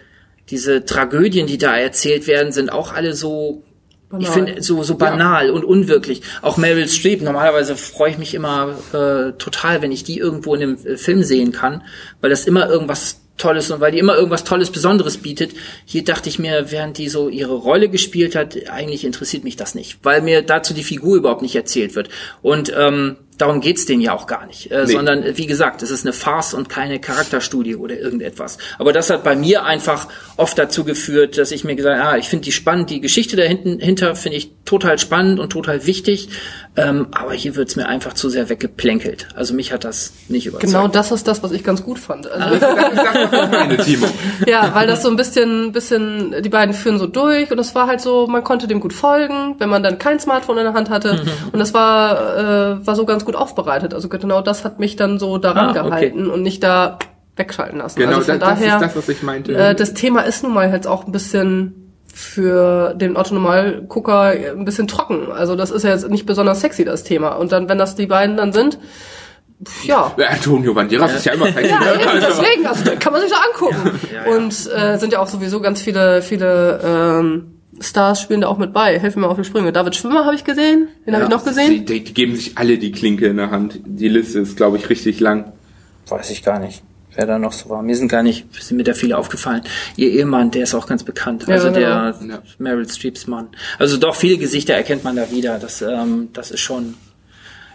diese 0.50 0.84
Tragödien, 0.84 1.48
die 1.48 1.58
da 1.58 1.78
erzählt 1.78 2.28
werden, 2.28 2.52
sind 2.52 2.70
auch 2.70 2.94
alle 2.94 3.14
so, 3.14 3.64
Banal. 4.10 4.28
ich 4.28 4.34
finde, 4.34 4.62
so, 4.64 4.82
so 4.82 4.96
banal 4.96 5.52
und 5.52 5.64
unwirklich. 5.64 6.24
Auch 6.42 6.58
Meryl 6.58 6.88
Streep, 6.88 7.22
normalerweise 7.22 7.76
freue 7.76 8.12
ich 8.12 8.18
mich 8.18 8.34
immer 8.34 8.76
äh, 8.92 9.34
total, 9.38 9.82
wenn 9.82 9.92
ich 9.92 10.04
die 10.04 10.18
irgendwo 10.18 10.56
in 10.56 10.64
einem 10.64 10.78
äh, 10.84 10.98
Film 10.98 11.24
sehen 11.24 11.52
kann, 11.52 11.84
weil 12.20 12.32
das 12.32 12.46
immer 12.46 12.68
irgendwas 12.68 13.22
Tolles 13.38 13.72
und 13.72 13.80
weil 13.80 13.92
die 13.92 14.00
immer 14.00 14.16
irgendwas 14.16 14.44
Tolles, 14.44 14.72
Besonderes 14.72 15.18
bietet. 15.18 15.52
Hier 15.86 16.04
dachte 16.04 16.30
ich 16.30 16.40
mir, 16.40 16.72
während 16.72 16.98
die 16.98 17.10
so 17.10 17.30
ihre 17.30 17.54
Rolle 17.54 17.90
gespielt 17.90 18.36
hat, 18.36 18.56
eigentlich 18.70 19.06
interessiert 19.06 19.44
mich 19.44 19.56
das 19.56 19.76
nicht, 19.76 20.00
weil 20.04 20.22
mir 20.22 20.42
dazu 20.42 20.74
die 20.74 20.84
Figur 20.84 21.16
überhaupt 21.16 21.42
nicht 21.42 21.56
erzählt 21.56 21.96
wird. 21.96 22.10
Und 22.42 22.72
ähm, 22.76 23.16
darum 23.40 23.62
geht's 23.62 23.86
denen 23.88 24.02
ja 24.02 24.14
auch 24.14 24.28
gar 24.28 24.46
nicht, 24.46 24.70
äh, 24.72 24.86
Nee. 24.86 24.94
sondern 24.94 25.24
äh, 25.24 25.38
wie 25.38 25.48
gesagt, 25.48 25.82
es 25.82 25.90
ist 25.90 26.06
eine 26.06 26.14
Farce 26.14 26.54
und 26.54 26.70
keine 26.70 27.00
Charakterstudie 27.00 27.76
oder 27.76 27.98
irgendetwas. 27.98 28.60
Aber 28.78 28.94
das 28.94 29.10
hat 29.10 29.24
bei 29.24 29.36
mir 29.36 29.64
einfach 29.66 30.08
oft 30.38 30.58
dazu 30.60 30.84
geführt, 30.84 31.38
dass 31.38 31.52
ich 31.52 31.64
mir 31.64 31.76
gesagt 31.76 32.00
habe, 32.00 32.10
ah, 32.12 32.18
ich 32.18 32.30
finde 32.30 32.44
die 32.46 32.52
spannend, 32.52 32.90
die 32.92 33.02
Geschichte 33.02 33.36
dahinten 33.36 33.80
hinter 33.80 34.16
finde 34.16 34.38
ich 34.38 34.52
total 34.66 35.00
spannend 35.00 35.40
und 35.40 35.50
total 35.52 35.88
wichtig, 35.88 36.30
ähm, 36.76 37.08
aber 37.12 37.34
hier 37.34 37.56
wird's 37.56 37.76
mir 37.76 37.88
einfach 37.88 38.14
zu 38.14 38.30
sehr 38.30 38.50
weggeplänkelt. 38.50 39.28
Also 39.36 39.54
mich 39.56 39.72
hat 39.74 39.84
das 39.84 40.14
nicht 40.28 40.46
überzeugt. 40.46 40.72
Genau 40.72 40.88
das 40.88 41.12
ist 41.12 41.28
das, 41.28 41.42
was 41.42 41.52
ich 41.52 41.64
ganz 41.64 41.84
gut 41.84 41.98
fand. 41.98 42.30
Also, 42.30 42.56
Timo. 43.84 44.08
ja, 44.46 44.72
weil 44.76 44.86
das 44.88 45.02
so 45.02 45.10
ein 45.10 45.16
bisschen, 45.16 45.72
bisschen, 45.72 46.36
die 46.44 46.50
beiden 46.50 46.74
führen 46.76 47.00
so 47.00 47.08
durch 47.08 47.52
und 47.52 47.60
es 47.60 47.74
war 47.74 47.88
halt 47.88 48.02
so, 48.02 48.28
man 48.28 48.44
konnte 48.44 48.68
dem 48.68 48.80
gut 48.80 48.94
folgen, 48.94 49.56
wenn 49.60 49.70
man 49.70 49.82
dann 49.82 49.98
kein 49.98 50.20
Smartphone 50.20 50.58
in 50.60 50.66
der 50.66 50.74
Hand 50.74 50.90
hatte. 50.90 51.22
Und 51.52 51.60
das 51.60 51.74
war, 51.74 52.38
äh, 52.78 52.86
war 52.86 52.96
so 52.96 53.06
ganz 53.06 53.26
gut 53.30 53.36
aufbereitet. 53.36 53.94
Also 53.94 54.10
genau 54.10 54.42
das 54.42 54.66
hat 54.66 54.80
mich 54.80 54.96
dann 54.96 55.20
so 55.20 55.38
daran 55.38 55.68
Ah, 55.68 55.72
okay. 55.72 55.84
gehalten 55.84 56.30
und 56.30 56.42
nicht 56.42 56.64
da 56.64 56.98
wegschalten 57.36 57.78
lassen. 57.80 58.00
Genau, 58.00 58.18
also 58.18 58.32
von 58.32 58.40
das, 58.40 58.50
das 58.50 58.60
daher, 58.60 58.76
ist 58.76 58.82
das, 58.82 58.96
was 58.96 59.10
ich 59.10 59.22
meinte. 59.24 59.56
äh, 59.56 59.76
das 59.76 59.94
Thema 59.94 60.22
ist 60.22 60.42
nun 60.44 60.54
mal 60.54 60.72
jetzt 60.72 60.88
auch 60.88 61.06
ein 61.06 61.12
bisschen 61.12 61.94
für 62.12 62.96
den 62.96 63.16
Otto-Normal-Gucker 63.16 64.34
ein 64.58 64.66
bisschen 64.66 64.88
trocken. 64.88 65.32
Also 65.32 65.56
das 65.56 65.70
ist 65.70 65.84
ja 65.84 65.92
jetzt 65.92 66.10
nicht 66.10 66.26
besonders 66.26 66.60
sexy, 66.62 66.84
das 66.86 67.04
Thema. 67.04 67.30
Und 67.36 67.52
dann, 67.52 67.70
wenn 67.70 67.78
das 67.78 67.94
die 67.96 68.08
beiden 68.08 68.36
dann 68.36 68.52
sind, 68.52 68.80
pf, 69.64 69.86
ja, 69.86 70.12
Ja, 70.18 70.28
Antonio 70.30 70.74
Banderas 70.74 71.14
ist 71.14 71.26
ja 71.26 71.34
immer 71.34 71.52
kein 71.52 71.66
ja, 71.66 71.80
eben, 71.94 72.08
also, 72.10 72.28
deswegen, 72.28 72.66
also 72.68 72.84
kann 73.00 73.14
man 73.14 73.22
sich 73.22 73.30
so 73.30 73.36
angucken. 73.36 74.00
Ja, 74.12 74.26
ja. 74.32 74.36
Und 74.38 74.54
äh, 74.76 74.98
sind 74.98 75.14
ja 75.14 75.20
auch 75.20 75.28
sowieso 75.28 75.62
ganz 75.62 75.82
viele, 75.82 76.22
viele 76.24 76.80
ähm, 76.84 77.59
Stars 77.82 78.22
spielen 78.22 78.42
da 78.42 78.48
auch 78.48 78.58
mit 78.58 78.74
bei. 78.74 79.00
Helfen 79.00 79.22
mir 79.22 79.30
auf 79.30 79.38
die 79.38 79.44
Sprünge. 79.44 79.72
David 79.72 79.96
Schwimmer 79.96 80.26
habe 80.26 80.36
ich 80.36 80.44
gesehen. 80.44 80.88
Den 81.06 81.14
habe 81.16 81.26
ich 81.26 81.30
noch 81.30 81.44
gesehen. 81.46 81.86
die, 81.86 82.04
die 82.04 82.14
geben 82.14 82.36
sich 82.36 82.58
alle 82.58 82.78
die 82.78 82.92
Klinke 82.92 83.28
in 83.28 83.38
der 83.38 83.52
Hand. 83.52 83.80
Die 83.86 84.08
Liste 84.10 84.40
ist, 84.40 84.58
glaube 84.58 84.78
ich, 84.78 84.90
richtig 84.90 85.20
lang. 85.20 85.52
Weiß 86.08 86.30
ich 86.32 86.44
gar 86.44 86.60
nicht, 86.60 86.82
wer 87.16 87.26
da 87.28 87.38
noch 87.38 87.52
so 87.54 87.70
war. 87.70 87.82
Mir 87.84 87.96
sind 87.96 88.08
gar 88.10 88.24
nicht, 88.24 88.46
sind 88.62 88.78
mir 88.78 88.84
da 88.84 88.94
viele 88.94 89.18
aufgefallen. 89.18 89.62
Ihr 89.96 90.10
Ehemann, 90.12 90.52
der 90.52 90.64
ist 90.64 90.74
auch 90.74 90.88
ganz 90.88 91.04
bekannt. 91.04 91.46
Ja, 91.48 91.54
Also 91.56 91.68
genau. 91.68 91.80
der 91.80 92.16
Ja. 92.28 92.42
Meryl 92.58 92.90
Streeps 92.90 93.28
Mann. 93.28 93.48
Also 93.78 93.98
doch 93.98 94.16
viele 94.16 94.38
Gesichter 94.38 94.74
erkennt 94.74 95.04
man 95.04 95.16
da 95.16 95.30
wieder. 95.32 95.60
Das, 95.60 95.82
ähm, 95.82 96.30
das 96.34 96.52
ist 96.52 96.62
schon 96.62 96.96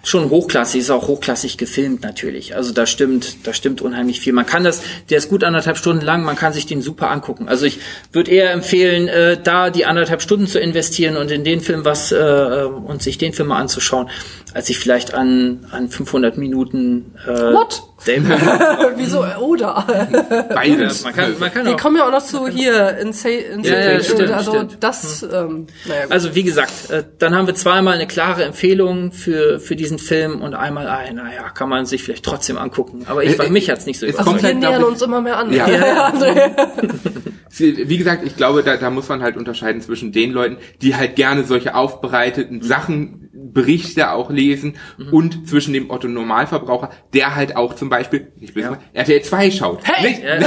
schon 0.04 0.30
hochklassig, 0.30 0.82
ist 0.82 0.90
auch 0.90 1.08
hochklassig 1.08 1.58
gefilmt 1.58 2.02
natürlich. 2.02 2.54
Also 2.54 2.72
da 2.72 2.86
stimmt, 2.86 3.46
da 3.46 3.52
stimmt 3.52 3.80
unheimlich 3.80 4.20
viel. 4.20 4.32
Man 4.32 4.46
kann 4.46 4.62
das, 4.62 4.82
der 5.10 5.18
ist 5.18 5.28
gut 5.28 5.42
anderthalb 5.42 5.76
Stunden 5.76 6.04
lang, 6.04 6.24
man 6.24 6.36
kann 6.36 6.52
sich 6.52 6.66
den 6.66 6.82
super 6.82 7.10
angucken. 7.10 7.48
Also 7.48 7.66
ich 7.66 7.80
würde 8.12 8.30
eher 8.30 8.52
empfehlen, 8.52 9.08
äh, 9.08 9.38
da 9.42 9.70
die 9.70 9.86
anderthalb 9.86 10.22
Stunden 10.22 10.46
zu 10.46 10.60
investieren 10.60 11.16
und 11.16 11.30
in 11.30 11.42
den 11.42 11.60
Film 11.60 11.84
was 11.84 12.12
äh, 12.12 12.64
und 12.64 13.02
sich 13.02 13.18
den 13.18 13.32
Film 13.32 13.48
mal 13.48 13.58
anzuschauen, 13.58 14.08
als 14.52 14.66
sich 14.66 14.78
vielleicht 14.78 15.14
an 15.14 15.66
an 15.70 15.88
500 15.88 16.36
Minuten 16.38 17.14
äh, 17.26 17.30
What? 17.30 17.82
Daybreak 18.06 18.40
Wieso? 18.96 19.24
Oder? 19.40 19.84
Beides. 20.54 21.04
man 21.04 21.12
kann, 21.14 21.38
man 21.38 21.52
kann 21.52 21.66
Die 21.66 21.72
auch. 21.74 21.76
kommen 21.76 21.96
ja 21.96 22.06
auch 22.06 22.10
noch 22.12 22.22
zu 22.24 22.48
hier 22.48 22.96
in 22.98 23.12
Say, 23.12 23.38
in 23.38 23.62
Ja, 23.64 23.92
ja, 23.92 24.02
stimmt, 24.02 24.30
also 24.30 24.52
stimmt. 24.52 24.76
das, 24.80 25.22
ähm, 25.22 25.66
naja, 25.86 26.02
gut. 26.04 26.12
Also 26.12 26.34
wie 26.34 26.42
gesagt, 26.42 26.90
äh, 26.90 27.04
dann 27.18 27.34
haben 27.34 27.46
wir 27.46 27.54
zweimal 27.54 27.94
eine 27.94 28.06
klare 28.06 28.44
Empfehlung 28.44 29.12
für 29.12 29.58
für 29.60 29.76
diesen 29.76 29.98
Film 29.98 30.42
und 30.42 30.54
einmal 30.54 30.86
ein, 30.88 31.16
naja, 31.16 31.48
kann 31.50 31.68
man 31.68 31.86
sich 31.86 32.02
vielleicht 32.02 32.24
trotzdem 32.24 32.58
angucken. 32.58 33.04
Aber 33.08 33.24
ich, 33.24 33.38
Äh, 33.38 33.50
mich 33.50 33.70
hat's 33.70 33.86
nicht 33.86 33.98
so 34.00 34.06
es 34.06 34.14
überzeugt. 34.14 34.28
kommt 34.28 34.42
wir 34.42 34.48
halt 34.50 34.58
nähern 34.58 34.84
uns 34.84 35.02
immer 35.02 35.20
mehr 35.20 35.38
an. 35.38 35.52
Ja. 35.52 35.66
Ja. 35.74 36.12
Wie 37.56 37.98
gesagt, 37.98 38.24
ich 38.26 38.36
glaube, 38.36 38.62
da, 38.64 38.76
da 38.76 38.90
muss 38.90 39.08
man 39.08 39.22
halt 39.22 39.36
unterscheiden 39.36 39.80
zwischen 39.80 40.10
den 40.10 40.32
Leuten, 40.32 40.56
die 40.82 40.96
halt 40.96 41.14
gerne 41.14 41.44
solche 41.44 41.74
aufbereiteten 41.76 42.62
Sachen, 42.62 43.30
Berichte 43.32 44.10
auch 44.10 44.30
lesen 44.30 44.74
und 45.12 45.48
zwischen 45.48 45.72
dem 45.72 45.88
Otto 45.90 46.08
Normalverbraucher, 46.08 46.90
der 47.12 47.36
halt 47.36 47.56
auch 47.56 47.74
zum 47.74 47.88
Beispiel, 47.88 47.93
ich 48.00 48.12
will 48.12 48.28
Ja. 48.54 48.70
mal, 48.70 48.78
RTL 48.92 49.22
2 49.22 49.50
schaut. 49.50 49.80
Hey! 49.84 50.10
Nicht, 50.10 50.22
ne, 50.24 50.38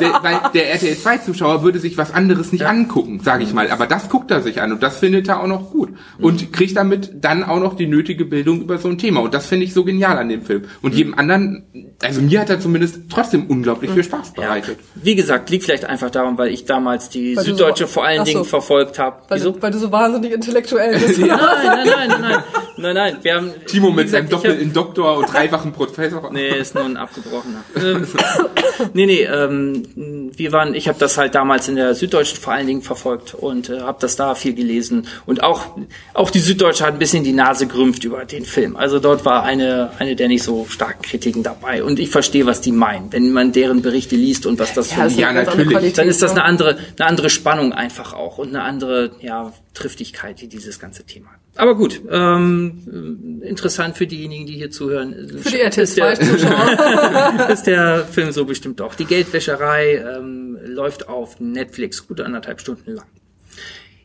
der, 0.00 0.22
weil 0.22 0.40
der 0.54 0.70
RTL 0.72 0.96
2 0.96 1.18
Zuschauer 1.18 1.62
würde 1.62 1.78
sich 1.78 1.96
was 1.98 2.12
anderes 2.12 2.52
nicht 2.52 2.64
angucken, 2.66 3.20
sage 3.22 3.44
ich 3.44 3.52
mal. 3.52 3.70
Aber 3.70 3.86
das 3.86 4.08
guckt 4.08 4.30
er 4.30 4.40
sich 4.42 4.60
an 4.60 4.72
und 4.72 4.82
das 4.82 4.98
findet 4.98 5.28
er 5.28 5.42
auch 5.42 5.46
noch 5.46 5.70
gut. 5.70 5.90
Und 6.20 6.52
kriegt 6.52 6.76
damit 6.76 7.10
dann 7.24 7.44
auch 7.44 7.60
noch 7.60 7.74
die 7.74 7.86
nötige 7.86 8.24
Bildung 8.24 8.60
über 8.62 8.78
so 8.78 8.88
ein 8.88 8.98
Thema. 8.98 9.20
Und 9.20 9.34
das 9.34 9.46
finde 9.46 9.64
ich 9.64 9.74
so 9.74 9.84
genial 9.84 10.18
an 10.18 10.28
dem 10.28 10.42
Film. 10.42 10.64
Und 10.82 10.94
jedem 10.94 11.14
anderen, 11.14 11.64
also 12.02 12.20
mir 12.20 12.40
hat 12.40 12.50
er 12.50 12.60
zumindest 12.60 13.00
trotzdem 13.10 13.46
unglaublich 13.46 13.90
viel 13.90 14.04
Spaß 14.04 14.32
Ja. 14.36 14.42
bereitet. 14.42 14.78
Wie 14.94 15.14
gesagt, 15.14 15.50
liegt 15.50 15.64
vielleicht 15.64 15.84
einfach 15.84 16.10
daran, 16.10 16.38
weil 16.38 16.48
ich 16.48 16.64
damals 16.64 17.08
die 17.08 17.36
Weil 17.36 17.44
Süddeutsche 17.44 17.84
so- 17.84 17.92
vor 17.92 18.04
allen 18.04 18.20
Ach 18.20 18.26
so. 18.26 18.32
Dingen 18.32 18.44
verfolgt 18.44 18.98
habe. 18.98 19.22
Weil, 19.28 19.38
Wieso? 19.38 19.62
weil 19.62 19.70
du 19.70 19.78
so 19.78 19.92
wahnsinnig 19.92 20.32
intellektuell 20.32 20.98
bist. 20.98 21.18
Nein, 21.28 21.28
nein, 21.38 21.86
nein, 21.86 22.08
nein, 22.08 22.20
nein, 22.20 22.42
nein, 22.78 22.94
nein. 22.94 23.16
Wir 23.22 23.34
haben 23.34 23.50
Timo 23.66 23.90
mit 23.90 24.08
seinem 24.10 24.28
Doppel 24.28 24.52
hab- 24.52 24.60
in 24.60 24.72
Doktor 24.72 25.18
und 25.18 25.34
dreifachen 25.40 25.72
Professor. 25.72 26.30
Nee, 26.32 26.48
ist 26.48 26.74
nur 26.74 26.84
ein 26.84 26.96
abgebrochener. 26.96 27.64
ähm, 27.76 28.06
nee, 28.94 29.06
nee, 29.06 29.22
ähm, 29.22 30.30
wir 30.36 30.52
waren, 30.52 30.74
ich 30.74 30.88
habe 30.88 30.98
das 30.98 31.18
halt 31.18 31.34
damals 31.34 31.68
in 31.68 31.76
der 31.76 31.94
Süddeutschen 31.94 32.38
vor 32.38 32.52
allen 32.52 32.66
Dingen 32.66 32.82
verfolgt 32.82 33.34
und 33.34 33.70
äh, 33.70 33.80
habe 33.80 33.98
das 34.00 34.16
da 34.16 34.34
viel 34.34 34.54
gelesen 34.54 35.06
und 35.26 35.42
auch 35.42 35.76
auch 36.14 36.30
die 36.30 36.40
Süddeutsche 36.40 36.84
hat 36.84 36.94
ein 36.94 36.98
bisschen 36.98 37.24
die 37.24 37.32
Nase 37.32 37.66
gerümpft 37.66 38.04
über 38.04 38.24
den 38.24 38.44
Film. 38.44 38.76
Also 38.76 38.98
dort 38.98 39.24
war 39.24 39.42
eine 39.44 39.90
eine 39.98 40.16
der 40.16 40.28
nicht 40.28 40.42
so 40.42 40.66
starken 40.68 41.02
Kritiken 41.02 41.42
dabei 41.42 41.82
und 41.82 41.98
ich 41.98 42.10
verstehe, 42.10 42.46
was 42.46 42.60
die 42.60 42.72
meinen, 42.72 43.12
wenn 43.12 43.32
man 43.32 43.52
deren 43.52 43.82
Berichte 43.82 44.16
liest 44.16 44.46
und 44.46 44.58
was 44.58 44.74
das 44.74 44.90
Ja, 44.90 44.96
für 44.96 45.02
eine 45.02 45.20
Ja, 45.20 45.32
natürlich. 45.32 45.68
Qualität, 45.70 45.98
dann 45.98 46.08
ist 46.08 46.22
das 46.22 46.34
ne? 46.34 46.40
eine 46.42 46.48
andere, 46.48 46.78
eine 46.98 47.06
andere 47.08 47.30
Spannung 47.30 47.72
einfach 47.72 48.12
auch 48.12 48.38
und 48.38 48.48
eine 48.48 48.62
andere 48.62 49.12
ja, 49.20 49.52
Triftigkeit, 49.74 50.40
die 50.40 50.48
dieses 50.48 50.78
ganze 50.78 51.04
Thema 51.04 51.30
hat. 51.32 51.38
Aber 51.58 51.74
gut, 51.74 52.00
ähm, 52.08 53.42
interessant 53.42 53.96
für 53.96 54.06
diejenigen, 54.06 54.46
die 54.46 54.54
hier 54.54 54.70
zuhören. 54.70 55.40
Für 55.42 55.50
die 55.50 55.60
RTL 55.60 55.82
ist 55.82 55.96
der, 55.96 56.14
2 56.14 56.24
Zuschauer. 56.24 57.48
ist 57.52 57.64
der 57.64 58.04
Film 58.04 58.30
so 58.30 58.44
bestimmt 58.44 58.80
auch. 58.80 58.94
Die 58.94 59.04
Geldwäscherei 59.04 59.96
ähm, 59.96 60.56
läuft 60.64 61.08
auf 61.08 61.40
Netflix, 61.40 62.06
gute 62.06 62.24
anderthalb 62.24 62.60
Stunden 62.60 62.92
lang. 62.92 63.06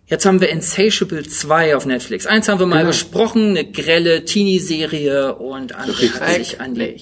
Jetzt 0.05 0.25
haben 0.25 0.41
wir 0.41 0.49
Insatiable 0.49 1.23
2 1.23 1.77
auf 1.77 1.85
Netflix. 1.85 2.25
Eins 2.27 2.49
haben 2.49 2.59
wir 2.59 2.65
mal 2.65 2.79
Genau. 2.79 2.87
besprochen, 2.87 3.51
eine 3.51 3.63
grelle 3.71 4.25
Teenie-Serie 4.25 5.35
und 5.35 5.75
André 5.77 6.11
hat 6.19 6.35
sich 6.35 6.59
an 6.59 6.75
die, 6.75 6.97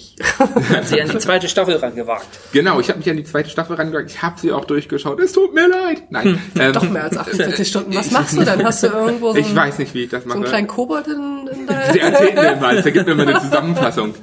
hat 0.70 0.88
sich 0.88 1.02
an 1.02 1.10
die 1.10 1.18
zweite 1.18 1.50
Staffel 1.50 1.78
rangewagt. 1.78 2.28
Genau, 2.54 2.80
ich 2.80 2.90
habe 2.90 3.00
mich 3.00 3.10
an 3.10 3.18
die 3.18 3.24
zweite 3.24 3.50
Staffel 3.50 3.76
rangehört. 3.76 4.12
Ich 4.12 4.22
habe 4.22 4.40
sie 4.40 4.52
auch 4.52 4.66
durchgeschaut. 4.66 5.20
Es 5.20 5.34
tut 5.34 5.52
mir 5.56 5.68
leid. 5.68 6.04
Nein. 6.12 6.40
Ähm, 6.60 6.74
Doch 6.74 6.88
mehr 6.88 7.06
als 7.06 7.18
48 7.18 7.68
Stunden. 7.68 7.96
Was 7.96 8.12
machst 8.12 8.38
du 8.38 8.44
denn? 8.46 8.64
Hast 8.64 8.84
du 8.84 8.88
irgendwo 8.88 9.32
so 9.32 9.38
ich 9.40 9.48
einen, 9.48 9.56
weiß 9.56 9.80
nicht, 9.80 9.96
wie 9.96 10.04
ich 10.04 10.10
das 10.10 10.22
so 10.24 10.30
mache. 10.30 10.38
einen 10.38 10.46
kleinen 10.48 10.68
Kobold 10.68 11.08
in, 11.08 11.50
in 11.52 11.68
der... 11.68 11.94
Der 11.94 12.02
erzählt 12.04 12.36
mir 12.36 12.52
immer, 12.54 12.82
der 12.82 12.92
gibt 12.92 13.08
mir 13.08 13.14
immer 13.14 13.28
eine 13.28 13.42
Zusammenfassung. 13.42 14.14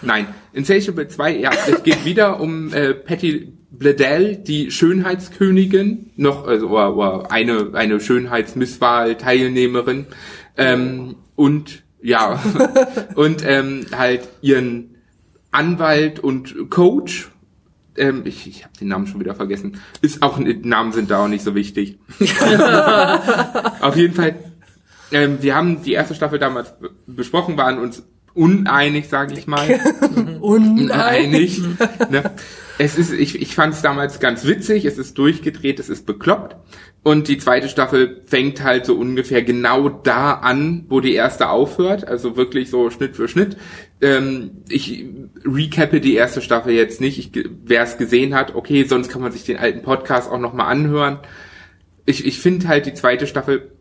Nein, 0.00 0.26
Insatiable 0.54 1.06
2, 1.06 1.36
ja, 1.36 1.50
es 1.70 1.82
geht 1.82 2.04
wieder 2.06 2.40
um 2.40 2.72
äh, 2.72 2.94
Patty 2.94 3.52
Bledell, 3.72 4.36
die 4.36 4.70
Schönheitskönigin, 4.70 6.10
noch 6.16 6.46
also 6.46 6.68
oder, 6.68 6.94
oder 6.94 7.32
eine 7.32 7.70
eine 7.72 7.98
Schönheitsmisswahl-Teilnehmerin 8.00 10.06
ähm, 10.56 11.16
und 11.36 11.82
ja 12.02 12.40
und 13.14 13.42
ähm, 13.46 13.86
halt 13.96 14.28
ihren 14.42 14.96
Anwalt 15.50 16.20
und 16.20 16.70
Coach. 16.70 17.30
Ähm, 17.96 18.22
ich 18.24 18.46
ich 18.46 18.64
habe 18.64 18.76
den 18.78 18.88
Namen 18.88 19.06
schon 19.06 19.20
wieder 19.20 19.34
vergessen. 19.34 19.78
Ist 20.00 20.22
auch 20.22 20.38
Namen 20.38 20.92
sind 20.92 21.10
da 21.10 21.24
auch 21.24 21.28
nicht 21.28 21.44
so 21.44 21.54
wichtig. 21.54 21.98
Auf 23.80 23.96
jeden 23.96 24.14
Fall 24.14 24.36
ähm, 25.12 25.38
wir 25.42 25.54
haben 25.54 25.82
die 25.82 25.92
erste 25.92 26.14
Staffel 26.14 26.38
damals 26.38 26.78
be- 26.78 26.90
besprochen, 27.06 27.56
waren 27.58 27.78
uns 27.78 28.02
uneinig, 28.34 29.08
sage 29.10 29.34
ich 29.34 29.46
mal. 29.46 29.68
uneinig. 30.40 31.60
ne? 32.10 32.30
Es 32.78 32.96
ist, 32.96 33.12
ich, 33.12 33.40
ich 33.40 33.54
fand 33.54 33.74
es 33.74 33.82
damals 33.82 34.18
ganz 34.20 34.46
witzig, 34.46 34.84
es 34.84 34.98
ist 34.98 35.18
durchgedreht, 35.18 35.78
es 35.78 35.88
ist 35.88 36.06
bekloppt. 36.06 36.56
Und 37.04 37.26
die 37.26 37.38
zweite 37.38 37.68
Staffel 37.68 38.22
fängt 38.26 38.62
halt 38.62 38.86
so 38.86 38.94
ungefähr 38.94 39.42
genau 39.42 39.88
da 39.88 40.34
an, 40.34 40.86
wo 40.88 41.00
die 41.00 41.14
erste 41.14 41.48
aufhört. 41.48 42.06
Also 42.06 42.36
wirklich 42.36 42.70
so 42.70 42.90
Schnitt 42.90 43.16
für 43.16 43.26
Schnitt. 43.26 43.56
Ähm, 44.00 44.62
ich 44.68 45.04
recappe 45.44 46.00
die 46.00 46.14
erste 46.14 46.40
Staffel 46.40 46.72
jetzt 46.72 47.00
nicht. 47.00 47.18
Ich, 47.18 47.44
Wer 47.64 47.82
es 47.82 47.98
gesehen 47.98 48.34
hat, 48.34 48.54
okay, 48.54 48.84
sonst 48.84 49.08
kann 49.08 49.20
man 49.20 49.32
sich 49.32 49.44
den 49.44 49.56
alten 49.56 49.82
Podcast 49.82 50.30
auch 50.30 50.38
nochmal 50.38 50.70
anhören. 50.70 51.18
Ich, 52.06 52.24
ich 52.24 52.38
finde 52.38 52.68
halt 52.68 52.86
die 52.86 52.94
zweite 52.94 53.26
Staffel 53.26 53.72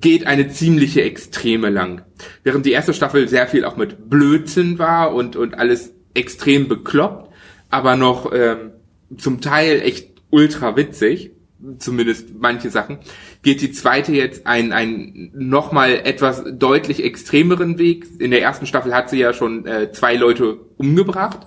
geht 0.00 0.26
eine 0.26 0.48
ziemliche 0.48 1.02
Extreme 1.02 1.70
lang. 1.70 2.02
Während 2.42 2.66
die 2.66 2.72
erste 2.72 2.94
Staffel 2.94 3.28
sehr 3.28 3.46
viel 3.46 3.64
auch 3.64 3.76
mit 3.76 4.08
Blödsinn 4.08 4.78
war 4.78 5.14
und, 5.14 5.36
und 5.36 5.58
alles 5.58 5.92
extrem 6.14 6.68
bekloppt, 6.68 7.25
aber 7.70 7.96
noch 7.96 8.32
ähm, 8.32 8.72
zum 9.16 9.40
Teil 9.40 9.80
echt 9.82 10.22
ultra 10.30 10.76
witzig, 10.76 11.32
zumindest 11.78 12.34
manche 12.38 12.70
Sachen, 12.70 12.98
geht 13.42 13.60
die 13.60 13.72
zweite 13.72 14.12
jetzt 14.12 14.46
einen, 14.46 14.72
einen 14.72 15.30
nochmal 15.34 15.94
etwas 15.94 16.44
deutlich 16.52 17.02
extremeren 17.02 17.78
Weg. 17.78 18.06
In 18.18 18.30
der 18.30 18.42
ersten 18.42 18.66
Staffel 18.66 18.94
hat 18.94 19.10
sie 19.10 19.18
ja 19.18 19.32
schon 19.32 19.66
äh, 19.66 19.92
zwei 19.92 20.16
Leute 20.16 20.58
umgebracht. 20.76 21.46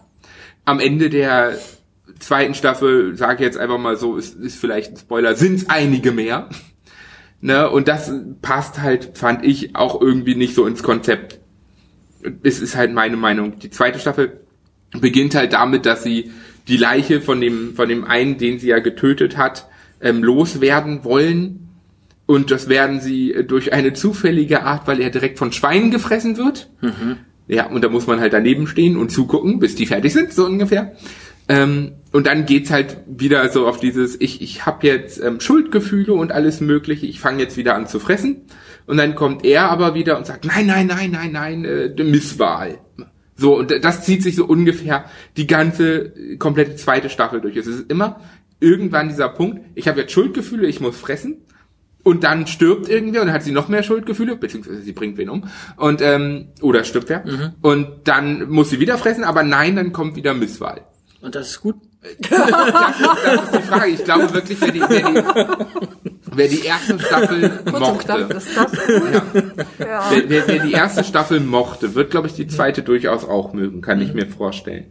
Am 0.66 0.80
Ende 0.80 1.10
der 1.10 1.58
zweiten 2.20 2.54
Staffel, 2.54 3.16
sage 3.16 3.36
ich 3.36 3.42
jetzt 3.42 3.58
einfach 3.58 3.78
mal 3.78 3.98
so, 3.98 4.18
ist, 4.18 4.36
ist 4.36 4.60
vielleicht 4.60 4.92
ein 4.92 4.98
Spoiler, 4.98 5.36
sind 5.36 5.56
es 5.56 5.70
einige 5.70 6.12
mehr. 6.12 6.50
Ne, 7.42 7.70
und 7.70 7.88
das 7.88 8.12
passt 8.42 8.82
halt, 8.82 9.18
fand 9.18 9.46
ich, 9.46 9.74
auch 9.74 10.02
irgendwie 10.02 10.36
nicht 10.36 10.56
so 10.56 10.66
ins 10.66 10.84
Konzept. 10.84 11.40
Es 12.44 12.60
ist 12.60 12.76
halt 12.76 12.92
meine 12.92 13.16
Meinung. 13.16 13.60
Die 13.60 13.70
zweite 13.70 13.98
Staffel 13.98 14.42
beginnt 14.92 15.36
halt 15.36 15.54
damit, 15.54 15.86
dass 15.86 16.04
sie 16.04 16.32
die 16.68 16.78
Leiche 16.78 17.22
von 17.22 17.42
dem, 17.42 17.76
von 17.76 17.90
dem 17.90 18.06
einen, 18.06 18.38
den 18.38 18.60
sie 18.60 18.68
ja 18.68 18.80
getötet 18.80 19.38
hat, 19.38 19.68
ähm, 20.02 20.24
loswerden 20.24 21.04
wollen. 21.04 21.70
Und 22.26 22.52
das 22.52 22.70
werden 22.70 23.02
sie 23.02 23.36
durch 23.48 23.74
eine 23.74 23.94
zufällige 23.94 24.64
Art, 24.64 24.88
weil 24.88 25.02
er 25.02 25.10
direkt 25.10 25.40
von 25.40 25.52
Schweinen 25.52 25.90
gefressen 25.90 26.38
wird. 26.38 26.70
Ja, 27.48 27.66
und 27.66 27.84
da 27.84 27.90
muss 27.90 28.06
man 28.06 28.20
halt 28.20 28.34
daneben 28.34 28.68
stehen 28.68 28.96
und 28.96 29.10
zugucken, 29.10 29.60
bis 29.60 29.74
die 29.74 29.88
fertig 29.88 30.14
sind, 30.14 30.32
so 30.32 30.46
ungefähr. 30.46 30.94
Ähm, 31.48 31.94
und 32.12 32.28
dann 32.28 32.46
geht's 32.46 32.70
halt 32.70 32.98
wieder 33.08 33.50
so 33.50 33.68
auf 33.68 33.80
dieses, 33.80 34.22
ich, 34.22 34.44
ich 34.44 34.68
habe 34.68 34.86
jetzt 34.86 35.20
ähm, 35.20 35.40
Schuldgefühle 35.40 36.14
und 36.14 36.32
alles 36.32 36.62
mögliche, 36.62 37.08
ich 37.08 37.20
fange 37.20 37.42
jetzt 37.42 37.58
wieder 37.58 37.74
an 37.74 37.88
zu 37.88 38.00
fressen. 38.00 38.44
Und 38.86 38.98
dann 38.98 39.16
kommt 39.16 39.44
er 39.44 39.70
aber 39.72 39.96
wieder 39.96 40.18
und 40.18 40.28
sagt, 40.28 40.46
nein, 40.46 40.68
nein, 40.68 40.86
nein, 40.86 41.10
nein, 41.10 41.32
nein, 41.32 41.66
äh, 41.66 42.04
Misswahl. 42.04 42.78
So, 43.40 43.58
und 43.58 43.72
das 43.84 44.04
zieht 44.04 44.22
sich 44.22 44.36
so 44.36 44.46
ungefähr 44.46 45.06
die 45.38 45.48
ganze 45.48 46.16
äh, 46.16 46.38
komplette 46.38 46.76
zweite 46.76 47.10
Staffel 47.10 47.40
durch. 47.40 47.56
Es 47.56 47.68
ist 47.68 47.90
immer 47.90 48.20
irgendwann 48.60 49.08
dieser 49.08 49.30
Punkt, 49.30 49.62
ich 49.76 49.88
habe 49.88 50.02
jetzt 50.02 50.12
Schuldgefühle, 50.12 50.68
ich 50.68 50.82
muss 50.82 50.98
fressen. 50.98 51.46
Und 52.02 52.24
dann 52.24 52.48
stirbt 52.48 52.88
irgendwer 52.88 53.22
und 53.22 53.28
dann 53.28 53.36
hat 53.36 53.44
sie 53.44 53.52
noch 53.52 53.68
mehr 53.68 53.84
Schuldgefühle, 53.84 54.38
beziehungsweise 54.38 54.82
sie 54.82 54.94
bringt 54.94 55.18
wen 55.18 55.30
um. 55.30 55.50
Und, 55.76 56.02
ähm, 56.02 56.48
oder 56.62 56.84
stirbt 56.84 57.10
wer. 57.10 57.24
Und 57.62 57.88
dann 58.06 58.50
muss 58.50 58.70
sie 58.70 58.80
wieder 58.80 58.98
fressen, 58.98 59.24
aber 59.24 59.44
nein, 59.44 59.76
dann 59.76 59.92
kommt 59.92 60.16
wieder 60.16 60.34
Misswahl. 60.34 60.86
Und 61.22 61.36
das 61.36 61.50
ist 61.50 61.62
gut. 61.62 61.76
Das 62.30 63.44
ist 63.44 63.54
die 63.54 63.62
Frage. 63.62 63.92
Ich 63.92 64.04
glaube 64.06 64.34
wirklich, 64.34 64.60
wer 64.62 64.72
die, 64.72 64.80
wer 64.80 65.12
die, 65.12 65.88
wer 66.40 66.48
die 66.48 66.66
erste 66.66 67.00
Staffel 67.00 67.50
knapp 67.66 67.80
mochte. 67.80 68.28
Ja. 69.80 70.12
wer, 70.12 70.30
wer, 70.30 70.48
wer 70.48 70.60
die 70.66 70.72
erste 70.72 71.04
Staffel 71.04 71.40
mochte, 71.40 71.96
wird, 71.96 72.12
glaube 72.12 72.28
ich, 72.28 72.34
die 72.34 72.48
zweite 72.48 72.82
durchaus 72.82 73.26
auch 73.26 73.54
mögen, 73.54 73.82
kann 73.82 74.02
ich 74.02 74.14
mir 74.14 74.26
vorstellen. 74.26 74.86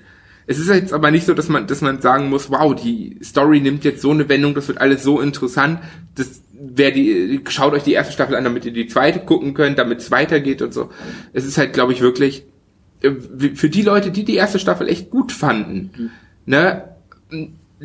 Es 0.47 0.59
ist 0.59 0.69
jetzt 0.69 0.95
aber 0.95 1.11
nicht 1.11 1.27
so, 1.27 1.35
dass 1.35 1.49
man, 1.49 1.67
dass 1.67 1.83
man 1.83 2.01
sagen 2.01 2.31
muss, 2.31 2.51
wow, 2.51 2.75
die 2.75 3.19
Story 3.23 3.61
nimmt 3.61 3.85
jetzt 3.85 4.01
so 4.01 4.11
eine 4.11 4.29
Wendung, 4.31 4.55
das 4.55 4.67
wird 4.69 4.81
alles 4.81 5.03
so 5.03 5.21
interessant. 5.21 5.81
Das, 6.15 6.43
wer 6.53 6.91
die, 6.91 7.41
schaut 7.49 7.75
euch 7.75 7.83
die 7.83 7.93
erste 7.93 8.15
Staffel 8.15 8.35
an, 8.35 8.45
damit 8.45 8.65
ihr 8.65 8.73
die 8.73 8.87
zweite 8.87 9.19
gucken 9.19 9.53
könnt, 9.53 9.79
damit 9.79 9.99
es 9.99 10.11
weitergeht 10.11 10.63
und 10.63 10.73
so. 10.73 10.91
Es 11.35 11.45
ist 11.45 11.59
halt, 11.59 11.75
glaube 11.75 11.93
ich, 11.93 12.01
wirklich 12.01 12.45
äh, 13.03 13.11
für 13.55 13.69
die 13.69 13.83
Leute, 13.83 14.11
die 14.11 14.25
die 14.25 14.37
erste 14.37 14.59
Staffel 14.59 14.89
echt 14.89 15.11
gut 15.11 15.33
fanden, 15.33 16.11
ne, 16.47 16.85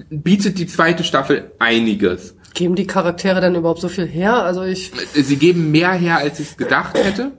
bietet 0.10 0.58
die 0.58 0.68
zweite 0.68 1.04
Staffel 1.04 1.52
einiges. 1.60 2.36
Geben 2.54 2.76
die 2.76 2.88
Charaktere 2.88 3.42
denn 3.42 3.56
überhaupt 3.56 3.82
so 3.82 3.90
viel 3.90 4.06
her? 4.06 4.44
Also 4.44 4.64
ich, 4.64 4.92
Sie 5.14 5.38
geben 5.38 5.72
mehr 5.72 5.92
her, 5.94 6.18
als 6.18 6.40
ich 6.40 6.52
es 6.52 6.58
gedacht 6.58 6.98
hätte. 6.98 7.32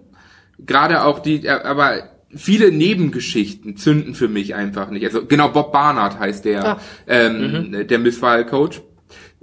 Gerade 0.58 1.04
auch 1.04 1.18
die, 1.20 1.46
äh, 1.46 1.50
aber 1.50 2.10
viele 2.34 2.72
Nebengeschichten 2.72 3.76
zünden 3.76 4.14
für 4.14 4.28
mich 4.28 4.54
einfach 4.54 4.90
nicht. 4.90 5.04
Also 5.04 5.24
genau, 5.26 5.48
Bob 5.50 5.72
Barnard 5.72 6.18
heißt 6.18 6.44
der, 6.44 6.64
Ah. 6.64 6.80
ähm, 7.06 7.86
der 7.88 7.98
Misswahlcoach. 7.98 8.80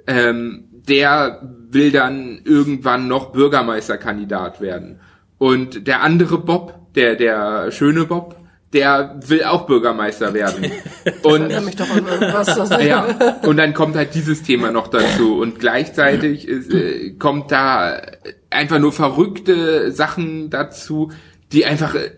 Ähm, 0.07 0.65
der 0.87 1.41
will 1.69 1.91
dann 1.91 2.41
irgendwann 2.43 3.07
noch 3.07 3.31
Bürgermeisterkandidat 3.31 4.59
werden. 4.61 4.99
Und 5.37 5.87
der 5.87 6.01
andere 6.01 6.37
Bob, 6.39 6.93
der, 6.95 7.15
der 7.15 7.71
schöne 7.71 8.05
Bob, 8.05 8.35
der 8.73 9.19
will 9.25 9.43
auch 9.43 9.65
Bürgermeister 9.65 10.33
werden. 10.33 10.71
Und 11.23 11.51
ja, 12.81 13.05
und 13.43 13.57
dann 13.57 13.73
kommt 13.73 13.95
halt 13.95 14.15
dieses 14.15 14.43
Thema 14.43 14.71
noch 14.71 14.87
dazu 14.87 15.39
und 15.39 15.59
gleichzeitig 15.59 16.47
ist, 16.47 16.73
äh, 16.73 17.11
kommt 17.11 17.51
da 17.51 18.01
einfach 18.49 18.79
nur 18.79 18.91
verrückte 18.91 19.91
Sachen 19.91 20.49
dazu, 20.49 21.11
die 21.51 21.65
einfach 21.65 21.95
äh, 21.95 22.11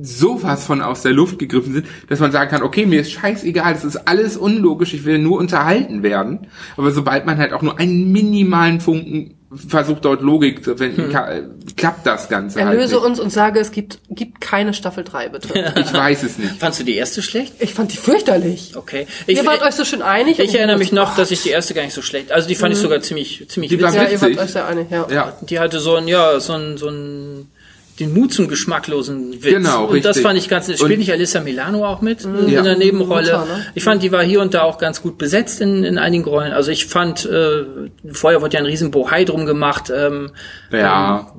sowas 0.00 0.66
von 0.66 0.82
aus 0.82 1.02
der 1.02 1.12
Luft 1.12 1.38
gegriffen 1.38 1.72
sind, 1.72 1.86
dass 2.08 2.20
man 2.20 2.32
sagen 2.32 2.50
kann, 2.50 2.62
okay, 2.62 2.86
mir 2.86 3.00
ist 3.00 3.12
scheißegal, 3.12 3.74
das 3.74 3.84
ist 3.84 4.08
alles 4.08 4.36
unlogisch, 4.36 4.94
ich 4.94 5.04
will 5.04 5.18
nur 5.18 5.38
unterhalten 5.38 6.02
werden. 6.02 6.48
Aber 6.76 6.90
sobald 6.90 7.26
man 7.26 7.38
halt 7.38 7.52
auch 7.52 7.62
nur 7.62 7.78
einen 7.78 8.12
minimalen 8.12 8.80
Funken 8.80 9.35
versucht, 9.56 10.04
dort 10.04 10.22
Logik 10.22 10.62
zu 10.64 10.76
finden, 10.76 11.10
ka- 11.10 11.32
äh, 11.32 11.42
klappt 11.76 12.06
das 12.06 12.28
Ganze 12.28 12.58
halt 12.64 12.74
Erlöse 12.74 12.96
nicht. 12.96 13.04
uns 13.04 13.20
und 13.20 13.30
sage, 13.30 13.58
es 13.60 13.70
gibt, 13.72 13.98
gibt 14.10 14.40
keine 14.40 14.74
Staffel 14.74 15.04
3, 15.04 15.28
bitte. 15.30 15.72
Ich 15.76 15.92
weiß 15.92 16.22
es 16.22 16.38
nicht. 16.38 16.56
Fandst 16.58 16.80
du 16.80 16.84
die 16.84 16.94
erste 16.96 17.22
schlecht? 17.22 17.54
Ich 17.60 17.74
fand 17.74 17.92
die 17.92 17.96
fürchterlich. 17.96 18.72
Okay. 18.76 19.06
Ihr 19.26 19.44
wart 19.46 19.62
euch 19.62 19.74
so 19.74 19.84
schön 19.84 20.02
einig. 20.02 20.38
ich 20.38 20.54
erinnere 20.54 20.78
mich 20.78 20.92
noch, 20.92 21.16
dass 21.16 21.30
ich 21.30 21.42
die 21.42 21.50
erste 21.50 21.74
gar 21.74 21.82
nicht 21.82 21.94
so 21.94 22.02
schlecht. 22.02 22.32
Also 22.32 22.48
die 22.48 22.54
fand 22.54 22.74
ich 22.74 22.80
sogar 22.80 23.00
ziemlich 23.00 23.46
ziemlich 23.48 23.70
Die 23.70 23.80
war 23.82 23.92
witzig. 23.92 24.02
Ja, 24.06 24.08
ihr 24.10 24.20
wart 24.20 24.30
witzig. 24.30 24.44
euch 24.44 24.50
sehr 24.52 24.66
einig, 24.66 24.86
ja. 24.90 25.06
Ja, 25.10 25.36
Die 25.42 25.58
hatte 25.58 25.80
so 25.80 25.96
ein 25.96 26.08
ja 26.08 26.38
so 26.40 26.52
ein 26.54 26.76
so 26.76 26.88
ein 26.88 27.50
den 27.98 28.12
Mut 28.14 28.32
zum 28.32 28.48
geschmacklosen 28.48 29.42
Witz. 29.42 29.52
Genau, 29.54 29.84
und 29.86 30.04
das 30.04 30.16
richtig. 30.16 30.22
fand 30.22 30.38
ich 30.38 30.48
ganz, 30.48 30.72
spielt 30.78 30.98
nicht 30.98 31.12
Alyssa 31.12 31.40
Milano 31.40 31.84
auch 31.86 32.00
mit 32.02 32.24
äh, 32.24 32.50
Ja. 32.50 32.58
in 32.60 32.64
der 32.64 32.76
Nebenrolle? 32.76 33.22
Mutter, 33.38 33.44
ne? 33.46 33.66
Ich 33.74 33.84
fand, 33.84 34.02
die 34.02 34.12
war 34.12 34.22
hier 34.22 34.40
und 34.40 34.54
da 34.54 34.62
auch 34.62 34.78
ganz 34.78 35.02
gut 35.02 35.18
besetzt 35.18 35.60
in, 35.60 35.84
in 35.84 35.98
einigen 35.98 36.24
Rollen. 36.24 36.52
Also 36.52 36.70
ich 36.70 36.86
fand, 36.86 37.24
äh, 37.26 37.64
vorher 38.12 38.40
wurde 38.42 38.54
ja 38.54 38.60
ein 38.60 38.66
riesen 38.66 38.90
Bohai 38.90 39.24
drum 39.24 39.46
gemacht, 39.46 39.92
ähm, 39.94 40.30
Ja, 40.70 41.32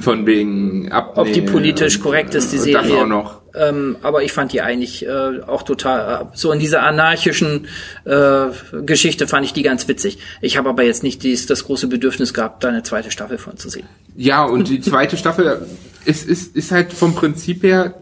von 0.00 0.26
wegen 0.26 0.90
ab. 0.92 1.12
ob 1.16 1.32
die 1.32 1.42
politisch 1.42 2.00
korrekt 2.00 2.34
ist, 2.34 2.52
die 2.52 2.58
Serie. 2.58 2.88
Das 2.88 2.90
auch 3.02 3.06
noch. 3.06 3.41
Ähm, 3.54 3.96
aber 4.02 4.22
ich 4.22 4.32
fand 4.32 4.52
die 4.52 4.62
eigentlich 4.62 5.06
äh, 5.06 5.40
auch 5.46 5.62
total, 5.62 6.22
äh, 6.22 6.26
so 6.34 6.52
in 6.52 6.58
dieser 6.58 6.82
anarchischen 6.82 7.66
äh, 8.04 8.46
Geschichte 8.84 9.28
fand 9.28 9.44
ich 9.44 9.52
die 9.52 9.62
ganz 9.62 9.88
witzig. 9.88 10.18
Ich 10.40 10.56
habe 10.56 10.70
aber 10.70 10.82
jetzt 10.84 11.02
nicht 11.02 11.22
dies, 11.22 11.46
das 11.46 11.64
große 11.64 11.86
Bedürfnis 11.86 12.32
gehabt, 12.32 12.64
da 12.64 12.68
eine 12.68 12.82
zweite 12.82 13.10
Staffel 13.10 13.38
von 13.38 13.56
zu 13.56 13.68
sehen. 13.68 13.86
Ja, 14.16 14.44
und 14.44 14.68
die 14.68 14.80
zweite 14.80 15.16
Staffel 15.16 15.66
ist, 16.04 16.26
ist, 16.26 16.56
ist 16.56 16.72
halt 16.72 16.92
vom 16.92 17.14
Prinzip 17.14 17.62
her 17.62 17.94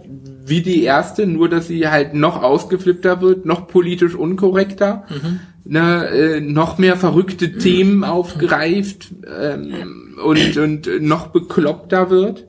wie 0.44 0.62
die 0.62 0.82
erste, 0.82 1.26
nur 1.26 1.48
dass 1.48 1.68
sie 1.68 1.88
halt 1.88 2.14
noch 2.14 2.42
ausgeflippter 2.42 3.20
wird, 3.20 3.46
noch 3.46 3.68
politisch 3.68 4.14
unkorrekter, 4.14 5.05
ne, 5.64 6.09
äh, 6.09 6.40
noch 6.40 6.78
mehr 6.78 6.96
verrückte 6.96 7.53
Themen 7.53 8.03
aufgreift 8.03 9.09
ähm, 9.26 10.18
und, 10.24 10.57
und 10.57 10.88
noch 11.01 11.28
bekloppter 11.28 12.11
wird 12.11 12.46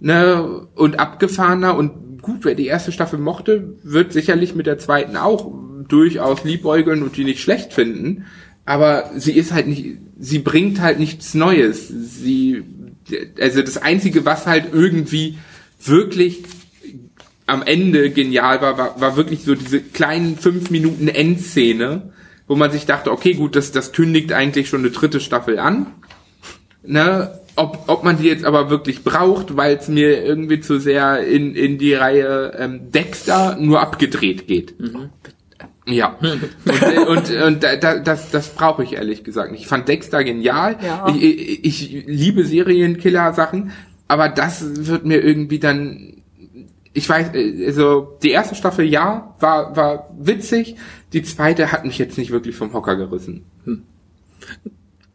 ne, 0.00 0.66
und 0.74 0.98
abgefahrener 0.98 1.76
und 1.76 2.09
gut, 2.22 2.44
wer 2.44 2.54
die 2.54 2.66
erste 2.66 2.92
Staffel 2.92 3.18
mochte, 3.18 3.74
wird 3.82 4.12
sicherlich 4.12 4.54
mit 4.54 4.66
der 4.66 4.78
zweiten 4.78 5.16
auch 5.16 5.52
durchaus 5.88 6.44
liebäugeln 6.44 7.02
und 7.02 7.16
die 7.16 7.24
nicht 7.24 7.40
schlecht 7.40 7.72
finden, 7.72 8.26
aber 8.64 9.10
sie 9.16 9.32
ist 9.32 9.52
halt 9.52 9.66
nicht, 9.66 9.96
sie 10.18 10.38
bringt 10.38 10.80
halt 10.80 10.98
nichts 10.98 11.34
Neues. 11.34 11.88
Sie, 11.88 12.62
also 13.40 13.62
das 13.62 13.78
einzige, 13.78 14.24
was 14.24 14.46
halt 14.46 14.72
irgendwie 14.72 15.38
wirklich 15.82 16.44
am 17.46 17.62
Ende 17.62 18.10
genial 18.10 18.62
war, 18.62 18.78
war, 18.78 19.00
war 19.00 19.16
wirklich 19.16 19.42
so 19.42 19.54
diese 19.54 19.80
kleinen 19.80 20.36
fünf 20.38 20.70
Minuten 20.70 21.08
Endszene, 21.08 22.12
wo 22.46 22.54
man 22.54 22.70
sich 22.70 22.86
dachte, 22.86 23.10
okay, 23.10 23.34
gut, 23.34 23.56
das, 23.56 23.72
das 23.72 23.92
kündigt 23.92 24.32
eigentlich 24.32 24.68
schon 24.68 24.80
eine 24.80 24.90
dritte 24.90 25.18
Staffel 25.20 25.58
an. 25.58 25.86
Ne? 26.84 27.39
Ob, 27.60 27.84
ob 27.88 28.04
man 28.04 28.16
die 28.16 28.26
jetzt 28.26 28.46
aber 28.46 28.70
wirklich 28.70 29.04
braucht, 29.04 29.54
weil 29.54 29.76
es 29.76 29.86
mir 29.86 30.24
irgendwie 30.24 30.60
zu 30.60 30.80
sehr 30.80 31.26
in, 31.26 31.54
in 31.54 31.76
die 31.76 31.92
Reihe 31.92 32.54
ähm, 32.58 32.90
Dexter 32.90 33.58
nur 33.60 33.82
abgedreht 33.82 34.46
geht. 34.46 34.74
Ja. 35.86 36.16
Und, 36.20 37.08
und, 37.08 37.30
und 37.30 37.62
da, 37.62 37.76
da, 37.76 37.98
das, 37.98 38.30
das 38.30 38.54
brauche 38.54 38.82
ich 38.82 38.94
ehrlich 38.94 39.24
gesagt 39.24 39.52
nicht. 39.52 39.60
Ich 39.60 39.66
fand 39.66 39.88
Dexter 39.88 40.24
genial. 40.24 40.78
Ja. 40.82 41.06
Ich, 41.08 41.22
ich, 41.22 41.94
ich 41.94 42.06
liebe 42.06 42.46
Serienkiller-Sachen, 42.46 43.72
aber 44.08 44.30
das 44.30 44.86
wird 44.86 45.04
mir 45.04 45.22
irgendwie 45.22 45.58
dann. 45.58 46.22
Ich 46.94 47.06
weiß, 47.06 47.34
äh, 47.34 47.66
also 47.66 48.16
die 48.22 48.30
erste 48.30 48.54
Staffel 48.54 48.86
ja, 48.86 49.34
war, 49.38 49.76
war 49.76 50.08
witzig. 50.18 50.76
Die 51.12 51.22
zweite 51.22 51.72
hat 51.72 51.84
mich 51.84 51.98
jetzt 51.98 52.16
nicht 52.16 52.30
wirklich 52.30 52.56
vom 52.56 52.72
Hocker 52.72 52.96
gerissen. 52.96 53.44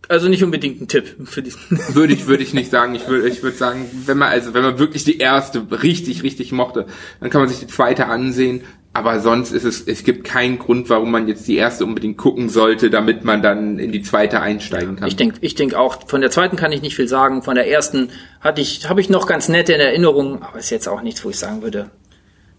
Also 0.07 0.27
nicht 0.27 0.43
unbedingt 0.43 0.81
ein 0.81 0.87
Tipp 0.87 1.15
für 1.25 1.41
diesen. 1.41 1.79
Würde 1.93 2.13
ich, 2.13 2.27
würde 2.27 2.43
ich 2.43 2.53
nicht 2.53 2.71
sagen. 2.71 2.95
Ich 2.95 3.07
würde, 3.07 3.27
ich 3.27 3.41
würde 3.43 3.57
sagen, 3.57 3.89
wenn 4.05 4.17
man, 4.17 4.29
also 4.29 4.53
wenn 4.53 4.63
man 4.63 4.79
wirklich 4.79 5.03
die 5.03 5.17
erste 5.17 5.65
richtig, 5.83 6.23
richtig 6.23 6.51
mochte, 6.51 6.85
dann 7.19 7.29
kann 7.29 7.41
man 7.41 7.49
sich 7.49 7.59
die 7.59 7.67
zweite 7.67 8.07
ansehen. 8.07 8.61
Aber 8.95 9.19
sonst 9.19 9.51
ist 9.51 9.65
es, 9.65 9.81
es 9.81 10.05
gibt 10.05 10.23
keinen 10.23 10.57
Grund, 10.57 10.89
warum 10.89 11.11
man 11.11 11.27
jetzt 11.27 11.45
die 11.49 11.57
erste 11.57 11.83
unbedingt 11.83 12.17
gucken 12.17 12.47
sollte, 12.47 12.89
damit 12.89 13.25
man 13.25 13.41
dann 13.41 13.77
in 13.77 13.91
die 13.91 14.01
zweite 14.01 14.39
einsteigen 14.39 14.95
kann. 14.95 15.09
Ich 15.09 15.17
denke 15.17 15.37
ich 15.41 15.53
denk 15.53 15.73
auch, 15.73 16.07
von 16.07 16.21
der 16.21 16.31
zweiten 16.31 16.55
kann 16.55 16.71
ich 16.71 16.81
nicht 16.81 16.95
viel 16.95 17.09
sagen. 17.09 17.43
Von 17.43 17.55
der 17.55 17.69
ersten 17.69 18.09
hatte 18.39 18.61
ich, 18.61 18.87
habe 18.87 19.01
ich 19.01 19.09
noch 19.09 19.27
ganz 19.27 19.49
nette 19.49 19.73
in 19.73 19.81
Erinnerung, 19.81 20.41
aber 20.41 20.59
ist 20.59 20.69
jetzt 20.69 20.87
auch 20.87 21.01
nichts, 21.01 21.25
wo 21.25 21.29
ich 21.29 21.37
sagen 21.37 21.61
würde, 21.61 21.91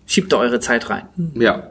schiebt 0.05 0.31
da 0.31 0.37
eure 0.37 0.61
Zeit 0.61 0.91
rein. 0.91 1.09
Ja. 1.37 1.71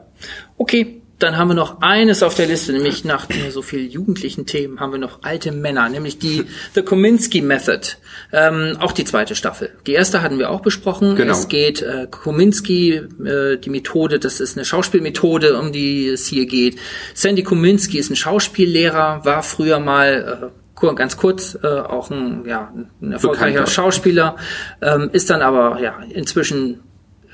Okay, 0.58 1.00
dann 1.18 1.38
haben 1.38 1.48
wir 1.48 1.54
noch 1.54 1.80
eines 1.80 2.22
auf 2.22 2.34
der 2.34 2.46
Liste, 2.46 2.72
nämlich 2.72 3.04
nach 3.04 3.26
so 3.50 3.62
vielen 3.62 3.90
jugendlichen 3.90 4.44
Themen 4.44 4.80
haben 4.80 4.92
wir 4.92 4.98
noch 4.98 5.22
alte 5.22 5.50
Männer, 5.50 5.88
nämlich 5.88 6.18
die 6.18 6.44
The 6.74 6.82
Kominsky 6.82 7.40
Method. 7.40 7.96
Ähm, 8.32 8.76
auch 8.80 8.92
die 8.92 9.04
zweite 9.04 9.34
Staffel. 9.34 9.70
Die 9.86 9.92
erste 9.92 10.20
hatten 10.20 10.38
wir 10.38 10.50
auch 10.50 10.60
besprochen. 10.60 11.16
Genau. 11.16 11.32
Es 11.32 11.48
geht 11.48 11.80
äh, 11.80 12.06
Kominsky, 12.10 12.94
äh, 13.24 13.56
die 13.56 13.70
Methode, 13.70 14.18
das 14.18 14.40
ist 14.40 14.56
eine 14.56 14.66
Schauspielmethode, 14.66 15.58
um 15.58 15.72
die 15.72 16.08
es 16.08 16.26
hier 16.26 16.46
geht. 16.46 16.78
Sandy 17.14 17.42
Kominsky 17.42 17.98
ist 17.98 18.10
ein 18.10 18.16
Schauspiellehrer, 18.16 19.24
war 19.24 19.42
früher 19.42 19.80
mal 19.80 20.52
äh, 20.52 20.94
ganz 20.94 21.16
kurz 21.16 21.58
äh, 21.62 21.66
auch 21.66 22.10
ein, 22.10 22.44
ja, 22.46 22.72
ein 23.00 23.12
erfolgreicher 23.12 23.46
Bekannter. 23.52 23.70
Schauspieler, 23.70 24.36
ähm, 24.82 25.08
ist 25.12 25.30
dann 25.30 25.40
aber 25.40 25.80
ja 25.80 25.98
inzwischen 26.10 26.80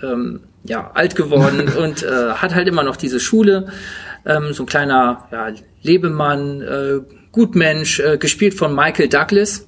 ähm, 0.02 0.40
ja, 0.64 0.90
alt 0.94 1.16
geworden 1.16 1.68
und 1.78 2.02
äh, 2.02 2.32
hat 2.34 2.54
halt 2.54 2.68
immer 2.68 2.82
noch 2.82 2.96
diese 2.96 3.20
Schule. 3.20 3.68
Ähm, 4.24 4.52
so 4.52 4.62
ein 4.62 4.66
kleiner 4.66 5.26
ja, 5.32 5.48
Lebemann, 5.82 6.62
äh, 6.62 7.00
Gutmensch, 7.32 8.00
äh, 8.00 8.18
gespielt 8.18 8.54
von 8.54 8.74
Michael 8.74 9.08
Douglas. 9.08 9.66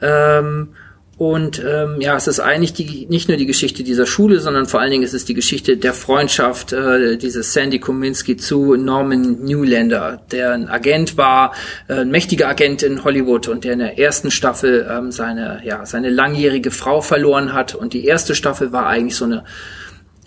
Ähm, 0.00 0.74
und 1.20 1.62
ähm, 1.62 2.00
ja, 2.00 2.16
es 2.16 2.28
ist 2.28 2.40
eigentlich 2.40 2.72
die, 2.72 3.06
nicht 3.10 3.28
nur 3.28 3.36
die 3.36 3.44
Geschichte 3.44 3.84
dieser 3.84 4.06
Schule, 4.06 4.40
sondern 4.40 4.64
vor 4.64 4.80
allen 4.80 4.90
Dingen 4.90 5.02
ist 5.02 5.12
es 5.12 5.26
die 5.26 5.34
Geschichte 5.34 5.76
der 5.76 5.92
Freundschaft 5.92 6.72
äh, 6.72 7.18
dieses 7.18 7.52
Sandy 7.52 7.78
Kominsky 7.78 8.38
zu 8.38 8.74
Norman 8.74 9.44
Newlander, 9.44 10.22
der 10.30 10.52
ein 10.52 10.70
Agent 10.70 11.18
war, 11.18 11.52
äh, 11.88 11.96
ein 11.96 12.10
mächtiger 12.10 12.48
Agent 12.48 12.82
in 12.82 13.04
Hollywood 13.04 13.48
und 13.48 13.64
der 13.64 13.74
in 13.74 13.80
der 13.80 13.98
ersten 13.98 14.30
Staffel 14.30 14.88
ähm, 14.90 15.12
seine, 15.12 15.60
ja, 15.62 15.84
seine 15.84 16.08
langjährige 16.08 16.70
Frau 16.70 17.02
verloren 17.02 17.52
hat. 17.52 17.74
Und 17.74 17.92
die 17.92 18.06
erste 18.06 18.34
Staffel 18.34 18.72
war 18.72 18.86
eigentlich 18.86 19.16
so 19.16 19.26
eine 19.26 19.44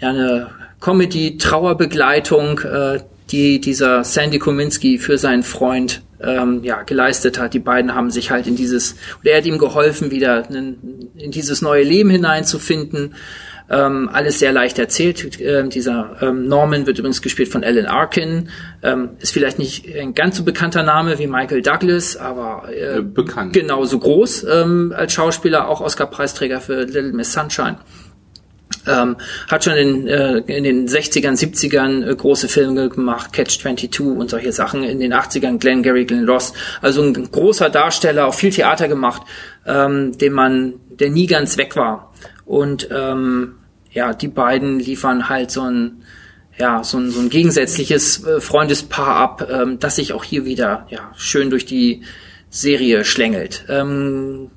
ja, 0.03 0.09
eine 0.09 0.49
Comedy-Trauerbegleitung, 0.81 2.59
äh, 2.59 2.99
die 3.31 3.59
dieser 3.61 4.03
Sandy 4.03 4.37
Kominsky 4.37 4.97
für 4.99 5.17
seinen 5.17 5.43
Freund 5.43 6.01
ähm, 6.21 6.61
ja, 6.63 6.83
geleistet 6.83 7.39
hat. 7.39 7.53
Die 7.53 7.59
beiden 7.59 7.95
haben 7.95 8.11
sich 8.11 8.31
halt 8.31 8.47
in 8.47 8.55
dieses, 8.55 8.95
oder 9.21 9.31
er 9.31 9.37
hat 9.37 9.45
ihm 9.45 9.57
geholfen, 9.57 10.11
wieder 10.11 10.49
in, 10.49 11.09
in 11.15 11.31
dieses 11.31 11.61
neue 11.61 11.83
Leben 11.83 12.09
hineinzufinden. 12.09 13.15
Ähm, 13.69 14.09
alles 14.11 14.39
sehr 14.39 14.51
leicht 14.51 14.77
erzählt. 14.77 15.39
Ähm, 15.39 15.69
dieser 15.69 16.17
ähm, 16.21 16.47
Norman 16.49 16.85
wird 16.85 16.99
übrigens 16.99 17.21
gespielt 17.21 17.47
von 17.49 17.63
Alan 17.63 17.85
Arkin. 17.85 18.49
Ähm, 18.83 19.11
ist 19.19 19.31
vielleicht 19.31 19.57
nicht 19.57 19.85
ein 19.95 20.13
ganz 20.13 20.35
so 20.37 20.43
bekannter 20.43 20.83
Name 20.83 21.17
wie 21.17 21.27
Michael 21.27 21.61
Douglas, 21.61 22.17
aber 22.17 22.67
äh, 22.69 22.97
Äh, 22.97 23.01
bekannt. 23.01 23.53
genauso 23.53 23.99
groß 23.99 24.45
ähm, 24.51 24.93
als 24.95 25.13
Schauspieler, 25.13 25.69
auch 25.69 25.79
Oscar-Preisträger 25.79 26.59
für 26.59 26.83
Little 26.83 27.13
Miss 27.13 27.31
Sunshine. 27.31 27.77
Ähm, 28.87 29.17
hat 29.47 29.63
schon 29.63 29.73
in, 29.73 30.07
äh, 30.07 30.37
in 30.39 30.63
den 30.63 30.87
60ern, 30.87 31.37
70ern 31.37 32.05
äh, 32.05 32.15
große 32.15 32.47
Filme 32.47 32.89
gemacht, 32.89 33.33
Catch 33.33 33.61
22 33.61 34.01
und 34.01 34.29
solche 34.29 34.51
Sachen. 34.51 34.83
In 34.83 34.99
den 34.99 35.13
80ern 35.13 35.59
Glenn 35.59 35.83
Gary, 35.83 36.05
Glenn 36.05 36.27
Ross. 36.27 36.53
Also 36.81 37.01
ein 37.01 37.31
großer 37.31 37.69
Darsteller, 37.69 38.27
auch 38.27 38.33
viel 38.33 38.51
Theater 38.51 38.87
gemacht, 38.87 39.21
ähm, 39.65 40.17
den 40.17 40.33
man, 40.33 40.73
der 40.89 41.09
nie 41.09 41.27
ganz 41.27 41.57
weg 41.57 41.75
war. 41.75 42.13
Und 42.45 42.89
ähm, 42.91 43.55
ja, 43.91 44.13
die 44.13 44.27
beiden 44.27 44.79
liefern 44.79 45.29
halt 45.29 45.51
so 45.51 45.61
ein 45.61 46.03
ja, 46.57 46.83
so 46.83 46.99
ein, 46.99 47.09
so 47.09 47.19
ein 47.19 47.29
gegensätzliches 47.29 48.25
äh, 48.25 48.39
Freundespaar 48.39 49.15
ab, 49.15 49.49
ähm, 49.49 49.79
das 49.79 49.95
sich 49.95 50.13
auch 50.13 50.23
hier 50.23 50.45
wieder 50.45 50.85
ja, 50.89 51.11
schön 51.15 51.49
durch 51.49 51.65
die 51.65 52.03
Serie 52.49 53.03
schlängelt. 53.05 53.65
Ähm, 53.69 54.51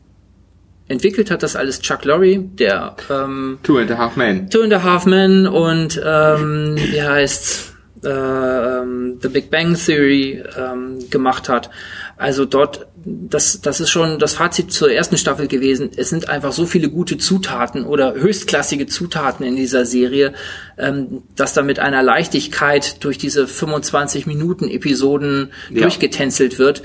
entwickelt 0.89 1.31
hat 1.31 1.43
das 1.43 1.57
alles 1.57 1.81
Chuck 1.81 2.05
Lorre, 2.05 2.39
der 2.39 2.97
ähm, 3.11 3.59
Two 3.63 3.79
and 3.79 3.91
a 3.91 3.99
Half 3.99 4.17
Men. 4.17 4.49
Two 4.51 4.63
and 4.63 4.73
a 4.73 4.83
Half 4.83 5.07
Men 5.07 5.47
und 5.47 6.01
ähm, 6.05 6.77
wie 6.77 7.03
heißt's 7.03 7.73
äh, 8.05 8.09
ähm, 8.09 9.19
The 9.21 9.29
Big 9.29 9.51
Bang 9.51 9.75
Theory 9.75 10.43
ähm, 10.57 10.99
gemacht 11.11 11.49
hat. 11.49 11.71
Also 12.19 12.45
dort, 12.45 12.87
das, 13.05 13.61
das 13.61 13.81
ist 13.81 13.91
schon 13.91 14.19
das 14.19 14.35
Fazit 14.35 14.73
zur 14.73 14.91
ersten 14.91 15.17
Staffel 15.19 15.49
gewesen. 15.49 15.91
Es 15.97 16.09
sind 16.11 16.29
einfach 16.29 16.53
so 16.53 16.67
viele 16.67 16.89
gute 16.89 17.19
Zutaten 17.19 17.85
oder 17.85 18.15
höchstklassige 18.15 18.87
Zutaten 18.87 19.45
in 19.45 19.57
dieser 19.57 19.85
Serie, 19.87 20.33
ähm, 20.79 21.23
dass 21.37 21.53
da 21.53 21.63
mit 21.63 21.79
einer 21.79 22.03
Leichtigkeit 22.03 23.03
durch 23.05 23.19
diese 23.19 23.47
25 23.47 24.27
Minuten 24.27 24.69
Episoden 24.69 25.51
Ja. 25.71 25.83
durchgetänzelt 25.83 26.59
wird, 26.59 26.83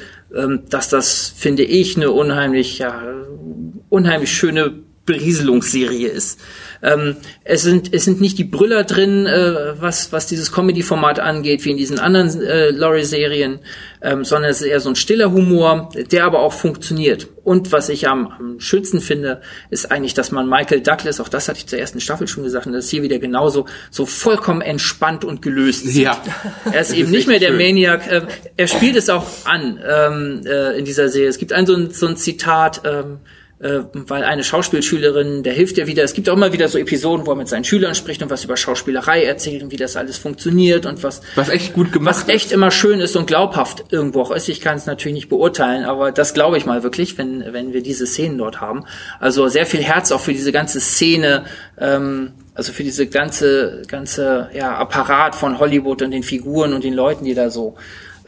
dass 0.69 0.89
das, 0.89 1.33
finde 1.35 1.63
ich, 1.63 1.97
eine 1.97 2.11
unheimlich, 2.11 2.79
ja, 2.79 3.01
unheimlich 3.89 4.31
schöne 4.31 4.83
Berieselungsserie 5.11 6.07
ist. 6.07 6.39
Ähm, 6.83 7.17
es 7.43 7.61
sind 7.61 7.93
es 7.93 8.05
sind 8.05 8.21
nicht 8.21 8.37
die 8.37 8.43
Brüller 8.43 8.83
drin, 8.83 9.25
äh, 9.27 9.79
was 9.79 10.11
was 10.11 10.25
dieses 10.27 10.51
Comedy-Format 10.51 11.19
angeht, 11.19 11.63
wie 11.65 11.71
in 11.71 11.77
diesen 11.77 11.99
anderen 11.99 12.41
äh, 12.41 12.69
Laurie-Serien, 12.71 13.59
ähm, 14.01 14.23
sondern 14.25 14.49
es 14.49 14.61
ist 14.61 14.67
eher 14.67 14.79
so 14.79 14.89
ein 14.89 14.95
stiller 14.95 15.31
Humor, 15.31 15.89
der 16.11 16.25
aber 16.25 16.39
auch 16.39 16.53
funktioniert. 16.53 17.27
Und 17.43 17.71
was 17.71 17.89
ich 17.89 18.07
am, 18.07 18.27
am 18.27 18.59
schönsten 18.59 19.01
finde, 19.01 19.41
ist 19.69 19.91
eigentlich, 19.91 20.13
dass 20.13 20.31
man 20.31 20.47
Michael 20.47 20.81
Douglas, 20.81 21.19
auch 21.19 21.29
das 21.29 21.47
hatte 21.47 21.59
ich 21.59 21.67
zur 21.67 21.79
ersten 21.79 21.99
Staffel 21.99 22.27
schon 22.27 22.43
gesagt, 22.43 22.67
und 22.67 22.73
das 22.73 22.85
ist 22.85 22.91
hier 22.91 23.01
wieder 23.01 23.19
genauso, 23.19 23.65
so 23.89 24.05
vollkommen 24.05 24.61
entspannt 24.61 25.25
und 25.25 25.41
gelöst 25.41 25.85
sieht. 25.87 26.03
Ja. 26.03 26.21
Er 26.71 26.81
ist 26.81 26.91
Das 26.91 26.97
eben 26.97 27.07
ist 27.07 27.11
nicht 27.11 27.27
mehr 27.27 27.39
der 27.39 27.49
schön. 27.49 27.57
Maniac. 27.57 28.07
Äh, 28.11 28.21
er 28.57 28.67
spielt 28.67 28.95
es 28.95 29.09
auch 29.09 29.25
an 29.45 29.79
ähm, 29.87 30.41
äh, 30.45 30.77
in 30.77 30.85
dieser 30.85 31.09
Serie. 31.09 31.29
Es 31.29 31.37
gibt 31.37 31.53
ein 31.53 31.65
so 31.65 31.75
ein, 31.75 31.91
so 31.91 32.07
ein 32.07 32.15
Zitat, 32.15 32.81
ähm, 32.85 33.19
äh, 33.61 33.81
weil 33.93 34.23
eine 34.23 34.43
Schauspielschülerin, 34.43 35.43
der 35.43 35.53
hilft 35.53 35.77
ja 35.77 35.87
wieder, 35.87 36.03
es 36.03 36.13
gibt 36.13 36.29
auch 36.29 36.35
immer 36.35 36.53
wieder 36.53 36.67
so 36.67 36.77
Episoden, 36.77 37.25
wo 37.25 37.31
er 37.31 37.35
mit 37.35 37.47
seinen 37.47 37.63
Schülern 37.63 37.95
spricht 37.95 38.21
und 38.23 38.29
was 38.29 38.43
über 38.43 38.57
Schauspielerei 38.57 39.23
erzählt 39.23 39.63
und 39.63 39.71
wie 39.71 39.77
das 39.77 39.95
alles 39.95 40.17
funktioniert 40.17 40.85
und 40.85 41.03
was 41.03 41.21
Was 41.35 41.49
echt 41.49 41.73
gut 41.73 41.91
gemacht 41.91 42.11
was 42.11 42.27
echt 42.27 42.51
immer 42.51 42.71
schön 42.71 42.99
ist 42.99 43.15
und 43.15 43.27
glaubhaft 43.27 43.85
irgendwo 43.91 44.21
auch 44.21 44.31
ist. 44.31 44.49
Ich 44.49 44.61
kann 44.61 44.77
es 44.77 44.85
natürlich 44.85 45.15
nicht 45.15 45.29
beurteilen, 45.29 45.85
aber 45.85 46.11
das 46.11 46.33
glaube 46.33 46.57
ich 46.57 46.65
mal 46.65 46.83
wirklich, 46.83 47.17
wenn, 47.17 47.53
wenn 47.53 47.73
wir 47.73 47.81
diese 47.81 48.05
Szenen 48.05 48.37
dort 48.37 48.59
haben. 48.59 48.85
Also 49.19 49.47
sehr 49.47 49.65
viel 49.65 49.81
Herz 49.81 50.11
auch 50.11 50.19
für 50.19 50.33
diese 50.33 50.51
ganze 50.51 50.79
Szene, 50.81 51.45
ähm, 51.77 52.33
also 52.53 52.73
für 52.73 52.83
diese 52.83 53.07
ganze, 53.07 53.83
ganze 53.87 54.49
ja, 54.53 54.75
Apparat 54.75 55.35
von 55.35 55.59
Hollywood 55.59 56.01
und 56.01 56.11
den 56.11 56.23
Figuren 56.23 56.73
und 56.73 56.83
den 56.83 56.93
Leuten, 56.93 57.25
die 57.25 57.33
da 57.33 57.49
so, 57.49 57.75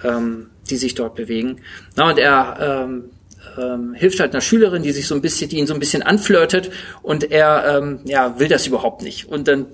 ähm, 0.04 0.50
die 0.70 0.78
sich 0.78 0.96
dort 0.96 1.16
bewegen. 1.16 1.62
Na, 1.96 2.10
und 2.10 2.20
er 2.20 2.86
ähm, 2.86 3.10
ähm, 3.58 3.94
hilft 3.94 4.20
halt 4.20 4.34
einer 4.34 4.42
Schülerin, 4.42 4.84
die 4.84 4.92
sich 4.92 5.08
so 5.08 5.16
ein 5.16 5.22
bisschen, 5.22 5.50
die 5.50 5.58
ihn 5.58 5.68
so 5.68 5.74
ein 5.74 5.80
bisschen 5.80 6.02
anflirtet 6.04 6.72
und 7.02 7.32
er 7.32 7.78
ähm, 7.78 8.00
ja 8.06 8.40
will 8.40 8.48
das 8.48 8.66
überhaupt 8.68 9.02
nicht. 9.04 9.28
Und 9.30 9.48
dann 9.48 9.66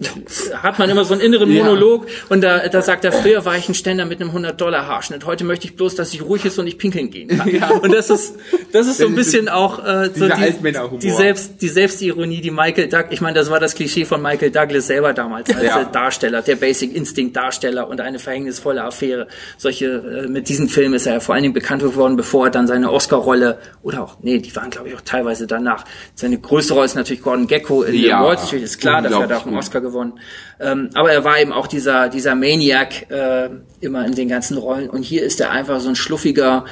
hat 0.61 0.80
man 0.80 0.89
immer 0.89 1.05
so 1.05 1.13
einen 1.13 1.22
inneren 1.22 1.49
Ja. 1.59 1.63
Monolog 1.63 2.07
und 2.30 2.41
da, 2.41 2.67
da 2.67 2.82
sagt 2.82 3.05
er, 3.05 3.11
früher 3.11 3.45
war 3.45 3.57
ich 3.57 3.67
ein 3.70 3.74
Ständer 3.76 4.05
mit 4.05 4.20
einem 4.22 4.30
100 4.30 4.59
Dollar 4.59 4.88
Haarschnitt. 4.88 5.26
Heute 5.26 5.43
möchte 5.43 5.65
ich 5.67 5.76
bloß, 5.76 5.95
dass 5.95 6.13
ich 6.13 6.22
ruhig 6.24 6.45
ist 6.45 6.59
und 6.59 6.67
ich 6.67 6.78
pinkeln 6.78 7.09
gehen 7.09 7.28
kann. 7.30 7.47
Ja. 7.59 7.70
Und 7.72 7.93
das 7.93 8.09
ist 8.09 8.36
das 8.72 8.88
ist 8.88 8.97
so 8.99 9.07
ein 9.07 9.15
bisschen 9.15 9.49
auch 9.49 9.84
äh, 9.84 10.09
so 10.13 10.28
die, 10.28 10.97
die 11.01 11.09
selbst 11.09 11.61
die 11.61 11.67
Selbstironie, 11.67 12.41
die 12.41 12.51
Michael 12.51 12.88
Doug. 12.89 13.05
Ich 13.09 13.22
meine, 13.22 13.34
das 13.39 13.49
war 13.49 13.59
das 13.59 13.76
Klischee 13.76 14.05
von 14.05 14.22
Michael 14.22 14.51
Douglas 14.51 14.88
selber 14.88 15.13
damals 15.13 15.49
als 15.55 15.63
Ja. 15.63 15.82
äh, 15.82 15.86
Darsteller, 15.91 16.41
der 16.41 16.55
Basic 16.55 16.95
Instinct 16.95 17.36
Darsteller 17.36 17.88
und 17.89 18.01
eine 18.01 18.20
verhängnisvolle 18.20 18.84
Affäre. 18.84 19.28
Solche 19.57 19.86
äh, 20.26 20.28
mit 20.28 20.49
diesem 20.49 20.70
Film 20.70 20.93
ist 20.93 21.05
er 21.07 21.13
ja 21.13 21.20
vor 21.20 21.34
allen 21.36 21.43
Dingen 21.43 21.53
bekannt 21.53 21.82
geworden, 21.82 22.15
bevor 22.15 22.45
er 22.47 22.51
dann 22.51 22.67
seine 22.67 22.91
Oscar-Rolle 22.91 23.59
oder 23.82 24.03
auch 24.03 24.18
nee, 24.22 24.39
die 24.39 24.55
waren 24.55 24.70
glaube 24.70 24.89
ich 24.89 24.95
auch 24.95 25.01
teilweise 25.01 25.47
danach. 25.47 25.86
Seine 26.16 26.39
größte 26.39 26.74
Rolle 26.74 26.86
ist 26.86 26.95
natürlich 26.95 27.22
Gordon 27.22 27.47
Gecko 27.47 27.84
in 27.84 27.95
Ja, 27.95 28.24
Wall 28.24 28.38
Street. 28.38 28.64
Ist 28.64 28.80
klar, 28.80 29.01
dafür 29.01 29.24
hat 29.24 29.32
er 29.32 29.38
auch 29.38 29.45
einen 29.45 29.57
Oscar 29.57 29.82
gewonnen. 29.82 30.20
Ähm, 30.60 30.89
aber 30.93 31.12
er 31.12 31.24
war 31.24 31.39
eben 31.39 31.53
auch 31.53 31.68
dieser 31.68 32.10
dieser 32.10 32.36
Maniac 32.36 33.10
äh, 33.10 33.49
immer 33.80 34.05
in 34.05 34.14
den 34.14 34.30
ganzen 34.30 34.57
Rollen 34.57 34.89
und 34.89 35.03
hier 35.03 35.24
ist 35.24 35.39
er 35.39 35.51
einfach 35.51 35.80
so 35.80 35.89
ein 35.89 35.95
schluffiger 35.95 36.66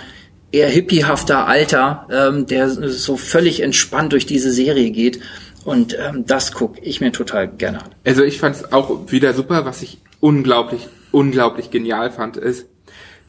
eher 0.52 0.70
hippiehafter 0.70 1.48
Alter, 1.48 2.08
ähm, 2.12 2.46
der 2.46 2.70
so 2.70 3.18
völlig 3.18 3.62
entspannt 3.62 4.14
durch 4.14 4.26
diese 4.26 4.52
Serie 4.52 4.92
geht. 4.92 5.20
Und 5.66 5.98
ähm, 6.00 6.26
das 6.26 6.54
gucke 6.54 6.80
ich 6.82 7.02
mir 7.02 7.12
total 7.12 7.48
gerne 7.50 7.84
an. 7.84 7.90
Also 8.06 8.24
ich 8.24 8.40
fand 8.40 8.56
es 8.56 8.72
auch 8.72 9.12
wieder 9.12 9.34
super, 9.34 9.66
was 9.66 9.82
ich 9.82 10.00
unglaublich, 10.22 10.88
unglaublich 11.12 11.72
genial 11.72 12.12
fand, 12.12 12.38
ist, 12.38 12.68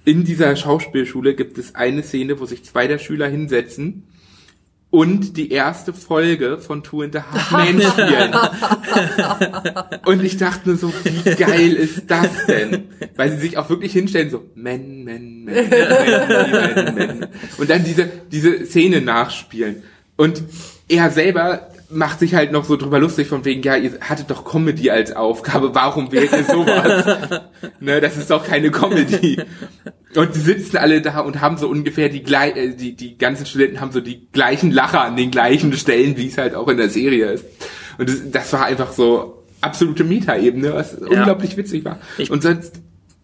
in 0.04 0.24
dieser 0.24 0.56
Schauspielschule 0.56 1.34
gibt 1.34 1.58
es 1.58 1.74
eine 1.74 2.02
Szene, 2.02 2.40
wo 2.40 2.46
sich 2.46 2.64
zwei 2.64 2.86
der 2.86 2.98
Schüler 2.98 3.28
hinsetzen 3.28 4.04
und 4.90 5.36
die 5.36 5.50
erste 5.50 5.92
Folge 5.92 6.58
von 6.58 6.82
Two 6.82 7.02
and 7.02 7.16
a 7.16 7.24
Half 7.30 7.50
Men 7.74 7.82
spielen. 7.82 8.34
und 10.06 10.24
ich 10.24 10.38
dachte 10.38 10.70
nur 10.70 10.78
so, 10.78 10.92
wie 11.04 11.34
geil 11.34 11.74
ist 11.74 12.10
das 12.10 12.46
denn? 12.46 12.84
Weil 13.16 13.32
sie 13.32 13.38
sich 13.38 13.58
auch 13.58 13.68
wirklich 13.68 13.92
hinstellen, 13.92 14.30
so 14.30 14.46
Men, 14.54 15.04
Men, 15.04 15.44
Men, 15.44 15.68
Men, 15.68 16.74
Men, 16.74 16.94
Men. 16.94 17.26
Und 17.58 17.68
dann 17.68 17.84
diese, 17.84 18.08
diese 18.32 18.64
Szene 18.64 19.00
nachspielen. 19.02 19.82
Und 20.18 20.42
er 20.88 21.10
selber 21.10 21.68
macht 21.90 22.18
sich 22.18 22.34
halt 22.34 22.52
noch 22.52 22.64
so 22.64 22.76
drüber 22.76 22.98
lustig 22.98 23.28
von 23.28 23.44
wegen, 23.44 23.62
ja, 23.62 23.76
ihr 23.76 23.98
hattet 24.00 24.30
doch 24.30 24.44
Comedy 24.44 24.90
als 24.90 25.12
Aufgabe, 25.12 25.74
warum 25.74 26.12
wählt 26.12 26.32
ihr 26.32 26.44
sowas? 26.44 27.40
ne, 27.80 28.00
das 28.00 28.16
ist 28.18 28.30
doch 28.30 28.44
keine 28.44 28.70
Comedy. 28.70 29.40
Und 30.14 30.34
die 30.34 30.40
sitzen 30.40 30.76
alle 30.76 31.00
da 31.00 31.20
und 31.20 31.40
haben 31.40 31.56
so 31.56 31.68
ungefähr 31.68 32.08
die 32.08 32.22
gleich, 32.22 32.56
äh, 32.56 32.74
die, 32.74 32.94
die 32.94 33.16
ganzen 33.16 33.46
Studenten 33.46 33.80
haben 33.80 33.92
so 33.92 34.00
die 34.00 34.26
gleichen 34.32 34.70
Lacher 34.70 35.02
an 35.02 35.16
den 35.16 35.30
gleichen 35.30 35.72
Stellen, 35.74 36.16
wie 36.16 36.26
es 36.26 36.36
halt 36.36 36.54
auch 36.54 36.68
in 36.68 36.76
der 36.76 36.90
Serie 36.90 37.32
ist. 37.32 37.44
Und 37.96 38.08
das, 38.10 38.30
das 38.30 38.52
war 38.52 38.66
einfach 38.66 38.92
so 38.92 39.44
absolute 39.60 40.04
Meta-Ebene, 40.04 40.74
was 40.74 40.94
unglaublich 40.94 41.56
witzig 41.56 41.84
war. 41.84 42.00
Ich- 42.18 42.30
und 42.30 42.42
sonst, 42.42 42.80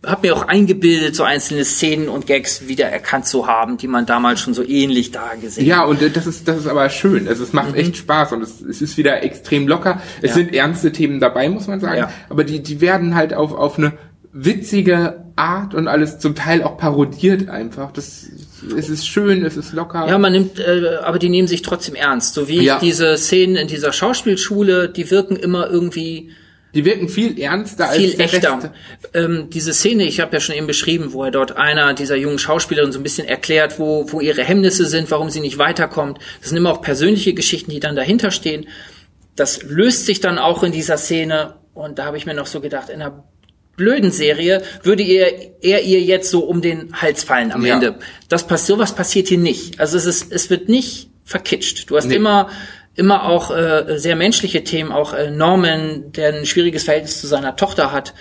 Hab 0.07 0.23
mir 0.23 0.35
auch 0.37 0.47
eingebildet, 0.49 1.15
so 1.17 1.23
einzelne 1.25 1.65
Szenen 1.65 2.09
und 2.09 2.27
Gags 2.27 2.69
wieder 2.69 2.87
erkannt 2.87 3.27
zu 3.27 3.47
haben, 3.47 3.77
die 3.77 3.89
man 3.89 4.07
damals 4.07 4.41
schon 4.41 4.55
so 4.55 4.63
ähnlich 4.63 5.11
da 5.11 5.33
gesehen 5.41 5.67
ja, 5.67 5.85
und 5.85 6.01
äh, 6.03 6.11
das 6.11 6.27
ist, 6.27 6.47
das 6.49 6.59
ist 6.59 6.67
aber 6.67 6.89
schön. 6.91 7.27
Also 7.29 7.43
es 7.43 7.53
macht 7.53 7.75
echt 7.75 7.97
Spaß 7.97 8.33
und 8.33 8.43
es, 8.43 8.61
es 8.61 8.83
ist 8.83 8.97
wieder 8.97 9.23
extrem 9.23 9.67
locker. 9.69 10.01
Es 10.23 10.31
Ja. 10.31 10.35
sind 10.37 10.55
ernste 10.55 10.93
Themen 10.93 11.21
dabei, 11.21 11.49
muss 11.49 11.67
man 11.67 11.81
sagen. 11.81 11.99
Ja. 11.99 12.11
Aber 12.29 12.45
die, 12.45 12.63
die 12.63 12.81
werden 12.81 13.15
halt 13.15 13.35
auf, 13.35 13.53
auf 13.53 13.79
eine 13.79 13.93
witzige 14.33 15.25
Art 15.37 15.75
und 15.75 15.89
alles 15.89 16.19
zum 16.19 16.35
Teil 16.35 16.63
auch 16.63 16.77
parodiert 16.77 17.49
einfach. 17.49 17.91
Das, 17.93 18.27
es 18.77 18.89
ist 18.89 19.07
schön, 19.07 19.45
es 19.45 19.57
ist 19.57 19.73
locker. 19.73 20.07
Ja, 20.09 20.19
man 20.19 20.33
nimmt, 20.33 20.59
äh, 20.59 20.97
aber 21.03 21.19
die 21.19 21.29
nehmen 21.29 21.49
sich 21.49 21.63
trotzdem 21.63 21.95
ernst. 21.95 22.35
So 22.35 22.49
wie 22.49 22.63
Ja. 22.63 22.79
diese 22.79 23.17
Szenen 23.17 23.57
in 23.57 23.69
dieser 23.69 23.93
Schauspielschule, 23.93 24.89
die 24.89 25.11
wirken 25.11 25.37
immer 25.37 25.69
irgendwie 25.71 26.31
Die 26.75 26.85
wirken 26.85 27.09
viel 27.09 27.39
ernster 27.41 27.89
als 27.89 27.99
viel 27.99 28.15
der 28.15 28.27
echter. 28.35 28.73
Ähm, 29.15 29.49
diese 29.51 29.73
Szene, 29.73 30.05
ich 30.05 30.21
habe 30.21 30.33
ja 30.35 30.41
schon 30.41 30.55
eben 30.57 30.67
beschrieben, 30.67 31.13
wo 31.13 31.23
er 31.25 31.31
dort 31.31 31.57
einer 31.57 31.95
dieser 31.95 32.17
jungen 32.17 32.39
Schauspielerin 32.39 32.91
so 32.93 32.99
ein 32.99 33.03
bisschen 33.03 33.27
erklärt, 33.29 33.79
wo, 33.79 34.11
wo 34.13 34.21
ihre 34.21 34.43
Hemmnisse 34.43 34.87
sind, 34.87 35.11
warum 35.11 35.31
sie 35.31 35.41
nicht 35.41 35.59
weiterkommt. 35.59 36.19
Das 36.41 36.49
sind 36.51 36.59
immer 36.59 36.73
auch 36.73 36.83
persönliche 36.83 37.33
Geschichten, 37.35 37.71
die 37.71 37.81
dann 37.81 37.97
dahinter 37.97 38.31
stehen. 38.31 38.67
Das 39.37 39.63
löst 39.63 40.07
sich 40.07 40.21
dann 40.21 40.39
auch 40.39 40.63
in 40.63 40.73
dieser 40.73 40.97
Szene 40.97 41.55
und 41.73 41.99
da 41.99 42.07
habe 42.07 42.17
ich 42.17 42.27
mir 42.27 42.35
noch 42.35 42.47
so 42.47 42.61
gedacht, 42.61 42.89
in 42.89 43.03
einer 43.03 43.25
blöden 43.77 44.13
Serie 44.13 44.63
würde 44.85 45.03
ihr 45.03 45.27
er 45.61 45.83
ihr 45.83 46.01
jetzt 46.01 46.31
so 46.31 46.41
um 46.45 46.61
den 46.63 46.93
Hals 47.01 47.25
fallen 47.25 47.51
am 47.51 47.67
Ja. 47.67 47.75
Ende. 47.75 47.99
Das 48.29 48.47
passiert, 48.47 48.77
sowas 48.79 48.95
passiert 48.95 49.27
hier 49.29 49.39
nicht. 49.39 49.81
Also 49.81 49.97
es 49.97 50.07
ist, 50.07 50.31
es 50.33 50.49
wird 50.51 50.69
nicht 50.69 51.09
verkitscht. 51.25 51.91
Du 51.91 51.97
hast 51.97 52.07
Nee. 52.07 52.15
immer 52.17 52.49
immer 52.95 53.25
auch 53.25 53.51
äh, 53.51 53.99
sehr 53.99 54.17
menschliche 54.17 54.65
Themen, 54.65 54.93
auch 54.93 55.13
äh, 55.13 55.31
Norman, 55.31 56.13
der 56.13 56.35
ein 56.35 56.47
schwieriges 56.47 56.85
Verhältnis 56.85 57.21
zu 57.21 57.27
seiner 57.27 57.57
Tochter 57.57 57.93
hat. 57.93 58.15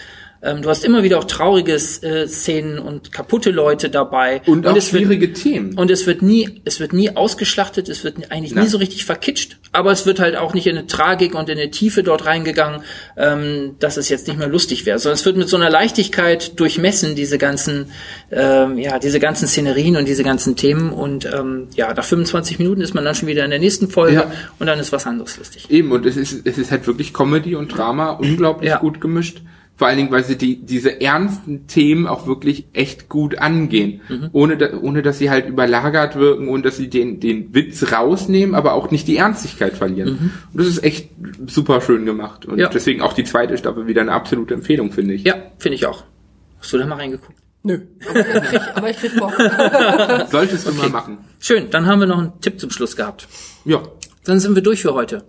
Ähm, 0.43 0.61
du 0.61 0.69
hast 0.69 0.83
immer 0.83 1.03
wieder 1.03 1.19
auch 1.19 1.23
traurige 1.23 1.73
äh, 1.73 2.27
Szenen 2.27 2.77
und 2.77 3.11
kaputte 3.13 3.49
Leute 3.49 3.89
dabei. 3.89 4.41
Und, 4.45 4.67
auch 4.67 4.75
es 4.75 4.91
wird, 4.91 5.03
schwierige 5.05 5.31
Themen. 5.31 5.77
und 5.77 5.89
es 5.89 6.05
wird 6.05 6.21
nie, 6.21 6.61
es 6.65 6.79
wird 6.81 6.91
nie 6.91 7.15
ausgeschlachtet, 7.15 7.87
es 7.87 8.03
wird 8.03 8.29
eigentlich 8.31 8.53
Nein. 8.53 8.65
nie 8.65 8.69
so 8.69 8.77
richtig 8.77 9.05
verkitscht, 9.05 9.57
aber 9.71 9.91
es 9.91 10.05
wird 10.05 10.19
halt 10.19 10.35
auch 10.35 10.53
nicht 10.53 10.67
in 10.67 10.77
eine 10.77 10.85
Tragik 10.87 11.33
und 11.33 11.47
in 11.49 11.57
eine 11.57 11.71
Tiefe 11.71 12.03
dort 12.03 12.25
reingegangen, 12.25 12.81
ähm, 13.15 13.75
dass 13.79 13.95
es 13.97 14.09
jetzt 14.09 14.27
nicht 14.27 14.37
mehr 14.37 14.49
lustig 14.49 14.85
wäre, 14.85 14.99
sondern 14.99 15.15
es 15.15 15.25
wird 15.25 15.37
mit 15.37 15.47
so 15.47 15.55
einer 15.57 15.69
Leichtigkeit 15.69 16.59
durchmessen, 16.59 17.15
diese 17.15 17.37
ganzen, 17.37 17.87
ähm, 18.31 18.77
ja, 18.77 18.99
diese 18.99 19.19
ganzen 19.21 19.47
Szenerien 19.47 19.95
und 19.95 20.07
diese 20.07 20.23
ganzen 20.23 20.55
Themen 20.57 20.91
und 20.91 21.25
ähm, 21.25 21.67
ja, 21.75 21.93
nach 21.93 22.03
25 22.03 22.59
Minuten 22.59 22.81
ist 22.81 22.93
man 22.93 23.05
dann 23.05 23.15
schon 23.15 23.29
wieder 23.29 23.45
in 23.45 23.49
der 23.49 23.59
nächsten 23.59 23.87
Folge 23.89 24.15
Ja. 24.15 24.31
und 24.59 24.67
dann 24.67 24.79
ist 24.79 24.91
was 24.91 25.05
anderes 25.05 25.37
lustig. 25.37 25.67
Eben, 25.69 25.91
und 25.93 26.05
es 26.05 26.17
ist, 26.17 26.45
es 26.45 26.57
ist 26.57 26.69
halt 26.71 26.85
wirklich 26.85 27.13
Comedy 27.13 27.55
und 27.55 27.69
Drama 27.69 28.11
unglaublich 28.11 28.69
Ja. 28.69 28.77
gut 28.79 28.99
gemischt. 28.99 29.41
Vor 29.75 29.87
allen 29.87 29.97
Dingen, 29.97 30.11
weil 30.11 30.23
sie 30.23 30.37
die, 30.37 30.57
diese 30.63 31.01
ernsten 31.01 31.65
Themen 31.65 32.05
auch 32.05 32.27
wirklich 32.27 32.67
echt 32.73 33.09
gut 33.09 33.39
angehen. 33.39 34.01
Mhm. 34.07 34.29
Ohne, 34.31 34.55
da, 34.57 34.69
ohne 34.79 35.01
dass 35.01 35.17
sie 35.17 35.31
halt 35.31 35.47
überlagert 35.47 36.15
wirken 36.15 36.47
und 36.47 36.63
dass 36.63 36.77
sie 36.77 36.89
den, 36.89 37.19
den 37.19 37.55
Witz 37.55 37.91
rausnehmen, 37.91 38.53
aber 38.53 38.73
auch 38.73 38.91
nicht 38.91 39.07
die 39.07 39.17
Ernstigkeit 39.17 39.73
verlieren. 39.75 40.31
Und 40.53 40.59
das 40.59 40.67
ist 40.67 40.83
echt 40.83 41.09
super 41.47 41.81
schön 41.81 42.05
gemacht. 42.05 42.45
Und 42.45 42.53
Mhm. 42.53 42.59
Ja. 42.59 42.69
deswegen 42.69 43.01
auch 43.01 43.13
die 43.13 43.23
zweite 43.23 43.57
Staffel 43.57 43.87
wieder 43.87 44.01
eine 44.01 44.11
absolute 44.11 44.53
Empfehlung, 44.53 44.91
finde 44.91 45.15
ich. 45.15 45.23
Ja, 45.23 45.35
finde 45.57 45.75
ich 45.75 45.87
auch. 45.87 46.03
Hast 46.59 46.71
du 46.71 46.77
da 46.77 46.85
mal 46.85 46.95
reingeguckt? 46.95 47.37
Nö. 47.63 47.79
Aber 48.09 48.19
ich 48.19 48.43
krieg, 48.43 48.61
aber 48.75 48.89
ich 48.91 48.97
krieg 48.97 49.15
Bock. 49.17 49.33
Solltest 50.29 50.67
du 50.67 50.73
mal 50.73 50.89
machen. 50.89 51.17
Schön, 51.39 51.69
dann 51.71 51.87
haben 51.87 51.99
wir 51.99 52.07
noch 52.07 52.19
einen 52.19 52.39
Tipp 52.41 52.59
zum 52.59 52.69
Schluss 52.69 52.95
gehabt. 52.95 53.27
Ja, 53.65 53.81
Dann 54.25 54.39
sind 54.39 54.53
wir 54.53 54.61
durch 54.61 54.81
für 54.81 54.93
heute. 54.93 55.23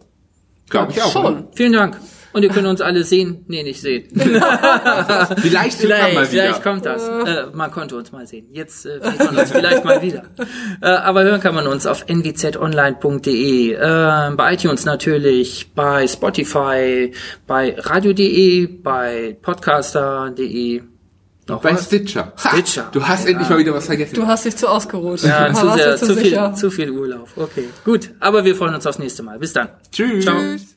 glaube 0.68 0.92
ich 0.92 1.00
auch. 1.02 1.12
Schon. 1.12 1.46
Vielen 1.54 1.72
Dank. 1.72 1.96
Und 2.34 2.42
ihr 2.42 2.48
könnt 2.50 2.66
uns 2.66 2.80
alle 2.80 3.04
sehen. 3.04 3.44
Nee, 3.48 3.62
nicht 3.62 3.80
sehen. 3.80 4.08
Vielleicht, 5.38 5.78
Vielleicht, 5.78 6.14
mal 6.14 6.22
wieder. 6.22 6.26
vielleicht 6.26 6.62
kommt 6.64 6.84
das. 6.84 7.06
Äh, 7.08 7.46
man 7.54 7.70
konnte 7.70 7.96
uns 7.96 8.10
mal 8.12 8.26
sehen. 8.26 8.46
Jetzt 8.52 8.84
äh, 8.86 8.98
sieht 9.02 9.18
man 9.20 9.36
uns 9.36 9.52
vielleicht 9.52 9.84
mal 9.84 10.02
wieder. 10.02 10.24
Äh, 10.82 10.86
aber 10.88 11.22
hören 11.22 11.40
kann 11.40 11.54
man 11.54 11.66
uns 11.68 11.86
auf 11.86 12.04
nwzonline.de, 12.08 13.72
äh, 13.72 14.30
bei 14.36 14.52
iTunes 14.54 14.84
natürlich, 14.84 15.70
bei 15.74 16.06
Spotify, 16.08 17.12
bei 17.46 17.76
radio.de, 17.78 18.66
bei 18.66 19.36
podcaster.de. 19.40 20.82
Noch 21.46 21.60
Bei 21.60 21.74
was? 21.74 21.84
Stitcher. 21.84 22.32
Ha, 22.42 22.48
Stitcher. 22.56 22.88
Du 22.90 23.06
hast 23.06 23.24
Ja. 23.26 23.30
endlich 23.32 23.48
mal 23.50 23.58
wieder 23.58 23.74
was 23.74 23.86
vergessen. 23.86 24.14
Du 24.14 24.26
hast 24.26 24.46
dich 24.46 24.56
zu 24.56 24.66
ausgeruht. 24.66 25.22
Ja, 25.22 25.52
zu, 25.52 25.70
sehr, 25.72 25.96
du 25.98 26.06
zu, 26.06 26.16
viel, 26.16 26.52
zu 26.54 26.70
viel 26.70 26.90
Urlaub. 26.90 27.28
Okay, 27.36 27.68
gut. 27.84 28.10
Aber 28.18 28.44
wir 28.46 28.56
freuen 28.56 28.74
uns 28.74 28.86
aufs 28.86 28.98
nächste 28.98 29.22
Mal. 29.22 29.38
Bis 29.38 29.52
dann. 29.52 29.68
Tschüss. 29.92 30.24
Ciao. 30.24 30.36
Tschüss. 30.38 30.73